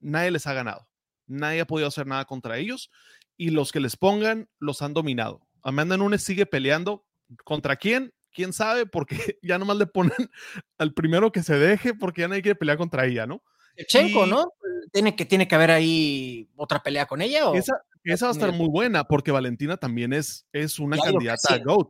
nadie 0.00 0.30
les 0.30 0.46
ha 0.46 0.52
ganado. 0.52 0.88
Nadie 1.26 1.60
ha 1.60 1.66
podido 1.66 1.88
hacer 1.88 2.06
nada 2.06 2.24
contra 2.24 2.58
ellos 2.58 2.90
y 3.36 3.50
los 3.50 3.72
que 3.72 3.80
les 3.80 3.96
pongan 3.96 4.48
los 4.58 4.82
han 4.82 4.94
dominado. 4.94 5.40
Amanda 5.62 5.96
Nunes 5.96 6.22
sigue 6.22 6.46
peleando. 6.46 7.06
¿Contra 7.44 7.76
quién? 7.76 8.12
¿Quién 8.38 8.52
sabe? 8.52 8.86
Porque 8.86 9.16
ya 9.42 9.58
nomás 9.58 9.78
le 9.78 9.86
ponen 9.86 10.30
al 10.78 10.94
primero 10.94 11.32
que 11.32 11.42
se 11.42 11.58
deje 11.58 11.92
porque 11.92 12.20
ya 12.20 12.28
nadie 12.28 12.42
quiere 12.42 12.54
pelear 12.54 12.78
contra 12.78 13.04
ella, 13.04 13.26
¿no? 13.26 13.42
Chenko, 13.88 14.26
¿no? 14.26 14.52
¿Tiene 14.92 15.16
que, 15.16 15.24
¿Tiene 15.24 15.48
que 15.48 15.56
haber 15.56 15.72
ahí 15.72 16.48
otra 16.54 16.80
pelea 16.80 17.06
con 17.06 17.20
ella? 17.20 17.48
¿o? 17.48 17.54
Esa, 17.54 17.82
esa 18.04 18.26
va 18.26 18.30
a 18.30 18.34
estar 18.34 18.52
muy 18.52 18.68
buena 18.68 19.02
porque 19.02 19.32
Valentina 19.32 19.76
también 19.76 20.12
es, 20.12 20.46
es 20.52 20.78
una 20.78 20.98
candidata 20.98 21.54
a 21.54 21.58
GOAT. 21.58 21.88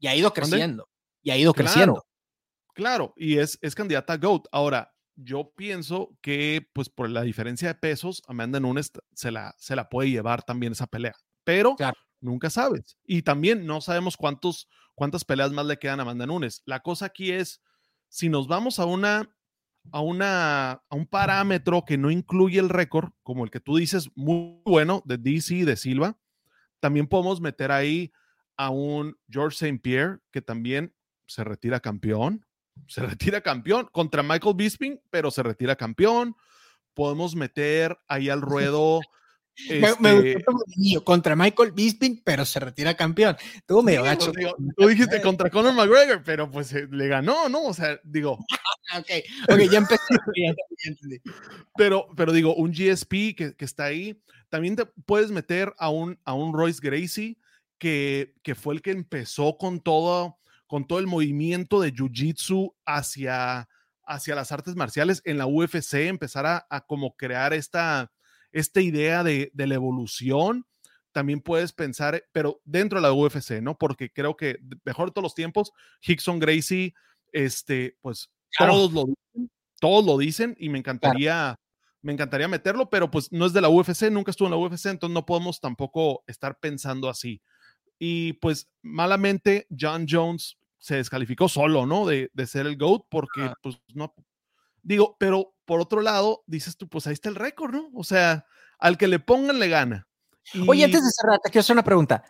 Y 0.00 0.06
ha 0.06 0.14
ido 0.14 0.34
creciendo. 0.34 0.86
Y 1.22 1.30
ha 1.30 1.38
ido 1.38 1.54
claro, 1.54 1.70
creciendo. 1.70 2.06
Claro, 2.74 3.14
y 3.16 3.38
es, 3.38 3.58
es 3.62 3.74
candidata 3.74 4.12
a 4.12 4.18
GOAT. 4.18 4.48
Ahora, 4.52 4.94
yo 5.16 5.54
pienso 5.56 6.14
que, 6.20 6.68
pues 6.74 6.90
por 6.90 7.08
la 7.08 7.22
diferencia 7.22 7.68
de 7.68 7.74
pesos, 7.74 8.22
Amanda 8.26 8.60
Nunes 8.60 8.92
se 9.14 9.30
la, 9.30 9.54
se 9.56 9.76
la 9.76 9.88
puede 9.88 10.10
llevar 10.10 10.42
también 10.42 10.72
esa 10.72 10.86
pelea. 10.86 11.14
Pero 11.42 11.74
claro. 11.76 11.96
nunca 12.20 12.50
sabes. 12.50 12.98
Y 13.06 13.22
también 13.22 13.64
no 13.64 13.80
sabemos 13.80 14.18
cuántos, 14.18 14.68
cuántas 14.94 15.24
peleas 15.24 15.52
más 15.52 15.66
le 15.66 15.78
quedan 15.78 16.00
a 16.00 16.02
Amanda 16.02 16.26
Nunes. 16.26 16.62
La 16.66 16.80
cosa 16.80 17.06
aquí 17.06 17.32
es, 17.32 17.62
si 18.08 18.28
nos 18.28 18.46
vamos 18.48 18.78
a 18.78 18.84
una 18.84 19.30
a, 19.92 20.00
una, 20.00 20.72
a 20.72 20.96
un 20.96 21.06
parámetro 21.06 21.84
que 21.84 21.98
no 21.98 22.10
incluye 22.10 22.58
el 22.58 22.68
récord, 22.68 23.10
como 23.22 23.44
el 23.44 23.50
que 23.50 23.60
tú 23.60 23.76
dices, 23.76 24.10
muy 24.14 24.60
bueno, 24.64 25.02
de 25.04 25.18
DC 25.18 25.54
y 25.54 25.64
de 25.64 25.76
Silva, 25.76 26.18
también 26.80 27.06
podemos 27.06 27.40
meter 27.40 27.72
ahí 27.72 28.12
a 28.56 28.70
un 28.70 29.16
George 29.28 29.54
St. 29.54 29.80
Pierre, 29.80 30.18
que 30.30 30.42
también 30.42 30.94
se 31.26 31.44
retira 31.44 31.80
campeón, 31.80 32.46
se 32.88 33.00
retira 33.06 33.40
campeón 33.40 33.88
contra 33.92 34.22
Michael 34.22 34.56
Bisping, 34.56 35.00
pero 35.10 35.30
se 35.30 35.42
retira 35.42 35.76
campeón. 35.76 36.36
Podemos 36.94 37.34
meter 37.34 37.98
ahí 38.08 38.28
al 38.28 38.40
ruedo. 38.42 39.00
Este... 39.56 39.80
Me, 39.80 39.94
me 40.14 40.34
gustó 40.34 41.04
contra 41.04 41.36
Michael 41.36 41.72
Bisping, 41.72 42.22
pero 42.24 42.44
se 42.44 42.60
retira 42.60 42.94
campeón. 42.94 43.36
Tuvo 43.66 43.82
medio 43.82 44.00
sí, 44.00 44.06
gacho. 44.06 44.32
Digo, 44.32 44.56
tú 44.76 44.88
dijiste 44.88 45.20
contra 45.20 45.50
Conor 45.50 45.74
McGregor, 45.74 46.22
pero 46.24 46.50
pues 46.50 46.72
eh, 46.72 46.88
le 46.90 47.08
ganó, 47.08 47.48
¿no? 47.48 47.64
O 47.64 47.74
sea, 47.74 48.00
digo. 48.02 48.32
ok, 48.98 49.10
ok, 49.48 49.58
ya 49.70 49.78
empecé. 49.78 50.02
ya 50.36 50.54
entendí. 50.84 51.20
Pero, 51.76 52.08
pero 52.16 52.32
digo, 52.32 52.54
un 52.54 52.72
GSP 52.72 53.34
que, 53.36 53.54
que, 53.56 53.64
está 53.64 53.84
ahí. 53.84 54.20
También 54.48 54.76
te 54.76 54.86
puedes 54.86 55.30
meter 55.30 55.72
a 55.78 55.88
un, 55.88 56.18
a 56.24 56.34
un 56.34 56.52
Royce 56.52 56.80
Gracie, 56.82 57.38
que, 57.78 58.34
que 58.42 58.54
fue 58.54 58.74
el 58.74 58.82
que 58.82 58.90
empezó 58.92 59.56
con 59.56 59.80
todo, 59.80 60.38
con 60.66 60.86
todo 60.86 60.98
el 60.98 61.06
movimiento 61.06 61.80
de 61.80 61.92
Jiu-Jitsu 61.92 62.74
hacia, 62.84 63.68
hacia 64.04 64.34
las 64.34 64.52
artes 64.52 64.76
marciales 64.76 65.22
en 65.24 65.38
la 65.38 65.46
UFC, 65.46 65.94
empezar 65.94 66.46
a, 66.46 66.66
a 66.70 66.82
como 66.82 67.16
crear 67.16 67.52
esta 67.52 68.12
esta 68.54 68.80
idea 68.80 69.24
de, 69.24 69.50
de, 69.52 69.66
la 69.66 69.74
evolución, 69.74 70.64
también 71.10 71.40
puedes 71.40 71.72
pensar, 71.72 72.24
pero 72.32 72.60
dentro 72.64 72.98
de 72.98 73.02
la 73.02 73.12
UFC, 73.12 73.60
¿no? 73.60 73.76
Porque 73.76 74.10
creo 74.10 74.36
que 74.36 74.58
mejor 74.84 75.08
de 75.08 75.12
todos 75.12 75.24
los 75.24 75.34
tiempos, 75.34 75.72
Hickson 76.00 76.38
Gracie, 76.38 76.94
este, 77.32 77.98
pues 78.00 78.30
claro. 78.56 78.74
todos, 78.74 78.92
lo 78.92 79.04
dicen, 79.04 79.50
todos 79.80 80.04
lo 80.06 80.16
dicen 80.18 80.56
y 80.58 80.68
me 80.68 80.78
encantaría, 80.78 81.32
claro. 81.32 81.60
me 82.02 82.12
encantaría 82.12 82.46
meterlo, 82.46 82.88
pero 82.88 83.10
pues 83.10 83.30
no 83.32 83.44
es 83.44 83.52
de 83.52 83.60
la 83.60 83.68
UFC, 83.68 84.10
nunca 84.10 84.30
estuvo 84.30 84.46
en 84.46 84.52
la 84.52 84.58
UFC, 84.58 84.86
entonces 84.86 85.12
no 85.12 85.26
podemos 85.26 85.60
tampoco 85.60 86.22
estar 86.28 86.58
pensando 86.60 87.08
así. 87.08 87.42
Y 87.98 88.34
pues 88.34 88.68
malamente 88.82 89.66
John 89.76 90.06
Jones 90.08 90.56
se 90.78 90.96
descalificó 90.96 91.48
solo, 91.48 91.86
¿no? 91.86 92.06
De, 92.06 92.30
de 92.34 92.46
ser 92.46 92.66
el 92.66 92.76
GOAT 92.76 93.06
porque 93.08 93.42
ah. 93.42 93.54
pues 93.60 93.80
no, 93.94 94.14
digo, 94.84 95.16
pero 95.18 95.54
por 95.64 95.80
otro 95.80 96.00
lado, 96.00 96.44
dices 96.46 96.76
tú, 96.76 96.88
pues 96.88 97.06
ahí 97.06 97.14
está 97.14 97.28
el 97.28 97.34
récord, 97.34 97.72
¿no? 97.72 97.90
O 97.94 98.04
sea, 98.04 98.46
al 98.78 98.96
que 98.96 99.08
le 99.08 99.18
pongan 99.18 99.58
le 99.58 99.68
gana. 99.68 100.06
Y... 100.52 100.68
Oye, 100.68 100.84
antes 100.84 101.02
de 101.02 101.10
cerrar, 101.10 101.40
te 101.42 101.50
quiero 101.50 101.60
hacer 101.60 101.74
una 101.74 101.84
pregunta. 101.84 102.22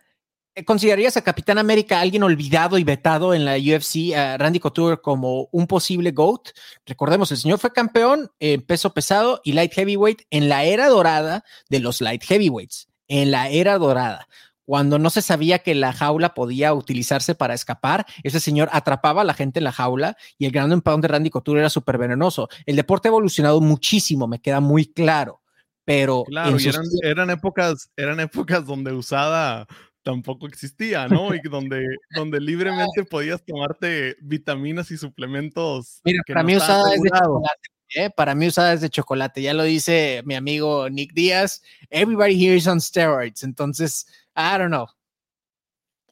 Eh, 0.54 0.64
¿Considerarías 0.64 1.16
a 1.16 1.22
Capitán 1.24 1.58
América 1.58 2.00
alguien 2.00 2.22
olvidado 2.22 2.78
y 2.78 2.84
vetado 2.84 3.34
en 3.34 3.44
la 3.44 3.56
UFC, 3.56 4.14
a 4.14 4.38
Randy 4.38 4.60
Couture, 4.60 5.00
como 5.00 5.48
un 5.50 5.66
posible 5.66 6.12
GOAT? 6.12 6.50
Recordemos, 6.86 7.32
el 7.32 7.38
señor 7.38 7.58
fue 7.58 7.72
campeón 7.72 8.30
en 8.38 8.62
peso 8.62 8.94
pesado 8.94 9.40
y 9.42 9.52
light 9.52 9.72
heavyweight 9.74 10.22
en 10.30 10.48
la 10.48 10.64
era 10.64 10.88
dorada 10.88 11.44
de 11.68 11.80
los 11.80 12.00
light 12.00 12.22
heavyweights, 12.22 12.86
en 13.08 13.32
la 13.32 13.48
era 13.48 13.78
dorada 13.78 14.28
cuando 14.64 14.98
no 14.98 15.10
se 15.10 15.22
sabía 15.22 15.58
que 15.58 15.74
la 15.74 15.92
jaula 15.92 16.34
podía 16.34 16.72
utilizarse 16.72 17.34
para 17.34 17.54
escapar, 17.54 18.06
ese 18.22 18.40
señor 18.40 18.68
atrapaba 18.72 19.22
a 19.22 19.24
la 19.24 19.34
gente 19.34 19.60
en 19.60 19.64
la 19.64 19.72
jaula 19.72 20.16
y 20.38 20.46
el 20.46 20.52
gran 20.52 20.80
pound 20.80 21.02
de 21.02 21.08
Randy 21.08 21.30
Couture 21.30 21.60
era 21.60 21.70
súper 21.70 21.98
venenoso. 21.98 22.48
El 22.66 22.76
deporte 22.76 23.08
ha 23.08 23.10
evolucionado 23.10 23.60
muchísimo, 23.60 24.26
me 24.26 24.40
queda 24.40 24.60
muy 24.60 24.86
claro, 24.86 25.42
pero... 25.84 26.24
Claro, 26.24 26.58
sus... 26.58 26.66
eran, 26.66 26.84
eran, 27.02 27.30
épocas, 27.30 27.90
eran 27.96 28.20
épocas 28.20 28.64
donde 28.66 28.92
usada 28.92 29.66
tampoco 30.04 30.46
existía, 30.46 31.08
¿no? 31.08 31.34
Y 31.34 31.40
donde, 31.50 31.84
donde 32.14 32.40
libremente 32.40 33.04
podías 33.04 33.44
tomarte 33.44 34.16
vitaminas 34.20 34.90
y 34.92 34.96
suplementos. 34.96 36.00
Mira, 36.04 36.22
para 36.28 36.42
no 36.42 36.46
mí 36.46 36.56
usada 36.56 36.94
es 36.94 37.02
de 37.02 37.10
chocolate. 37.10 37.73
¿Eh? 37.94 38.10
Para 38.10 38.34
mí 38.34 38.46
usada 38.46 38.72
es 38.72 38.80
de 38.80 38.90
chocolate. 38.90 39.42
Ya 39.42 39.54
lo 39.54 39.62
dice 39.64 40.22
mi 40.24 40.34
amigo 40.34 40.88
Nick 40.90 41.12
Díaz. 41.12 41.62
Everybody 41.90 42.34
here 42.34 42.56
is 42.56 42.66
on 42.66 42.80
steroids. 42.80 43.42
Entonces, 43.42 44.06
I 44.36 44.58
don't 44.58 44.68
know. 44.68 44.86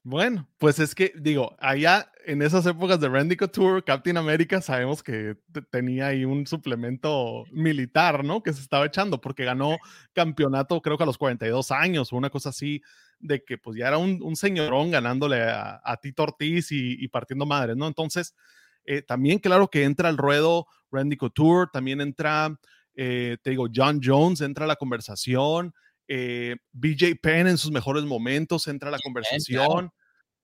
Bueno, 0.05 0.49
pues 0.59 0.81
es 0.81 0.97
que 0.97 1.13
digo, 1.15 1.55
allá 1.61 2.11
en 2.25 2.43
esas 2.43 2.67
épocas 2.67 2.99
de 2.99 3.09
Randy 3.09 3.37
Couture, 3.37 3.85
Captain 3.85 4.17
America, 4.17 4.61
sabemos 4.61 5.01
que 5.01 5.37
tenía 5.71 6.09
ahí 6.09 6.25
un 6.25 6.45
suplemento 6.45 7.45
militar, 7.53 8.25
¿no? 8.25 8.43
Que 8.43 8.53
se 8.53 8.61
estaba 8.61 8.87
echando 8.87 9.21
porque 9.21 9.45
ganó 9.45 9.79
campeonato 10.13 10.81
creo 10.83 10.97
que 10.97 11.05
a 11.05 11.07
los 11.07 11.19
42 11.19 11.71
años 11.71 12.13
o 12.13 12.17
una 12.17 12.31
cosa 12.31 12.49
así, 12.49 12.83
de 13.21 13.45
que 13.45 13.59
pues 13.59 13.77
ya 13.79 13.87
era 13.89 13.99
un, 13.99 14.35
señorón 14.35 14.91
ganándole 14.91 15.41
a, 15.43 15.81
a 15.85 15.97
Tito 15.99 16.25
Ortiz 16.25 16.73
y, 16.73 16.97
y, 16.99 17.07
partiendo 17.09 17.47
madres, 17.47 17.77
¿no? 17.77 17.87
Entonces, 17.87 18.35
eh, 18.85 19.03
también 19.03 19.39
claro 19.39 19.69
que 19.69 19.85
entra 19.85 20.09
al 20.09 20.17
ruedo 20.17 20.67
Randy 20.91 21.17
Couture, 21.17 21.71
también 21.73 22.01
entra, 22.01 22.59
eh, 22.95 23.39
te 23.43 23.51
digo, 23.51 23.69
John 23.75 24.01
Jones, 24.03 24.41
entra 24.41 24.65
a 24.65 24.69
la 24.69 24.77
conversación, 24.77 25.75
eh, 26.09 26.57
BJ 26.73 27.17
Penn 27.23 27.47
en 27.47 27.59
sus 27.59 27.71
mejores 27.71 28.05
momentos 28.05 28.67
entra 28.69 28.89
a 28.89 28.93
la 28.93 28.99
conversación. 28.99 29.67
Claro. 29.67 29.95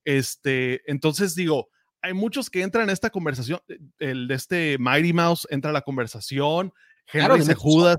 Este, 0.05 0.81
entonces 0.91 1.35
digo, 1.35 1.69
hay 2.01 2.15
muchos 2.15 2.49
que 2.49 2.63
entran 2.63 2.85
en 2.85 2.91
esta 2.91 3.11
conversación. 3.11 3.61
eh, 3.69 3.79
El 3.99 4.29
de 4.29 4.35
este 4.35 4.77
Mighty 4.79 5.13
Mouse 5.13 5.47
entra 5.51 5.71
a 5.71 5.75
la 5.75 5.83
conversación. 5.83 6.73
Henry 7.13 7.27
claro, 7.27 7.43
Sejudas, 7.43 7.99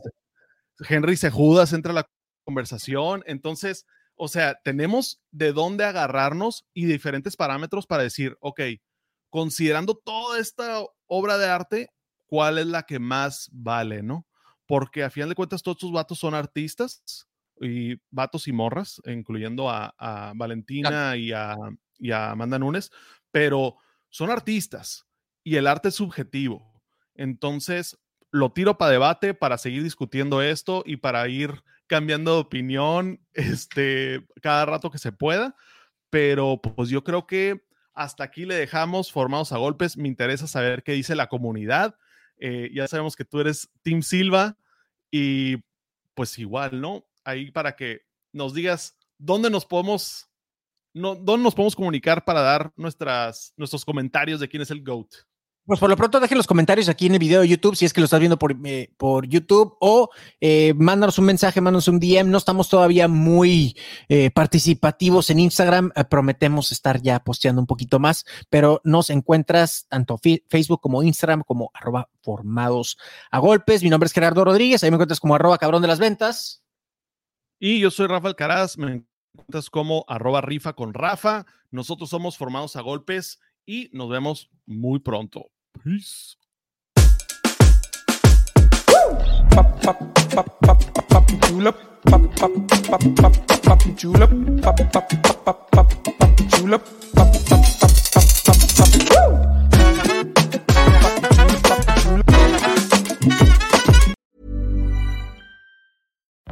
Henry 0.87 1.17
Sejudas 1.17 1.73
entra 1.73 1.91
a 1.91 1.95
la 1.95 2.09
conversación. 2.43 3.23
Entonces, 3.27 3.85
o 4.15 4.27
sea, 4.27 4.59
tenemos 4.63 5.21
de 5.31 5.53
dónde 5.53 5.85
agarrarnos 5.85 6.65
y 6.73 6.85
diferentes 6.85 7.35
parámetros 7.35 7.85
para 7.85 8.03
decir, 8.03 8.37
ok, 8.39 8.61
considerando 9.29 9.95
toda 9.95 10.39
esta 10.39 10.83
obra 11.07 11.37
de 11.37 11.47
arte, 11.47 11.89
¿cuál 12.25 12.57
es 12.57 12.67
la 12.67 12.83
que 12.83 12.99
más 12.99 13.49
vale, 13.51 14.03
no? 14.03 14.27
Porque 14.65 15.03
a 15.03 15.09
final 15.09 15.29
de 15.29 15.35
cuentas 15.35 15.63
todos 15.63 15.77
estos 15.77 15.91
vatos 15.91 16.19
son 16.19 16.35
artistas 16.35 17.27
y 17.59 17.95
vatos 18.09 18.47
y 18.47 18.51
morras, 18.51 19.01
incluyendo 19.05 19.69
a, 19.69 19.93
a 19.97 20.33
Valentina 20.35 21.17
y, 21.17 21.31
a, 21.31 21.55
y, 21.97 22.11
a, 22.11 22.31
Amanda 22.31 22.59
Nunes, 22.59 22.91
pero 23.31 23.77
son 24.09 24.29
artistas 24.29 25.05
y 25.43 25.55
el 25.55 25.67
arte 25.67 25.89
es 25.89 25.95
subjetivo. 25.95 26.81
Entonces, 27.15 27.97
lo 28.31 28.51
tiro 28.53 28.77
para 28.77 28.91
debate, 28.91 29.33
para 29.33 29.57
seguir 29.57 29.83
discutiendo 29.83 30.41
esto 30.41 30.83
y 30.85 30.97
para 30.97 31.27
ir 31.27 31.63
cambiando 31.87 32.35
de 32.35 32.41
opinión 32.41 33.25
este, 33.33 34.25
cada 34.41 34.65
rato 34.65 34.91
que 34.91 34.99
se 34.99 35.11
pueda. 35.11 35.55
Pero 36.09 36.61
pues 36.61 36.89
yo 36.89 37.03
creo 37.03 37.27
que 37.27 37.68
hasta 37.99 38.23
aquí 38.23 38.45
le 38.45 38.55
dejamos 38.55 39.11
formados 39.11 39.51
a 39.51 39.57
golpes. 39.57 39.97
Me 39.97 40.07
interesa 40.07 40.47
saber 40.47 40.83
qué 40.83 40.93
dice 40.93 41.15
la 41.15 41.27
comunidad. 41.27 41.95
Eh, 42.37 42.71
ya 42.73 42.87
sabemos 42.87 43.15
que 43.15 43.25
tú 43.25 43.39
eres 43.39 43.69
Team 43.81 44.01
Silva 44.01 44.57
y 45.11 45.57
pues 46.13 46.37
igual, 46.39 46.79
¿no? 46.79 47.05
ahí 47.23 47.51
para 47.51 47.75
que 47.75 48.01
nos 48.31 48.53
digas 48.53 48.97
dónde 49.17 49.49
nos 49.49 49.65
podemos, 49.65 50.29
no, 50.93 51.15
dónde 51.15 51.43
nos 51.43 51.55
podemos 51.55 51.75
comunicar 51.75 52.25
para 52.25 52.41
dar 52.41 52.71
nuestras, 52.75 53.53
nuestros 53.57 53.85
comentarios 53.85 54.39
de 54.39 54.47
quién 54.47 54.61
es 54.61 54.71
el 54.71 54.83
GOAT. 54.83 55.13
Pues 55.69 55.79
por 55.79 55.87
lo 55.87 55.95
pronto 55.95 56.19
dejen 56.19 56.39
los 56.39 56.47
comentarios 56.47 56.89
aquí 56.89 57.05
en 57.05 57.13
el 57.13 57.19
video 57.19 57.41
de 57.41 57.47
YouTube, 57.47 57.75
si 57.75 57.85
es 57.85 57.93
que 57.93 58.01
lo 58.01 58.05
estás 58.05 58.19
viendo 58.19 58.39
por, 58.39 58.55
eh, 58.65 58.91
por 58.97 59.27
YouTube, 59.27 59.77
o 59.79 60.09
eh, 60.41 60.73
mándanos 60.75 61.19
un 61.19 61.25
mensaje, 61.25 61.61
mándanos 61.61 61.87
un 61.87 61.99
DM. 61.99 62.31
No 62.31 62.39
estamos 62.39 62.69
todavía 62.69 63.07
muy 63.07 63.77
eh, 64.07 64.31
participativos 64.31 65.29
en 65.29 65.37
Instagram. 65.37 65.91
Prometemos 66.09 66.71
estar 66.71 66.99
ya 67.03 67.19
posteando 67.19 67.61
un 67.61 67.67
poquito 67.67 67.99
más, 67.99 68.25
pero 68.49 68.81
nos 68.83 69.11
encuentras 69.11 69.85
tanto 69.87 70.17
Facebook 70.17 70.81
como 70.81 71.03
Instagram 71.03 71.43
como 71.43 71.69
arroba 71.75 72.09
formados 72.23 72.97
a 73.29 73.37
golpes. 73.37 73.83
Mi 73.83 73.91
nombre 73.91 74.07
es 74.07 74.13
Gerardo 74.13 74.43
Rodríguez, 74.43 74.83
ahí 74.83 74.89
me 74.89 74.95
encuentras 74.95 75.19
como 75.19 75.35
arroba 75.35 75.59
cabrón 75.59 75.83
de 75.83 75.87
las 75.87 75.99
ventas. 75.99 76.63
Y 77.59 77.79
yo 77.79 77.91
soy 77.91 78.07
Rafael 78.07 78.35
Caraz, 78.35 78.75
me 78.75 79.03
encuentras 79.35 79.69
como 79.69 80.03
arroba 80.07 80.41
rifa 80.41 80.73
con 80.73 80.95
Rafa. 80.95 81.45
Nosotros 81.69 82.09
somos 82.09 82.37
formados 82.37 82.75
a 82.75 82.81
golpes 82.81 83.39
y 83.67 83.91
nos 83.93 84.09
vemos 84.09 84.49
muy 84.65 84.97
pronto. 84.97 85.51
Peace. 85.77 86.35
Woo! 88.87 89.29